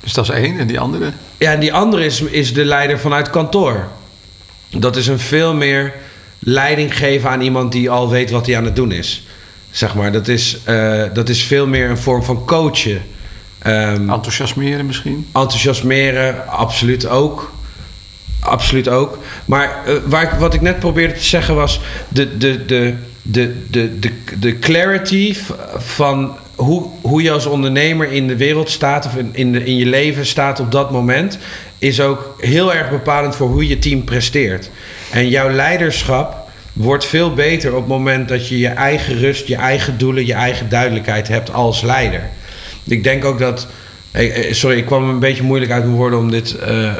dus 0.00 0.12
dat 0.12 0.24
is 0.24 0.34
één 0.34 0.58
en 0.58 0.66
die 0.66 0.80
andere? 0.80 1.12
Ja, 1.38 1.52
en 1.52 1.60
die 1.60 1.72
andere 1.72 2.04
is, 2.04 2.20
is 2.20 2.54
de 2.54 2.64
leider 2.64 2.98
vanuit 2.98 3.30
kantoor. 3.30 3.88
Dat 4.78 4.96
is 4.96 5.06
een 5.06 5.18
veel 5.18 5.54
meer 5.54 5.92
leiding 6.38 6.96
geven 6.96 7.30
aan 7.30 7.40
iemand 7.40 7.72
die 7.72 7.90
al 7.90 8.10
weet 8.10 8.30
wat 8.30 8.46
hij 8.46 8.56
aan 8.56 8.64
het 8.64 8.76
doen 8.76 8.92
is. 8.92 9.26
Zeg 9.70 9.94
maar, 9.94 10.12
dat 10.12 10.28
is, 10.28 10.58
uh, 10.68 11.02
dat 11.12 11.28
is 11.28 11.42
veel 11.42 11.66
meer 11.66 11.90
een 11.90 11.98
vorm 11.98 12.22
van 12.22 12.44
coachen. 12.44 13.02
Um, 13.66 14.10
enthousiasmeren 14.10 14.86
misschien? 14.86 15.26
Enthousiasmeren, 15.32 16.48
absoluut 16.48 17.08
ook. 17.08 17.52
Absoluut 18.40 18.88
ook. 18.88 19.18
Maar 19.44 19.82
uh, 19.88 19.94
waar 20.06 20.22
ik, 20.22 20.30
wat 20.30 20.54
ik 20.54 20.60
net 20.60 20.78
probeerde 20.78 21.14
te 21.14 21.24
zeggen 21.24 21.54
was... 21.54 21.80
de, 22.08 22.36
de, 22.36 22.64
de, 22.64 22.94
de, 23.22 23.62
de, 23.70 23.98
de, 23.98 24.10
de 24.38 24.58
clarity 24.58 25.36
van 25.76 26.36
hoe, 26.54 26.86
hoe 27.00 27.22
je 27.22 27.30
als 27.30 27.46
ondernemer 27.46 28.12
in 28.12 28.26
de 28.26 28.36
wereld 28.36 28.70
staat... 28.70 29.06
of 29.06 29.16
in, 29.16 29.30
in, 29.32 29.52
de, 29.52 29.64
in 29.64 29.76
je 29.76 29.86
leven 29.86 30.26
staat 30.26 30.60
op 30.60 30.72
dat 30.72 30.90
moment... 30.90 31.38
is 31.84 32.00
ook 32.00 32.34
heel 32.38 32.74
erg 32.74 32.90
bepalend 32.90 33.36
voor 33.36 33.48
hoe 33.48 33.68
je 33.68 33.78
team 33.78 34.04
presteert. 34.04 34.70
En 35.10 35.28
jouw 35.28 35.50
leiderschap 35.50 36.48
wordt 36.72 37.04
veel 37.06 37.34
beter 37.34 37.70
op 37.70 37.78
het 37.78 37.88
moment 37.88 38.28
dat 38.28 38.48
je 38.48 38.58
je 38.58 38.68
eigen 38.68 39.18
rust, 39.18 39.46
je 39.46 39.56
eigen 39.56 39.98
doelen, 39.98 40.26
je 40.26 40.32
eigen 40.32 40.68
duidelijkheid 40.68 41.28
hebt 41.28 41.52
als 41.52 41.82
leider. 41.82 42.30
Ik 42.84 43.04
denk 43.04 43.24
ook 43.24 43.38
dat. 43.38 43.66
eh, 44.10 44.48
eh, 44.48 44.52
Sorry, 44.52 44.76
ik 44.76 44.86
kwam 44.86 45.08
een 45.08 45.18
beetje 45.18 45.42
moeilijk 45.42 45.72
uit 45.72 45.84
mijn 45.84 45.96
woorden 45.96 46.18
om 46.18 46.30
dit 46.30 46.58
eh, 46.58 46.92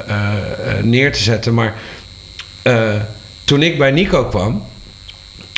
neer 0.83 1.13
te 1.13 1.23
zetten. 1.23 1.55
Maar 1.55 1.75
toen 3.45 3.63
ik 3.63 3.79
bij 3.79 3.91
Nico 3.91 4.25
kwam, 4.25 4.67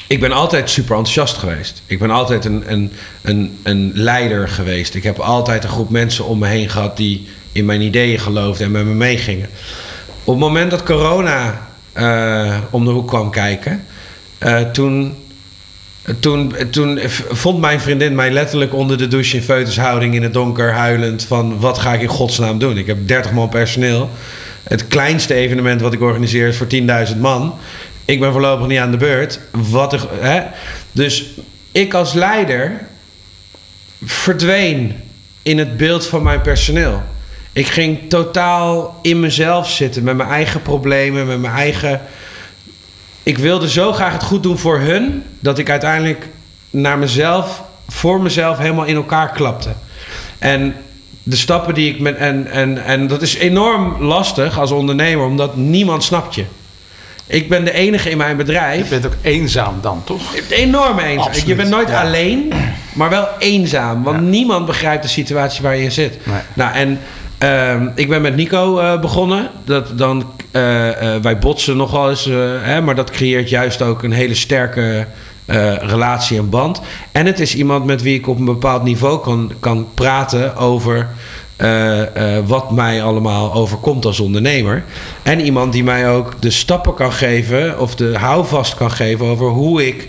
ik 0.07 0.21
ben 0.21 0.33
altijd 0.33 0.71
super 0.71 0.97
enthousiast 0.97 1.37
geweest. 1.37 1.83
Ik 1.87 1.99
ben 1.99 2.11
altijd 2.11 2.45
een, 2.45 2.65
een, 2.67 2.93
een, 3.23 3.59
een 3.63 3.91
leider 3.95 4.49
geweest. 4.49 4.95
Ik 4.95 5.03
heb 5.03 5.19
altijd 5.19 5.65
een 5.65 5.71
groep 5.71 5.91
mensen 5.91 6.25
om 6.25 6.39
me 6.39 6.47
heen 6.47 6.69
gehad 6.69 6.97
die 6.97 7.27
in 7.53 7.65
mijn 7.65 7.81
ideeën 7.81 8.19
geloofden 8.19 8.67
en 8.67 8.73
met 8.73 8.85
me 8.85 8.95
meegingen. 8.95 9.49
Op 10.25 10.35
het 10.35 10.43
moment 10.43 10.71
dat 10.71 10.83
corona 10.83 11.69
eh, 11.93 12.59
om 12.71 12.85
de 12.85 12.91
hoek 12.91 13.09
kwam 13.09 13.31
kijken, 13.31 13.85
eh, 14.39 14.61
toen, 14.61 15.15
toen, 16.21 16.55
toen 16.71 16.99
vond 17.31 17.61
mijn 17.61 17.81
vriendin 17.81 18.15
mij 18.15 18.31
letterlijk 18.31 18.75
onder 18.75 18.99
de 18.99 19.09
douche 19.09 19.37
in 19.37 19.43
feutushouding 19.43 20.15
in 20.15 20.23
het 20.23 20.33
donker 20.33 20.73
huilend 20.73 21.25
van 21.25 21.61
wat 21.61 21.79
ga 21.79 21.93
ik 21.93 22.01
in 22.01 22.09
godsnaam 22.09 22.59
doen? 22.59 22.79
Ik 22.79 22.87
heb 22.87 23.09
30 23.09 23.33
man 23.33 23.49
personeel. 23.49 24.11
Het 24.63 24.87
kleinste 24.87 25.35
evenement 25.35 25.81
wat 25.81 25.93
ik 25.93 26.01
organiseer 26.01 26.49
is 26.49 26.57
voor 26.57 26.67
10.000 27.09 27.17
man. 27.21 27.55
Ik 28.07 28.21
ben 28.21 28.33
voorlopig 28.33 28.67
niet 28.67 28.79
aan 28.79 28.91
de 28.91 28.97
beurt. 28.97 29.41
Wat 29.51 29.93
er, 29.93 30.09
hè? 30.11 30.43
Dus 30.93 31.25
ik 31.73 31.95
als 31.95 32.13
leider 32.13 32.81
verdween 34.05 34.95
in 35.43 35.59
het 35.59 35.77
beeld 35.77 36.07
van 36.07 36.23
mijn 36.23 36.41
personeel. 36.41 37.03
Ik 37.53 37.67
ging 37.67 37.99
totaal 38.09 38.99
in 39.03 39.21
mezelf 39.21 39.71
zitten 39.71 40.03
met 40.03 40.17
mijn 40.17 40.29
eigen 40.29 40.63
problemen, 40.63 41.27
met 41.27 41.41
mijn 41.41 41.55
eigen. 41.55 42.01
Ik 43.23 43.39
wilde 43.39 43.71
zo 43.71 43.93
graag 43.93 44.13
het 44.13 44.23
goed 44.23 44.43
doen 44.43 44.59
voor 44.59 44.79
hun 44.79 45.23
dat 45.41 45.59
ik 45.59 45.71
uiteindelijk 45.71 46.29
naar 46.71 46.99
mezelf, 46.99 47.63
voor 47.89 48.21
mezelf 48.21 48.59
helemaal 48.59 48.85
in 48.85 48.97
elkaar 48.97 49.33
klapte. 49.33 49.73
En 50.39 50.75
de 51.23 51.37
stappen 51.37 51.75
die 51.75 51.95
ik 51.95 52.01
met. 52.01 52.17
En, 52.17 52.47
en, 52.51 52.85
en 52.85 53.07
dat 53.07 53.23
is 53.23 53.35
enorm 53.35 54.03
lastig 54.03 54.59
als 54.59 54.71
ondernemer, 54.71 55.27
omdat 55.27 55.57
niemand 55.57 56.05
snapt 56.05 56.35
je. 56.35 56.45
Ik 57.27 57.49
ben 57.49 57.65
de 57.65 57.73
enige 57.73 58.11
in 58.11 58.17
mijn 58.17 58.37
bedrijf. 58.37 58.83
Je 58.83 58.89
bent 58.89 59.07
ook 59.07 59.17
eenzaam 59.23 59.75
dan, 59.81 60.03
toch? 60.05 60.23
Enorm 60.51 60.99
eenzaam. 60.99 61.27
Absoluut, 61.27 61.47
Je 61.49 61.55
bent 61.55 61.69
nooit 61.69 61.89
ja. 61.89 62.03
alleen, 62.03 62.53
maar 62.93 63.11
wel 63.11 63.29
eenzaam. 63.39 64.03
Want 64.03 64.21
niemand 64.21 64.67
begrijpt 64.67 65.03
de 65.03 65.09
situatie 65.09 65.63
waar 65.63 65.77
je 65.77 65.83
in 65.83 65.93
zit. 65.93 66.27
Nee. 66.27 66.41
Nou, 66.55 66.75
en 66.75 67.01
ehm, 67.39 67.89
ik 67.95 68.09
ben 68.09 68.23
met 68.23 68.37
Nico 68.37 68.79
eh, 68.79 69.01
begonnen. 69.01 69.51
Dat 69.65 69.99
dan, 69.99 70.33
eh, 70.51 71.15
eh, 71.15 71.23
wij 71.23 71.39
botsen 71.39 71.77
nog 71.77 71.91
wel 71.91 72.11
eens, 72.11 72.25
hè, 72.63 72.81
maar 72.81 72.95
dat 72.95 73.11
creëert 73.11 73.49
juist 73.49 73.83
ook 73.83 74.03
een 74.03 74.13
hele 74.13 74.35
sterke 74.35 75.07
relatie 75.81 76.39
en 76.39 76.51
band. 76.51 76.81
En 77.13 77.27
het 77.27 77.41
is 77.41 77.55
iemand 77.55 77.85
met 77.85 78.03
wie 78.03 78.15
ik 78.15 78.29
op 78.29 78.39
een 78.39 78.45
bepaald 78.45 78.83
niveau 78.83 79.21
kan, 79.21 79.53
kan 79.61 79.87
praten 79.95 80.57
over 80.57 81.09
eh, 81.57 82.37
eh, 82.37 82.47
wat 82.47 82.71
mij 82.71 83.03
allemaal 83.03 83.55
overkomt 83.55 84.05
als 84.05 84.21
ondernemer. 84.21 84.85
En 85.23 85.41
iemand 85.41 85.73
die 85.73 85.85
mij 85.85 86.11
ook 86.11 86.43
de 86.43 86.51
stappen 86.51 86.95
kan 86.95 87.13
geven, 87.13 87.81
of 87.81 87.95
de 87.95 88.19
houvast 88.19 88.75
kan 88.75 88.91
geven 88.91 89.27
over 89.27 89.47
hoe 89.49 89.87
ik 89.87 90.09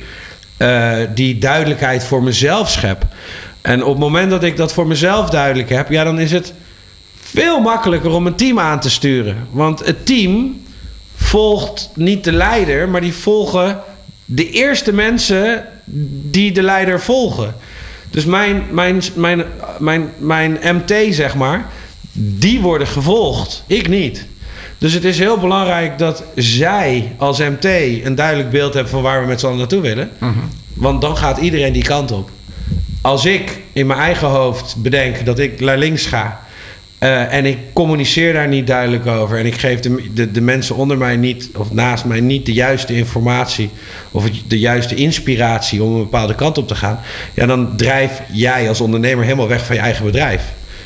eh, 0.58 0.96
die 1.16 1.38
duidelijkheid 1.38 2.04
voor 2.04 2.24
mezelf 2.24 2.70
schep. 2.70 3.06
En 3.62 3.84
op 3.84 3.90
het 3.90 4.00
moment 4.00 4.30
dat 4.30 4.44
ik 4.44 4.58
dat 4.58 4.74
voor 4.74 4.88
mezelf 4.88 5.30
duidelijk 5.30 5.70
heb, 5.70 5.90
ja, 5.90 6.04
dan 6.04 6.20
is 6.20 6.32
het 6.32 6.54
veel 7.22 7.60
makkelijker 7.60 8.12
om 8.12 8.28
een 8.28 8.36
team 8.36 8.60
aan 8.60 8.80
te 8.80 8.90
sturen. 8.90 9.48
Want 9.52 9.86
het 9.86 10.06
team 10.06 10.62
volgt 11.16 11.90
niet 11.96 12.24
de 12.24 12.32
leider, 12.32 12.90
maar 12.90 13.02
die 13.02 13.14
volgen 13.14 13.80
de 14.26 14.50
eerste 14.50 14.94
mensen 14.94 15.66
die 16.32 16.52
de 16.52 16.64
leider 16.64 17.02
volgen. 17.02 17.56
Dus 18.18 18.26
mijn, 18.26 18.64
mijn, 18.72 19.02
mijn, 19.16 19.44
mijn, 19.80 20.10
mijn 20.18 20.60
MT, 20.62 21.16
zeg 21.16 21.36
maar, 21.36 21.66
die 22.14 22.62
worden 22.62 22.88
gevolgd. 22.88 23.64
Ik 23.68 23.88
niet. 23.88 24.26
Dus 24.78 24.94
het 24.94 25.04
is 25.04 25.20
heel 25.20 25.38
belangrijk 25.38 25.98
dat 25.98 26.24
zij 26.36 27.12
als 27.18 27.40
MT 27.40 27.66
een 28.04 28.16
duidelijk 28.16 28.50
beeld 28.50 28.74
hebben 28.74 28.92
van 28.92 29.02
waar 29.02 29.22
we 29.22 29.28
met 29.28 29.40
z'n 29.40 29.46
allen 29.46 29.58
naartoe 29.58 29.82
willen. 29.82 30.10
Want 30.74 31.02
dan 31.02 31.18
gaat 31.18 31.38
iedereen 31.38 31.74
die 31.74 31.84
kant 31.84 32.12
op. 32.12 32.30
Als 33.02 33.26
ik 33.26 33.60
in 33.74 33.88
mijn 33.88 34.00
eigen 34.00 34.28
hoofd 34.28 34.76
bedenk 34.78 35.26
dat 35.26 35.40
ik 35.40 35.60
naar 35.60 35.78
links 35.78 36.06
ga. 36.06 36.40
Eh, 36.98 37.34
en 37.34 37.46
ik 37.46 37.58
communiceer 37.74 38.34
daar 38.34 38.48
niet 38.48 38.68
duidelijk 38.68 39.06
over. 39.06 39.38
En 39.38 39.46
ik 39.46 39.56
geef 39.56 39.80
de, 39.80 40.32
de, 40.32 40.42
mensen 40.42 40.76
onder 40.76 40.98
mij 40.98 41.16
niet, 41.16 41.50
of 41.56 41.72
naast 41.72 42.06
mij 42.06 42.20
niet 42.20 42.46
de 42.46 42.54
juiste 42.54 42.96
informatie. 42.96 43.70
of 44.12 44.30
de 44.48 44.60
juiste 44.60 44.96
inspiratie 44.96 45.84
om 45.84 45.94
een 45.94 46.02
bepaalde 46.02 46.36
kant 46.36 46.58
op 46.58 46.68
te 46.68 46.76
gaan. 46.76 47.00
Ja, 47.34 47.46
dan 47.46 47.76
drijf 47.76 48.22
jij 48.32 48.68
als 48.68 48.82
ondernemer 48.82 49.24
helemaal 49.24 49.48
weg 49.48 49.66
van 49.66 49.76
je 49.76 49.82
eigen 49.82 50.06
bedrijf. 50.06 50.44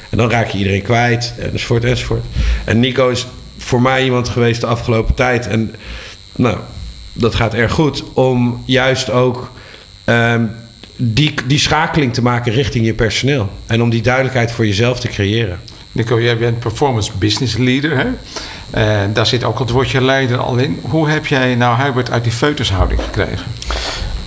En 0.10 0.18
dan 0.18 0.30
raak 0.30 0.48
je 0.48 0.58
iedereen 0.58 0.82
kwijt, 0.82 1.34
enzovoort, 1.52 1.84
enzovoort. 1.84 2.24
En 2.66 2.80
Nico 2.80 3.10
is 3.10 3.28
voor 3.58 3.82
mij 3.82 4.04
iemand 4.04 4.30
geweest 4.30 4.62
de 4.62 4.68
afgelopen 4.68 5.14
tijd. 5.14 5.48
En 5.48 5.76
nou, 6.36 6.58
dat 7.14 7.36
gaat 7.36 7.54
erg 7.54 7.72
goed. 7.72 8.04
Om 8.14 8.64
juist 8.66 9.10
ook 9.10 9.52
ehm, 10.04 10.46
die, 10.96 11.34
die 11.48 11.60
schakeling 11.60 12.14
te 12.14 12.22
maken 12.22 12.52
richting 12.54 12.86
je 12.86 12.94
personeel. 12.94 13.50
En 13.66 13.82
om 13.82 13.90
die 13.90 14.02
duidelijkheid 14.02 14.52
voor 14.52 14.66
jezelf 14.66 15.00
te 15.00 15.08
creëren. 15.08 15.60
Nico, 15.92 16.22
jij 16.22 16.38
bent 16.38 16.60
performance 16.60 17.12
business 17.18 17.58
leader. 17.58 17.98
Hè? 17.98 18.08
Eh, 18.70 19.14
daar 19.14 19.26
zit 19.26 19.44
ook 19.44 19.60
het 19.60 19.70
woordje 19.70 20.02
leider 20.02 20.38
al 20.38 20.58
in. 20.58 20.80
Hoe 20.82 21.10
heb 21.10 21.26
jij 21.26 21.56
nou 21.56 21.82
Hubert 21.82 22.12
uit 22.12 22.24
die 22.24 22.32
feutushouding 22.32 23.04
gekregen? 23.04 23.46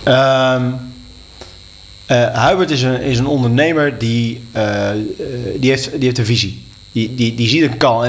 Ehm 0.03 0.63
eh, 2.07 2.49
Hubert 2.49 2.71
is 2.71 2.83
een, 2.83 3.01
is 3.01 3.19
een 3.19 3.27
ondernemer 3.27 3.99
die, 3.99 4.45
eh, 4.53 4.91
die, 5.57 5.71
heeft, 5.71 5.91
die 5.91 6.05
heeft 6.05 6.19
een 6.19 6.27
visie. 6.27 6.63
Die, 6.93 7.15
die, 7.15 7.35
die 7.35 7.49
ziet 7.49 7.63
een 7.63 7.77
kans, 7.77 8.09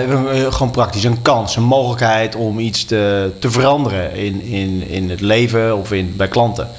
gewoon 0.49 0.71
praktisch, 0.71 1.03
een 1.03 1.21
kans, 1.21 1.55
een 1.55 1.63
mogelijkheid 1.63 2.35
om 2.35 2.59
iets 2.59 2.85
te, 2.85 3.31
te 3.39 3.51
veranderen 3.51 4.13
in, 4.15 4.41
in, 4.41 4.87
in 4.87 5.09
het 5.09 5.21
leven 5.21 5.77
of 5.77 5.91
in, 5.91 6.13
bij 6.17 6.27
klanten. 6.27 6.69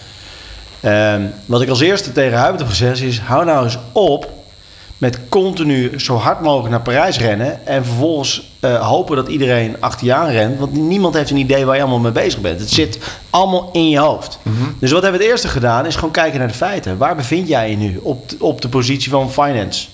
Ehm, 0.80 1.22
wat 1.46 1.62
ik 1.62 1.68
als 1.68 1.80
eerste 1.80 2.12
tegen 2.12 2.38
Hubert 2.38 2.58
heb 2.58 2.68
gezegd 2.68 3.00
is: 3.00 3.18
hou 3.18 3.44
nou 3.44 3.64
eens 3.64 3.78
op 3.92 4.35
met 4.98 5.20
continu 5.28 6.00
zo 6.00 6.14
hard 6.16 6.40
mogelijk 6.40 6.70
naar 6.70 6.80
Parijs 6.80 7.18
rennen 7.18 7.66
en 7.66 7.84
vervolgens 7.84 8.50
eh, 8.60 8.88
hopen 8.88 9.16
dat 9.16 9.28
iedereen 9.28 9.76
achter 9.80 10.06
je 10.06 10.14
aan 10.14 10.28
rent. 10.30 10.58
Want 10.58 10.72
niemand 10.72 11.14
heeft 11.14 11.30
een 11.30 11.36
idee 11.36 11.64
waar 11.64 11.74
je 11.74 11.80
allemaal 11.80 11.98
mee 12.00 12.12
bezig 12.12 12.40
bent. 12.40 12.60
Het 12.60 12.70
zit 12.70 12.98
allemaal 13.30 13.68
in 13.72 13.88
je 13.88 13.98
hoofd. 13.98 14.38
Dus 14.78 14.92
wat 14.92 15.02
hebben 15.02 15.20
we 15.20 15.24
het 15.26 15.34
eerste 15.34 15.48
gedaan 15.48 15.86
is 15.86 15.94
gewoon 15.94 16.10
kijken 16.10 16.38
naar 16.38 16.48
de 16.48 16.54
feiten. 16.54 16.98
Waar 16.98 17.16
bevind 17.16 17.48
jij 17.48 17.70
je 17.70 17.76
nu 17.76 18.00
op, 18.02 18.30
op 18.40 18.60
de 18.60 18.68
positie 18.68 19.10
van 19.10 19.30
finance? 19.32 19.86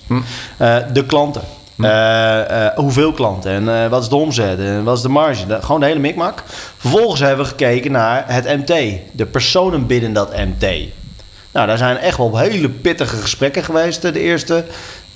Eh, 0.57 0.75
de 0.93 1.05
klanten. 1.05 1.41
Eh, 1.77 2.65
eh, 2.65 2.75
hoeveel 2.77 3.11
klanten 3.11 3.69
en 3.69 3.89
wat 3.89 4.01
is 4.01 4.09
de 4.09 4.15
omzet 4.15 4.59
en 4.59 4.83
wat 4.83 4.97
is 4.97 5.03
de 5.03 5.09
marge? 5.09 5.45
De- 5.47 5.61
gewoon 5.61 5.79
de 5.79 5.85
hele 5.87 5.99
mikmak. 5.99 6.43
Vervolgens 6.77 7.19
hebben 7.19 7.45
we 7.45 7.51
gekeken 7.51 7.91
naar 7.91 8.23
het 8.27 8.45
MT, 8.45 8.73
de 9.11 9.25
personen 9.25 9.85
binnen 9.87 10.13
dat 10.13 10.31
MT. 10.37 10.65
Nou, 11.53 11.67
daar 11.67 11.77
zijn 11.77 11.97
echt 11.97 12.17
wel 12.17 12.37
hele 12.37 12.69
pittige 12.69 13.15
gesprekken 13.15 13.63
geweest 13.63 14.03
eh, 14.03 14.13
de 14.13 14.19
eerste 14.19 14.65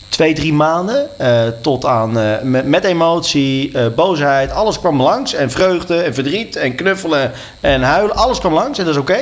twee, 0.09 0.33
drie 0.33 0.53
maanden. 0.53 1.19
eh, 1.19 1.47
tot 1.61 1.85
aan 1.85 2.19
eh, 2.19 2.41
met, 2.63 2.83
emotie, 2.83 3.79
boosheid, 3.89 4.51
alles 4.51 4.79
kwam 4.79 5.01
langs. 5.01 5.33
En 5.33 5.51
vreugde 5.51 6.01
en 6.01 6.13
verdriet 6.13 6.55
en 6.55 6.75
knuffelen 6.75 7.31
en 7.59 7.81
huilen, 7.81 8.15
alles 8.15 8.39
kwam 8.39 8.53
langs 8.53 8.79
en 8.79 8.85
dat 8.85 8.93
is 8.93 8.99
oké. 8.99 9.19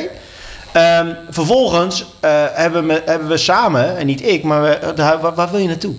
Ehm, 0.71 1.13
vervolgens 1.29 2.05
hebben, 2.53 2.87
we, 2.87 3.01
hebben 3.05 3.27
we 3.27 3.37
samen, 3.37 3.97
en 3.97 4.05
niet 4.05 4.25
ik, 4.27 4.43
maar 4.43 4.79
waar 5.35 5.51
wil 5.51 5.59
je 5.59 5.67
naartoe? 5.67 5.95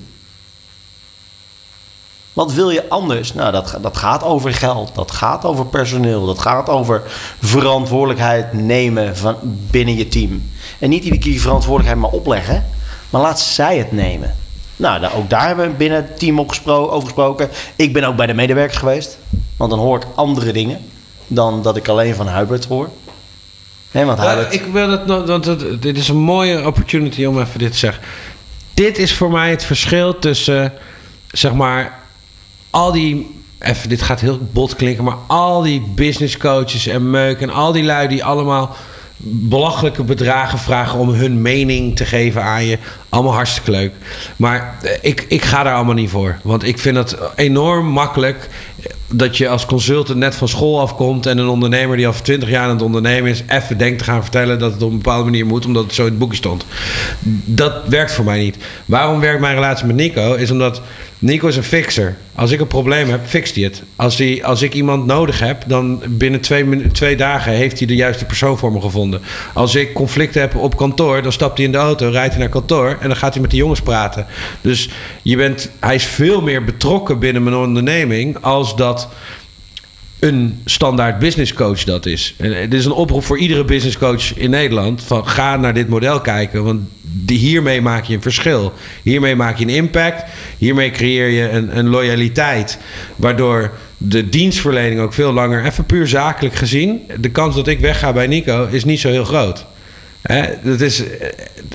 Wat 2.37 2.53
wil 2.53 2.71
je 2.71 2.89
anders? 2.89 3.35
Nou, 3.35 3.53
dat, 3.53 3.79
dat 3.83 3.97
gaat 3.97 4.23
over 4.23 4.55
geld, 4.55 4.95
dat 4.95 5.11
gaat 5.11 5.45
over 5.45 5.67
personeel, 5.67 6.27
dat 6.27 6.39
gaat 6.39 6.69
over 6.69 7.03
verantwoordelijkheid 7.43 8.53
nemen 8.53 9.17
van 9.17 9.37
binnen 9.71 9.97
je 9.97 10.09
team. 10.09 10.51
En 10.79 10.89
niet 10.91 11.03
iedere 11.05 11.21
keer 11.23 11.33
die 11.33 11.41
verantwoordelijkheid 11.41 12.01
maar 12.01 12.21
opleggen, 12.21 12.67
maar 13.11 13.21
laat 13.23 13.41
zij 13.41 13.79
het 13.79 13.93
nemen. 13.93 14.35
Nou, 14.77 15.01
daar, 15.01 15.15
ook 15.15 15.31
daar 15.31 15.47
hebben 15.47 15.67
we 15.71 15.75
binnen 15.77 15.99
het 16.05 16.19
team 16.19 16.39
op 16.39 16.49
gespro- 16.49 16.89
over 16.89 17.03
gesproken. 17.09 17.49
Ik 17.77 17.93
ben 17.93 18.05
ook 18.05 18.17
bij 18.17 18.27
de 18.27 18.35
medewerkers 18.35 18.79
geweest, 18.79 19.19
want 19.57 19.71
dan 19.71 19.79
hoor 19.81 19.97
ik 19.97 20.07
andere 20.15 20.53
dingen 20.53 20.81
dan 21.27 21.63
dat 21.63 21.77
ik 21.77 21.89
alleen 21.89 22.15
van 22.15 22.29
Hubert 22.29 22.65
hoor. 22.67 22.89
Nee, 23.91 24.05
want 24.05 24.19
Ja, 24.23 24.29
Hubert... 24.35 24.55
ik 24.55 24.65
wil 24.73 24.91
het 24.91 25.07
want 25.07 25.45
het- 25.45 25.83
dit 25.83 25.97
is 25.97 26.09
een 26.09 26.17
mooie 26.17 26.67
opportunity 26.67 27.25
om 27.25 27.41
even 27.41 27.59
dit 27.59 27.73
te 27.73 27.79
zeggen. 27.79 28.03
Dit 28.75 28.99
is 28.99 29.15
voor 29.15 29.31
mij 29.31 29.51
het 29.51 29.65
verschil 29.65 30.19
tussen, 30.19 30.73
zeg 31.31 31.53
maar, 31.53 32.05
al 32.77 32.93
die, 32.93 33.27
even, 33.59 33.89
dit 33.89 34.03
gaat 34.03 34.21
heel 34.21 34.39
bot 34.53 34.77
klinken, 34.77 35.05
maar 35.05 35.17
al 35.27 35.63
die 35.63 35.81
business 35.95 36.37
coaches 36.37 36.87
en 36.87 37.11
meuk 37.11 37.41
en 37.41 37.51
al 37.51 37.73
die 37.73 37.85
lui 37.85 38.09
die 38.09 38.25
allemaal 38.25 38.77
belachelijke 39.19 40.03
bedragen 40.03 40.59
vragen 40.59 40.99
om 40.99 41.09
hun 41.09 41.43
mening 41.43 41.97
te 41.97 42.05
geven 42.05 42.43
aan 42.43 42.65
je. 42.65 42.79
Allemaal 43.09 43.33
hartstikke 43.33 43.71
leuk. 43.71 43.93
Maar 44.37 44.77
eh, 44.83 44.91
ik, 45.01 45.25
ik 45.29 45.45
ga 45.45 45.63
daar 45.63 45.75
allemaal 45.75 45.95
niet 45.95 46.11
voor. 46.11 46.39
Want 46.43 46.65
ik 46.65 46.79
vind 46.79 46.97
het 46.97 47.17
enorm 47.35 47.87
makkelijk 47.87 48.49
dat 49.09 49.37
je 49.37 49.49
als 49.49 49.67
consultant 49.67 50.19
net 50.19 50.35
van 50.35 50.49
school 50.49 50.81
afkomt 50.81 51.27
en 51.27 51.39
een 51.39 51.49
ondernemer 51.49 51.97
die 51.97 52.07
al 52.07 52.13
20 52.23 52.49
jaar 52.49 52.65
aan 52.65 52.71
het 52.71 52.83
ondernemen 52.83 53.31
is, 53.31 53.43
even 53.49 53.79
denkt 53.79 53.99
te 53.99 54.05
gaan 54.05 54.23
vertellen 54.23 54.59
dat 54.59 54.73
het 54.73 54.83
op 54.83 54.91
een 54.91 54.97
bepaalde 54.97 55.25
manier 55.25 55.47
moet, 55.47 55.67
omdat 55.67 55.85
het 55.85 55.95
zo 55.95 56.03
in 56.03 56.09
het 56.09 56.19
boekje 56.19 56.37
stond. 56.37 56.67
Dat 57.45 57.73
werkt 57.89 58.13
voor 58.13 58.25
mij 58.25 58.39
niet. 58.39 58.57
Waarom 58.85 59.21
werkt 59.21 59.41
mijn 59.41 59.55
relatie 59.55 59.87
met 59.87 59.97
Nico? 59.97 60.35
Is 60.35 60.51
omdat 60.51 60.83
Nico 61.19 61.49
is 61.49 61.57
een 61.57 61.63
fixer. 61.63 62.17
Als 62.35 62.51
ik 62.51 62.61
een 62.61 62.67
probleem 62.67 63.09
heb, 63.09 63.27
fixt 63.27 63.55
hij 63.55 63.65
het. 63.65 63.83
Als, 63.97 64.19
hij, 64.19 64.45
als 64.45 64.63
ik 64.63 64.75
iemand 64.75 65.07
nodig 65.07 65.41
heb, 65.41 65.65
dan 65.67 66.03
binnen 66.09 66.41
twee, 66.41 66.87
twee 66.87 67.17
dagen 67.17 67.53
heeft 67.53 67.79
hij 67.79 67.87
de 67.87 67.95
juiste 67.95 68.25
persoon 68.25 68.59
voor 68.59 68.73
me 68.73 68.81
gevonden. 68.81 69.23
Als 69.55 69.75
ik 69.75 69.95
conflicten 69.95 70.41
heb 70.41 70.55
op 70.55 70.77
kantoor, 70.77 71.23
dan 71.23 71.33
stapt 71.33 71.57
hij 71.57 71.67
in 71.67 71.73
de 71.73 71.79
auto, 71.79 72.09
rijdt 72.09 72.33
hij 72.33 72.43
naar 72.43 72.53
kantoor 72.53 72.97
en 73.01 73.09
dan 73.09 73.17
gaat 73.17 73.33
hij 73.33 73.43
met 73.43 73.51
de 73.51 73.57
jongens 73.57 73.81
praten. 73.81 74.27
Dus 74.61 74.89
je 75.23 75.37
bent, 75.37 75.71
hij 75.81 75.95
is 75.95 76.05
veel 76.05 76.43
meer 76.43 76.65
betrokken 76.65 77.19
binnen 77.19 77.43
mijn 77.43 77.57
onderneming 77.57 78.43
als 78.43 78.77
dat 78.77 79.09
een 80.19 80.61
standaard 80.65 81.19
business 81.19 81.53
coach 81.53 81.85
dat 81.85 82.07
is. 82.07 82.35
En 82.39 82.51
dit 82.51 82.75
is 82.75 82.85
een 82.85 82.93
oproep 82.93 83.25
voor 83.25 83.39
iedere 83.39 83.65
business 83.65 83.99
coach 83.99 84.37
in 84.37 84.51
Nederland: 84.51 85.03
van 85.03 85.29
ga 85.29 85.57
naar 85.57 85.75
dit 85.75 85.89
model 85.89 86.21
kijken, 86.21 86.65
want 86.65 86.81
hiermee 87.27 87.81
maak 87.81 88.05
je 88.05 88.15
een 88.15 88.23
verschil. 88.23 88.73
Hiermee 89.03 89.37
maak 89.37 89.57
je 89.57 89.65
een 89.65 89.71
impact. 89.71 90.25
Hiermee 90.59 90.91
creëer 90.91 91.29
je 91.29 91.51
een, 91.51 91.79
een 91.79 91.89
loyaliteit, 91.89 92.79
waardoor 93.17 93.71
de 93.99 94.29
dienstverlening 94.29 95.01
ook 95.01 95.13
veel 95.13 95.33
langer, 95.33 95.65
even 95.65 95.85
puur 95.85 96.09
zakelijk 96.09 96.55
gezien, 96.55 97.01
de 97.21 97.31
kans 97.31 97.55
dat 97.55 97.67
ik 97.67 97.81
wegga 97.81 98.13
bij 98.13 98.27
Nico 98.27 98.67
is 98.71 98.85
niet 98.85 99.01
zo 99.01 99.09
heel 99.09 99.25
groot. 99.25 99.67
Hè, 100.23 100.43
dat, 100.63 100.81
is, 100.81 101.03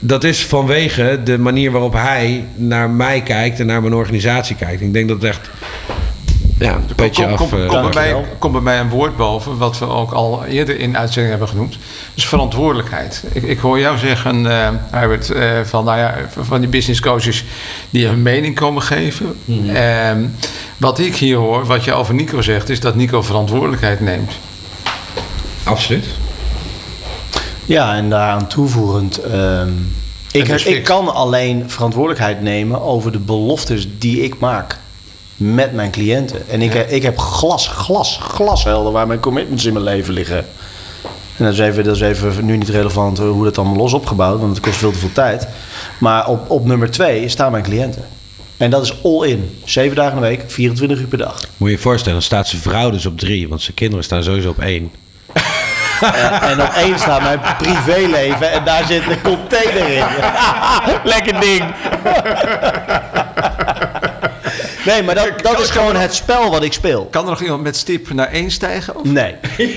dat 0.01 0.23
is 0.23 0.45
vanwege 0.45 1.19
de 1.23 1.37
manier 1.37 1.71
waarop 1.71 1.93
hij 1.93 2.45
naar 2.55 2.89
mij 2.89 3.21
kijkt 3.21 3.59
en 3.59 3.65
naar 3.65 3.81
mijn 3.81 3.93
organisatie 3.93 4.55
kijkt. 4.55 4.81
Ik 4.81 4.93
denk 4.93 5.07
dat 5.07 5.21
het 5.21 5.29
echt 5.29 5.49
ja, 6.61 6.75
een 6.97 7.11
Kom, 7.11 7.25
af... 7.25 7.37
kom, 7.37 7.61
eh, 7.61 7.67
kom, 7.67 7.81
bij 7.81 7.93
mij, 7.93 8.25
kom 8.39 8.51
bij 8.51 8.61
mij 8.61 8.79
een 8.79 8.89
woord 8.89 9.17
boven, 9.17 9.57
wat 9.57 9.79
we 9.79 9.87
ook 9.87 10.11
al 10.11 10.45
eerder 10.45 10.79
in 10.79 10.97
uitzending 10.97 11.29
hebben 11.29 11.49
genoemd. 11.49 11.77
Dus 12.13 12.27
verantwoordelijkheid. 12.27 13.23
Ik, 13.33 13.43
ik 13.43 13.59
hoor 13.59 13.79
jou 13.79 13.97
zeggen, 13.97 14.51
eh 14.51 15.01
Hubert, 15.01 15.29
eh, 15.29 15.59
van, 15.63 15.85
nou 15.85 15.97
ja, 15.97 16.15
van 16.39 16.59
die 16.59 16.69
business 16.69 17.01
coaches 17.01 17.45
die 17.89 18.07
een 18.07 18.21
mening 18.21 18.55
komen 18.55 18.81
geven. 18.81 19.35
Ehm, 19.73 20.25
wat 20.77 20.99
ik 20.99 21.15
hier 21.15 21.37
hoor, 21.37 21.65
wat 21.65 21.83
je 21.83 21.93
over 21.93 22.13
Nico 22.13 22.41
zegt, 22.41 22.69
is 22.69 22.79
dat 22.79 22.95
Nico 22.95 23.21
verantwoordelijkheid 23.21 23.99
neemt. 23.99 24.31
Absoluut. 25.63 26.05
Ja, 27.65 27.95
en 27.95 28.09
daaraan 28.09 28.47
toevoegend. 28.47 29.17
ehm, 29.17 29.69
ik, 30.31 30.45
dus 30.45 30.65
ik 30.65 30.83
kan 30.83 31.13
alleen 31.13 31.69
verantwoordelijkheid 31.69 32.41
nemen 32.41 32.81
over 32.81 33.11
de 33.11 33.19
beloftes 33.19 33.87
die 33.97 34.23
ik 34.23 34.39
maak 34.39 34.79
met 35.41 35.73
mijn 35.73 35.91
cliënten. 35.91 36.49
En 36.49 36.61
ik, 36.61 36.73
ik 36.73 37.03
heb 37.03 37.17
glas, 37.17 37.67
glas, 37.67 38.19
glashelder 38.21 38.91
waar 38.91 39.07
mijn 39.07 39.19
commitments 39.19 39.65
in 39.65 39.73
mijn 39.73 39.85
leven 39.85 40.13
liggen. 40.13 40.45
En 41.37 41.45
dat 41.45 41.53
is 41.53 41.59
even, 41.59 41.83
dat 41.83 41.95
is 41.95 42.01
even 42.01 42.45
nu 42.45 42.57
niet 42.57 42.69
relevant 42.69 43.19
eh, 43.19 43.29
hoe 43.29 43.43
dat 43.43 43.57
allemaal 43.57 43.77
los 43.77 43.93
opgebouwd, 43.93 44.39
want 44.39 44.55
het 44.55 44.65
kost 44.65 44.77
veel 44.77 44.91
te 44.91 44.99
veel 44.99 45.11
tijd. 45.11 45.47
Maar 45.97 46.27
op, 46.27 46.49
op 46.49 46.65
nummer 46.65 46.91
twee 46.91 47.29
staan 47.29 47.51
mijn 47.51 47.63
cliënten. 47.63 48.05
En 48.57 48.69
dat 48.69 48.83
is 48.83 49.03
all 49.03 49.27
in. 49.27 49.59
Zeven 49.63 49.95
dagen 49.95 50.15
in 50.15 50.21
de 50.21 50.27
week, 50.27 50.43
24 50.47 50.99
uur 50.99 51.07
per 51.07 51.17
dag. 51.17 51.39
Moet 51.57 51.69
je 51.69 51.75
je 51.75 51.81
voorstellen, 51.81 52.13
dan 52.13 52.27
staat 52.27 52.47
zijn 52.47 52.61
vrouw 52.61 52.89
dus 52.89 53.05
op 53.05 53.19
drie, 53.19 53.49
want 53.49 53.61
zijn 53.61 53.75
kinderen 53.75 54.03
staan 54.03 54.23
sowieso 54.23 54.49
op 54.49 54.59
één. 54.59 54.91
En, 56.01 56.41
en 56.41 56.61
op 56.61 56.73
één 56.73 56.99
staat 56.99 57.21
mijn 57.21 57.39
privéleven 57.57 58.51
en 58.51 58.65
daar 58.65 58.85
zit 58.85 59.09
een 59.09 59.21
container 59.21 59.89
in. 59.89 60.05
Lekker 61.11 61.39
ding. 61.39 61.63
Nee, 64.85 65.03
maar 65.03 65.15
dat, 65.15 65.29
dat 65.41 65.59
is 65.59 65.69
gewoon 65.69 65.95
het 65.95 66.13
spel 66.13 66.49
wat 66.51 66.63
ik 66.63 66.73
speel. 66.73 67.05
Kan 67.11 67.23
er 67.23 67.29
nog 67.29 67.41
iemand 67.41 67.63
met 67.63 67.75
stip 67.77 68.09
naar 68.13 68.27
één 68.31 68.51
stijgen? 68.51 68.95
Of? 68.95 69.03
Nee. 69.03 69.35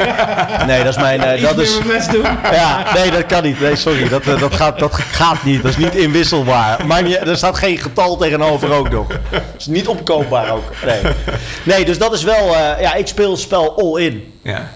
Nee, 0.66 0.78
dat 0.84 0.96
is 0.96 1.02
mijn. 1.02 1.22
eh, 1.22 1.42
dat 1.42 1.58
is, 1.58 1.78
ja, 2.52 2.84
nee, 2.94 3.10
dat 3.10 3.26
kan 3.26 3.42
niet. 3.42 3.60
Nee, 3.60 3.76
sorry. 3.76 4.08
Dat, 4.08 4.26
eh, 4.26 4.40
dat, 4.40 4.54
gaat, 4.54 4.78
dat 4.78 4.94
gaat 4.94 5.44
niet. 5.44 5.62
Dat 5.62 5.70
is 5.70 5.76
niet 5.76 5.94
inwisselbaar. 5.94 6.86
Maar 6.86 7.06
je, 7.08 7.18
er 7.18 7.36
staat 7.36 7.58
geen 7.58 7.78
getal 7.78 8.16
tegenover 8.16 8.72
ook 8.72 8.90
nog. 8.90 9.06
Dat 9.30 9.42
is 9.58 9.66
niet 9.66 9.88
opkoopbaar 9.88 10.50
ook. 10.50 10.64
Nee, 10.84 11.00
nee 11.62 11.84
dus 11.84 11.98
dat 11.98 12.12
is 12.12 12.22
wel. 12.22 12.54
eh, 12.56 12.80
ja, 12.80 12.94
ik 12.94 13.06
speel 13.06 13.30
het 13.30 13.40
spel 13.40 13.76
all 13.78 14.02
in. 14.02 14.32
Ja. 14.42 14.70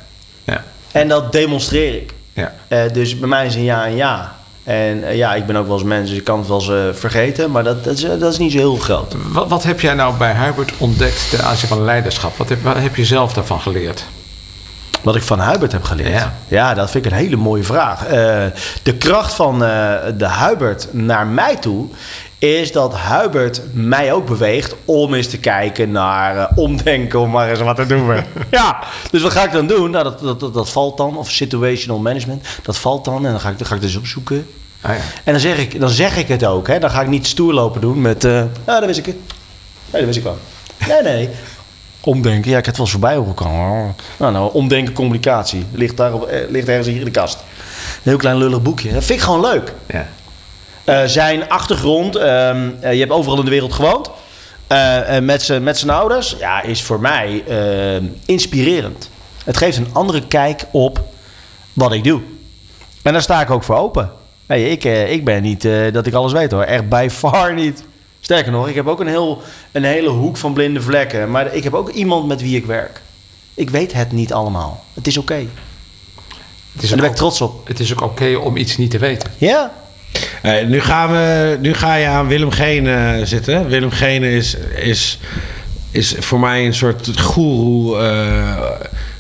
Ja. 0.45 0.65
En 0.93 1.09
dat 1.09 1.33
demonstreer 1.33 1.95
ik. 1.95 2.13
ja. 2.33 2.53
Eh, 2.69 2.81
dus 2.93 3.19
bij 3.19 3.29
mij 3.29 3.47
is 3.47 3.55
een 3.55 3.65
ja 3.65 3.85
en 3.87 3.97
ja. 3.97 4.37
En 4.69 5.05
eh, 5.05 5.17
ja, 5.17 5.35
ik 5.35 5.47
ben 5.47 5.57
ook 5.57 5.67
wel 5.67 5.77
eens 5.77 5.85
mens, 5.87 6.09
dus 6.09 6.19
ik 6.19 6.25
kan 6.25 6.39
het 6.39 6.49
wel 6.49 6.59
eens 6.59 6.69
eh, 6.69 7.01
vergeten. 7.01 7.51
Maar 7.51 7.65
dat, 7.65 7.85
dat, 7.85 7.97
is, 7.97 8.03
eh, 8.03 8.21
dat 8.21 8.33
is 8.33 8.39
niet 8.39 8.53
zo 8.53 8.59
heel 8.59 8.77
groot. 8.77 9.15
Wat, 9.29 9.49
wat 9.49 9.63
heb 9.63 9.81
jij 9.81 9.95
nou 9.95 10.17
bij 10.17 10.35
Hubert 10.35 10.73
ontdekt 10.79 11.31
ten 11.31 11.45
aanzien 11.45 11.69
van 11.69 11.85
leiderschap? 11.85 12.37
Wat 12.37 12.49
heb, 12.49 12.63
wat 12.63 12.77
heb 12.77 12.97
je 12.97 13.05
zelf 13.05 13.33
daarvan 13.33 13.61
geleerd? 13.61 14.05
Wat 15.03 15.17
ik 15.17 15.23
van 15.23 15.41
Hubert 15.41 15.73
heb 15.73 15.83
geleerd. 15.83 16.13
Ja. 16.13 16.35
Ja, 16.49 16.75
dat 16.75 16.91
vind 16.91 17.05
ik 17.05 17.11
een 17.11 17.19
hele 17.19 17.37
mooie 17.37 17.65
vraag. 17.65 18.05
De 18.83 18.95
kracht 18.99 19.35
van 19.35 19.59
de 19.59 20.29
Hubert 20.41 20.89
naar 20.93 21.27
mij 21.27 21.57
toe 21.57 21.89
is 22.39 22.73
dat 22.73 22.99
Hubert 22.99 23.63
mij 23.73 24.13
ook 24.13 24.27
beweegt 24.27 24.75
om 24.85 25.15
eens 25.15 25.29
te 25.29 25.39
kijken 25.39 25.91
naar 25.91 26.37
eh, 26.37 26.59
omdenken, 26.59 27.21
om 27.21 27.31
maar 27.31 27.51
eens 27.51 27.61
wat 27.61 27.77
te 27.77 27.87
doen. 27.87 28.17
ja, 28.51 28.79
dus 29.11 29.23
wat 29.23 29.33
ga 29.33 29.45
ik 29.45 29.53
dan 29.53 29.67
doen? 29.67 29.91
Nou, 29.91 30.05
dat, 30.05 30.21
dat, 30.21 30.41
dat, 30.41 30.55
dat 30.55 30.71
valt 30.71 30.97
dan, 30.97 31.17
of 31.17 31.31
situational 31.31 32.01
management, 32.01 32.47
dat 32.63 32.79
valt 32.79 33.05
dan 33.05 33.27
en 33.27 33.31
dan 33.31 33.41
ga 33.41 33.49
ik, 33.49 33.59
dan 33.59 33.67
ga 33.67 33.75
ik 33.75 33.81
dus 33.81 33.97
opzoeken. 33.97 34.47
Ah, 34.81 34.95
ja. 34.95 35.01
En 35.25 35.33
dan 35.33 35.41
zeg 35.41 35.59
ik, 35.59 35.81
dan 35.81 35.89
zeg 35.89 36.17
ik 36.17 36.29
het 36.29 36.45
ook. 36.45 36.67
Hè? 36.67 36.79
Dan 36.79 36.91
ga 36.91 37.01
ik 37.01 37.09
niet 37.09 37.27
stoer 37.27 37.53
lopen 37.53 37.81
doen 37.81 38.01
met... 38.01 38.23
ja, 38.23 38.49
dat 38.65 38.85
wist 38.85 38.99
ik 38.99 39.07
het. 39.07 39.17
Nee, 39.91 40.05
dat 40.05 40.05
wist 40.05 40.17
ik 40.17 40.23
wel. 40.23 40.39
Nee, 40.89 41.03
nee. 41.03 41.29
Omdenken, 42.01 42.51
ja, 42.51 42.59
ik 42.59 42.65
heb 42.65 42.77
het 42.77 42.77
wel 42.77 42.87
eens 42.87 42.91
voorbij 42.91 43.17
horen 43.17 43.35
komen. 43.35 43.95
Nou, 44.17 44.33
nou, 44.33 44.53
omdenken 44.53 44.95
communicatie. 44.95 45.65
Ligt, 45.73 45.97
daar 45.97 46.13
op, 46.13 46.27
eh, 46.27 46.51
ligt 46.51 46.69
ergens 46.69 46.87
hier 46.87 46.99
in 46.99 47.05
de 47.05 47.11
kast. 47.11 47.39
Een 47.39 48.03
heel 48.03 48.17
klein 48.17 48.37
lullig 48.37 48.63
boekje. 48.63 48.93
Dat 48.93 49.05
vind 49.05 49.19
ik 49.19 49.25
gewoon 49.25 49.41
leuk. 49.41 49.73
Ja. 49.87 50.09
Eh, 50.89 51.05
zijn 51.05 51.49
achtergrond, 51.49 52.17
ehm, 52.17 52.71
eh, 52.81 52.93
je 52.93 52.99
hebt 52.99 53.13
overal 53.13 53.39
in 53.39 53.45
de 53.45 53.51
wereld 53.51 53.73
gewoond. 53.73 54.11
Eh, 54.67 55.19
met 55.19 55.43
zijn 55.43 55.63
met 55.63 55.79
zijn 55.79 55.91
ouders, 55.91 56.37
ja, 56.39 56.63
is 56.63 56.83
voor 56.83 57.01
mij 57.01 57.43
ehm, 57.49 58.05
inspirerend. 58.27 59.11
Het 59.45 59.57
geeft 59.57 59.77
een 59.77 59.89
andere 59.93 60.27
kijk 60.27 60.65
op 60.71 61.01
wat 61.73 61.93
ik 61.93 62.05
doe. 62.05 62.21
En 63.03 63.13
daar 63.13 63.23
sta 63.23 63.41
ik 63.41 63.51
ook 63.51 63.63
voor 63.63 63.77
open. 63.77 64.11
Ik, 64.47 64.85
ik 64.85 65.25
ben 65.25 65.43
niet 65.43 65.69
dat 65.93 66.07
ik 66.07 66.15
alles 66.15 66.33
weet 66.33 66.51
hoor. 66.51 66.63
Echt 66.63 66.89
bij 66.89 67.11
far 67.11 67.55
niet. 67.55 67.85
Sterker 68.21 68.53
nog, 68.53 68.69
ik 68.69 68.75
heb 68.75 68.87
ook 68.87 69.01
een, 69.01 69.07
heel, 69.07 69.43
een 69.73 69.85
hele 69.85 70.09
hoek 70.09 70.37
van 70.37 70.53
blinde 70.53 70.83
vlekken. 70.83 71.31
Maar 71.31 71.55
ik 71.55 71.65
heb 71.65 71.75
ook 71.75 71.91
iemand 71.91 72.27
met 72.27 72.41
wie 72.41 72.57
ik 72.57 72.67
werk. 72.67 73.01
Ik 73.55 73.71
weet 73.71 73.93
het 73.93 74.13
niet 74.13 74.33
allemaal. 74.33 74.85
Het 74.95 75.07
is 75.07 75.19
oké. 75.19 75.35
Is 75.35 75.47
En 76.83 76.89
daar 76.89 76.97
ben 76.97 77.11
ik 77.11 77.17
trots 77.17 77.41
op. 77.41 77.69
het 77.69 77.81
is 77.81 77.93
ook 77.93 78.01
oké 78.01 78.35
om 78.35 78.57
iets 78.57 78.77
niet 78.77 78.91
te 78.91 78.99
weten. 78.99 79.31
Ja? 79.39 79.73
Eh, 80.43 80.67
nu, 80.67 80.81
gaan 80.81 81.11
we, 81.11 81.57
nu 81.61 81.75
ga 81.75 81.95
je 81.95 82.07
aan 82.07 82.27
Willem 82.29 82.51
Gene 82.51 83.21
zitten. 83.25 83.69
Willem 83.69 83.91
Gene 83.91 84.31
is, 84.31 84.57
is, 84.77 85.19
is 85.91 86.15
voor 86.19 86.41
mij 86.41 86.67
een 86.67 86.75
soort 86.75 87.21
goeroe 87.21 87.99
eh, 87.99 88.57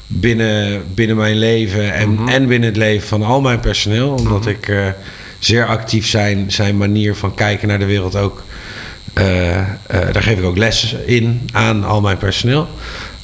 binnen, 0.07 0.82
binnen 0.95 1.16
mijn 1.16 1.36
leven 1.36 1.95
en, 1.95 2.18
en 2.28 2.47
binnen 2.47 2.68
het 2.68 2.78
leven 2.78 3.09
van 3.09 3.22
al 3.22 3.41
mijn 3.41 3.61
personeel. 3.61 4.11
Omdat 4.11 4.47
ik 4.47 4.68
eh, 4.68 4.86
zeer 5.39 5.66
actief 5.66 6.07
zijn, 6.07 6.53
zijn 6.53 6.76
manier 6.76 7.14
van 7.14 7.34
kijken 7.34 7.68
naar 7.68 7.78
de 7.78 7.84
wereld 7.84 8.16
ook. 8.16 8.45
eh, 9.14 9.59
eh, 9.59 9.66
daar 9.86 10.22
geef 10.22 10.39
ik 10.39 10.45
ook 10.45 10.57
les 10.57 10.95
in 11.07 11.49
aan 11.53 11.84
al 11.84 12.01
mijn 12.01 12.18
personeel. 12.18 12.68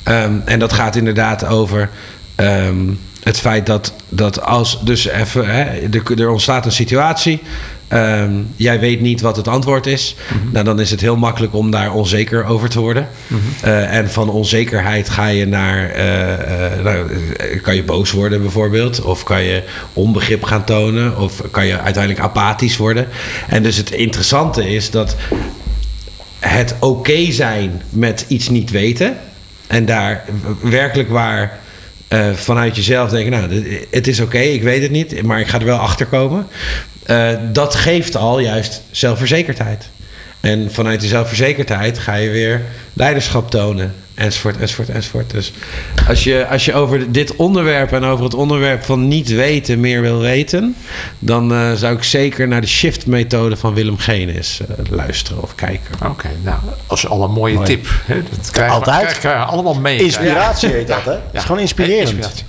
Ehm, 0.03 0.33
en 0.45 0.59
dat 0.59 0.73
gaat 0.73 0.97
inderdaad 0.97 1.47
over 1.47 1.91
ehm, 2.35 2.79
het 3.25 3.41
feit 3.41 3.67
dat, 3.67 3.93
dat 4.09 4.41
als 4.41 4.81
dus 4.85 5.07
even, 5.09 5.47
hè, 5.47 5.63
er, 5.63 6.21
er 6.21 6.31
ontstaat 6.31 6.65
een 6.65 6.73
situatie. 6.73 7.43
ehm, 7.89 8.33
jij 8.57 8.81
weet 8.81 9.01
niet 9.01 9.21
wat 9.21 9.37
het 9.37 9.49
antwoord 9.49 9.87
is. 9.87 10.17
Nou, 10.53 10.65
dan 10.65 10.81
is 10.81 10.91
het 10.91 11.01
heel 11.01 11.17
makkelijk 11.17 11.55
om 11.55 11.71
daar 11.71 11.93
onzeker 11.93 12.45
over 12.45 12.69
te 12.69 12.81
worden. 12.81 13.09
Eh, 13.61 13.97
en 13.97 14.11
van 14.11 14.31
onzekerheid 14.31 15.09
ga 15.09 15.27
je 15.27 15.47
naar. 15.47 15.91
eh, 15.91 16.75
eh, 16.77 16.85
nou, 16.85 17.07
kan 17.63 17.75
je 17.75 17.83
boos 17.85 18.11
worden 18.11 18.41
bijvoorbeeld? 18.43 19.03
Of 19.03 19.23
kan 19.23 19.43
je 19.43 19.63
onbegrip 19.93 20.43
gaan 20.43 20.65
tonen? 20.65 21.19
Of 21.19 21.43
kan 21.51 21.67
je 21.67 21.81
uiteindelijk 21.81 22.25
apathisch 22.25 22.77
worden? 22.77 23.09
En 23.49 23.63
dus 23.63 23.77
het 23.77 23.91
interessante 23.91 24.69
is 24.75 24.91
dat 24.91 25.17
het 26.39 26.75
oké 26.81 27.33
zijn 27.33 27.83
met 27.91 28.25
iets 28.29 28.49
niet 28.49 28.71
weten. 28.71 29.17
En 29.67 29.85
daar 29.85 30.25
werkelijk 30.61 31.09
waar 31.09 31.63
eh, 32.15 32.33
vanuit 32.33 32.77
jezelf 32.77 33.11
denken, 33.11 33.33
nou, 33.33 33.83
het 33.91 34.07
is 34.07 34.21
oké, 34.21 34.39
ik 34.39 34.63
weet 34.63 34.83
het 34.83 34.91
niet, 34.91 35.23
maar 35.23 35.41
ik 35.41 35.47
ga 35.49 35.59
er 35.59 35.65
wel 35.65 35.79
achter 35.79 36.07
komen. 36.07 36.47
Eh, 37.03 37.29
dat 37.53 37.75
geeft 37.75 38.17
al 38.17 38.39
juist 38.39 38.83
zelfverzekerdheid. 38.91 39.89
En 40.45 40.73
vanuit 40.73 41.01
die 41.01 41.09
zelfverzekerdheid 41.09 41.99
ga 41.99 42.15
je 42.15 42.31
weer 42.31 42.63
leiderschap 42.93 43.51
tonen. 43.51 43.95
Enzovoort, 44.15 44.57
enzovoort, 44.57 44.89
enzovoort. 44.89 45.31
Dus 45.31 45.53
als 46.09 46.25
je, 46.25 46.47
als 46.47 46.65
je 46.65 46.75
over 46.75 47.13
dit 47.13 47.37
onderwerp 47.37 47.93
en 47.93 48.05
over 48.05 48.25
het 48.25 48.35
onderwerp 48.35 48.85
van 48.85 49.09
niet 49.09 49.29
weten 49.29 49.81
meer 49.81 50.01
wil 50.01 50.19
weten, 50.19 50.77
dan 51.19 51.53
uh, 51.53 51.73
zou 51.73 51.97
ik 51.97 52.03
zeker 52.03 52.49
naar 52.49 52.61
de 52.61 52.67
shift-methode 52.67 53.57
van 53.57 53.75
Willem 53.75 53.99
Genis 53.99 54.61
uh, 54.61 54.91
luisteren 54.91 55.43
of 55.43 55.55
kijken. 55.55 55.95
Oké, 55.95 56.07
okay, 56.07 56.33
nou, 56.43 56.59
als 56.87 57.07
al 57.07 57.23
een 57.23 57.31
mooie 57.31 57.55
Mooi. 57.55 57.67
tip. 57.67 57.87
Hè? 58.05 58.23
Dat 58.37 58.51
krijgen 58.51 58.75
Altijd. 58.75 59.23
We, 59.23 59.29
we 59.29 59.35
allemaal 59.35 59.75
mee. 59.75 59.99
Inspiratie 59.99 60.69
heet 60.69 60.89
dat, 60.89 61.05
hè? 61.05 61.13
Het 61.13 61.23
ja. 61.33 61.39
is 61.39 61.45
gewoon 61.45 61.61
inspirerend. 61.61 62.09
Inspiratie. 62.09 62.45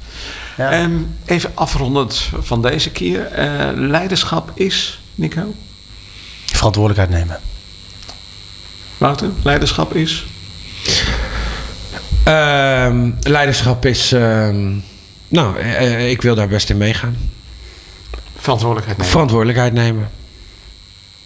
Ja. 0.57 0.81
Um, 0.83 1.15
even 1.25 1.51
afrondend 1.53 2.29
van 2.39 2.61
deze 2.61 2.91
keer. 2.91 3.27
Uh, 3.37 3.69
leiderschap 3.73 4.51
is, 4.53 4.99
Nico? 5.15 5.53
Verantwoordelijkheid 6.45 7.19
nemen. 7.19 7.39
Wouter, 8.97 9.29
leiderschap 9.43 9.95
is? 9.95 10.25
Uh, 12.27 13.07
leiderschap 13.21 13.85
is. 13.85 14.13
Uh, 14.13 14.49
nou, 15.27 15.59
uh, 15.59 16.09
ik 16.09 16.21
wil 16.21 16.35
daar 16.35 16.47
best 16.47 16.69
in 16.69 16.77
meegaan. 16.77 17.17
Verantwoordelijkheid 18.37 18.97
nemen. 18.97 19.11
Verantwoordelijkheid 19.11 19.73
nemen. 19.73 20.09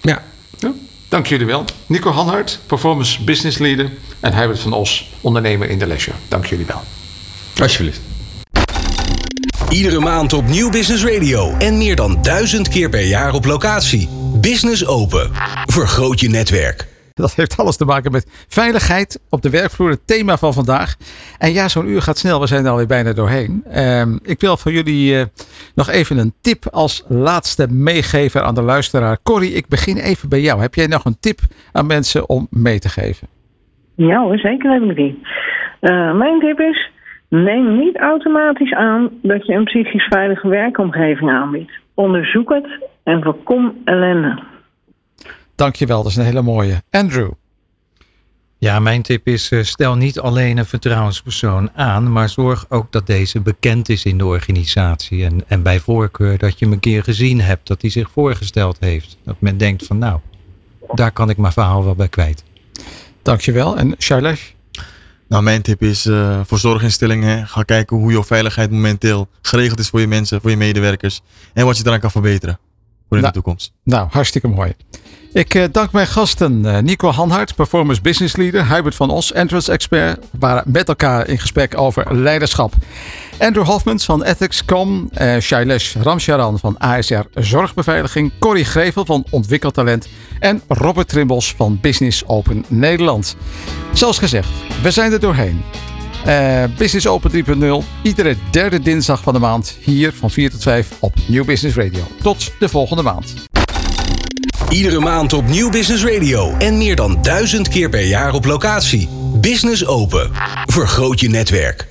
Ja. 0.01 0.23
ja. 0.57 0.71
Dank 1.09 1.27
jullie 1.27 1.45
wel. 1.45 1.65
Nico 1.85 2.11
Hanhart, 2.11 2.59
Performance 2.65 3.23
Business 3.23 3.57
Leader. 3.57 3.91
En 4.19 4.33
Herbert 4.33 4.59
van 4.59 4.73
Os, 4.73 5.09
ondernemer 5.21 5.69
in 5.69 5.79
de 5.79 5.87
leisure. 5.87 6.15
Dank 6.27 6.45
jullie 6.45 6.65
wel. 6.65 6.81
Alsjeblieft. 7.61 7.99
Iedere 9.69 9.99
maand 9.99 10.33
op 10.33 10.47
Nieuw 10.47 10.69
Business 10.69 11.03
Radio. 11.03 11.55
En 11.57 11.77
meer 11.77 11.95
dan 11.95 12.21
duizend 12.21 12.67
keer 12.67 12.89
per 12.89 13.05
jaar 13.05 13.33
op 13.33 13.45
locatie. 13.45 14.09
Business 14.33 14.85
Open. 14.85 15.31
Vergroot 15.65 16.19
je 16.19 16.29
netwerk. 16.29 16.88
Dat 17.19 17.35
heeft 17.35 17.57
alles 17.57 17.77
te 17.77 17.85
maken 17.85 18.11
met 18.11 18.45
veiligheid 18.47 19.21
op 19.29 19.41
de 19.41 19.49
werkvloer, 19.49 19.89
het 19.89 20.07
thema 20.07 20.37
van 20.37 20.53
vandaag. 20.53 20.95
En 21.37 21.51
ja, 21.51 21.67
zo'n 21.67 21.89
uur 21.89 22.01
gaat 22.01 22.17
snel, 22.17 22.39
we 22.39 22.47
zijn 22.47 22.65
er 22.65 22.71
alweer 22.71 22.87
bijna 22.87 23.13
doorheen. 23.13 23.63
Uh, 23.75 24.01
ik 24.23 24.39
wil 24.39 24.57
van 24.57 24.71
jullie 24.71 25.13
uh, 25.13 25.21
nog 25.75 25.89
even 25.89 26.17
een 26.17 26.33
tip 26.41 26.65
als 26.71 27.05
laatste 27.07 27.67
meegever 27.69 28.41
aan 28.41 28.55
de 28.55 28.61
luisteraar. 28.61 29.17
Corrie, 29.23 29.53
ik 29.53 29.67
begin 29.67 29.97
even 29.97 30.29
bij 30.29 30.41
jou. 30.41 30.61
Heb 30.61 30.73
jij 30.73 30.87
nog 30.87 31.05
een 31.05 31.19
tip 31.19 31.39
aan 31.71 31.87
mensen 31.87 32.29
om 32.29 32.47
mee 32.49 32.79
te 32.79 32.89
geven? 32.89 33.27
Ja 33.95 34.37
zeker 34.37 34.71
heb 34.71 34.83
ik 34.83 34.95
die. 34.95 35.21
Uh, 35.81 36.13
mijn 36.15 36.39
tip 36.39 36.59
is, 36.59 36.89
neem 37.29 37.77
niet 37.77 37.97
automatisch 37.97 38.73
aan 38.73 39.09
dat 39.21 39.45
je 39.45 39.53
een 39.53 39.63
psychisch 39.63 40.07
veilige 40.09 40.47
werkomgeving 40.47 41.29
aanbiedt. 41.29 41.71
Onderzoek 41.93 42.49
het 42.49 42.67
en 43.03 43.23
voorkom 43.23 43.75
ellende. 43.85 44.39
Dankjewel, 45.59 46.03
dat 46.03 46.11
is 46.11 46.17
een 46.17 46.23
hele 46.23 46.41
mooie. 46.41 46.83
Andrew. 46.89 47.31
Ja, 48.57 48.79
mijn 48.79 49.01
tip 49.01 49.27
is: 49.27 49.51
eh, 49.51 49.63
stel 49.63 49.95
niet 49.95 50.19
alleen 50.19 50.57
een 50.57 50.65
vertrouwenspersoon 50.65 51.71
aan, 51.75 52.11
maar 52.11 52.29
zorg 52.29 52.65
ook 52.69 52.91
dat 52.91 53.07
deze 53.07 53.39
bekend 53.39 53.89
is 53.89 54.05
in 54.05 54.17
de 54.17 54.25
organisatie. 54.25 55.25
En, 55.25 55.43
en 55.47 55.63
bij 55.63 55.79
voorkeur 55.79 56.37
dat 56.37 56.59
je 56.59 56.65
hem 56.65 56.73
een 56.73 56.79
keer 56.79 57.03
gezien 57.03 57.41
hebt, 57.41 57.67
dat 57.67 57.81
hij 57.81 57.89
zich 57.89 58.11
voorgesteld 58.11 58.77
heeft. 58.79 59.17
Dat 59.23 59.35
men 59.39 59.57
denkt 59.57 59.85
van 59.85 59.97
nou, 59.97 60.19
daar 60.93 61.11
kan 61.11 61.29
ik 61.29 61.37
mijn 61.37 61.53
verhaal 61.53 61.83
wel 61.83 61.95
bij 61.95 62.07
kwijt. 62.07 62.43
Dankjewel. 63.21 63.77
En 63.77 63.95
Shailesh? 63.97 64.49
Nou, 65.27 65.43
mijn 65.43 65.61
tip 65.61 65.81
is 65.81 66.05
uh, 66.05 66.39
voor 66.45 66.59
zorginstellingen, 66.59 67.47
ga 67.47 67.63
kijken 67.63 67.97
hoe 67.97 68.11
jouw 68.11 68.23
veiligheid 68.23 68.71
momenteel 68.71 69.27
geregeld 69.41 69.79
is 69.79 69.89
voor 69.89 69.99
je 69.99 70.07
mensen, 70.07 70.41
voor 70.41 70.49
je 70.49 70.57
medewerkers. 70.57 71.21
En 71.53 71.65
wat 71.65 71.77
je 71.77 71.83
eraan 71.85 71.99
kan 71.99 72.11
verbeteren 72.11 72.59
voor 73.07 73.17
in 73.17 73.23
nou, 73.23 73.33
de 73.33 73.41
toekomst. 73.41 73.73
Nou, 73.83 74.07
hartstikke 74.11 74.47
mooi. 74.47 74.73
Ik 75.33 75.53
uh, 75.53 75.63
dank 75.71 75.91
mijn 75.91 76.07
gasten 76.07 76.65
uh, 76.65 76.77
Nico 76.77 77.09
Hanhart, 77.09 77.55
Performance 77.55 78.01
Business 78.01 78.35
Leader, 78.35 78.75
Hubert 78.75 78.95
van 78.95 79.09
Os, 79.09 79.31
Entrance 79.31 79.71
Expert, 79.71 80.25
waren 80.39 80.63
met 80.65 80.87
elkaar 80.87 81.27
in 81.27 81.39
gesprek 81.39 81.77
over 81.77 82.15
leiderschap. 82.15 82.73
Andrew 83.39 83.65
Hofmans 83.65 84.05
van 84.05 84.23
Ethics.com, 84.23 85.09
uh, 85.21 85.37
Shailesh 85.37 85.95
Ramcharan 85.95 86.59
van 86.59 86.77
ASR 86.77 87.19
Zorgbeveiliging, 87.33 88.31
Corrie 88.39 88.65
Grevel 88.65 89.05
van 89.05 89.25
Ontwikkeltalent 89.29 90.07
en 90.39 90.61
Robert 90.67 91.07
Trimbos 91.07 91.53
van 91.57 91.77
Business 91.81 92.27
Open 92.27 92.65
Nederland. 92.67 93.35
Zoals 93.93 94.17
gezegd, 94.17 94.49
we 94.81 94.91
zijn 94.91 95.11
er 95.11 95.19
doorheen. 95.19 95.61
Business 96.77 97.07
Open 97.07 97.31
3.0, 97.83 98.01
iedere 98.01 98.35
derde 98.51 98.79
dinsdag 98.79 99.21
van 99.21 99.33
de 99.33 99.39
maand 99.39 99.77
hier 99.81 100.13
van 100.13 100.31
4 100.31 100.51
tot 100.51 100.61
5 100.61 100.91
op 100.99 101.13
Nieuw 101.27 101.45
Business 101.45 101.77
Radio. 101.77 102.03
Tot 102.21 102.51
de 102.59 102.69
volgende 102.69 103.03
maand. 103.03 103.48
Iedere 104.69 104.99
maand 104.99 105.33
op 105.33 105.47
Nieuw 105.47 105.69
Business 105.69 106.03
Radio 106.03 106.53
en 106.57 106.77
meer 106.77 106.95
dan 106.95 107.21
duizend 107.21 107.67
keer 107.67 107.89
per 107.89 108.05
jaar 108.05 108.33
op 108.33 108.45
locatie. 108.45 109.09
Business 109.33 109.85
Open. 109.85 110.31
Vergroot 110.65 111.19
je 111.19 111.29
netwerk. 111.29 111.88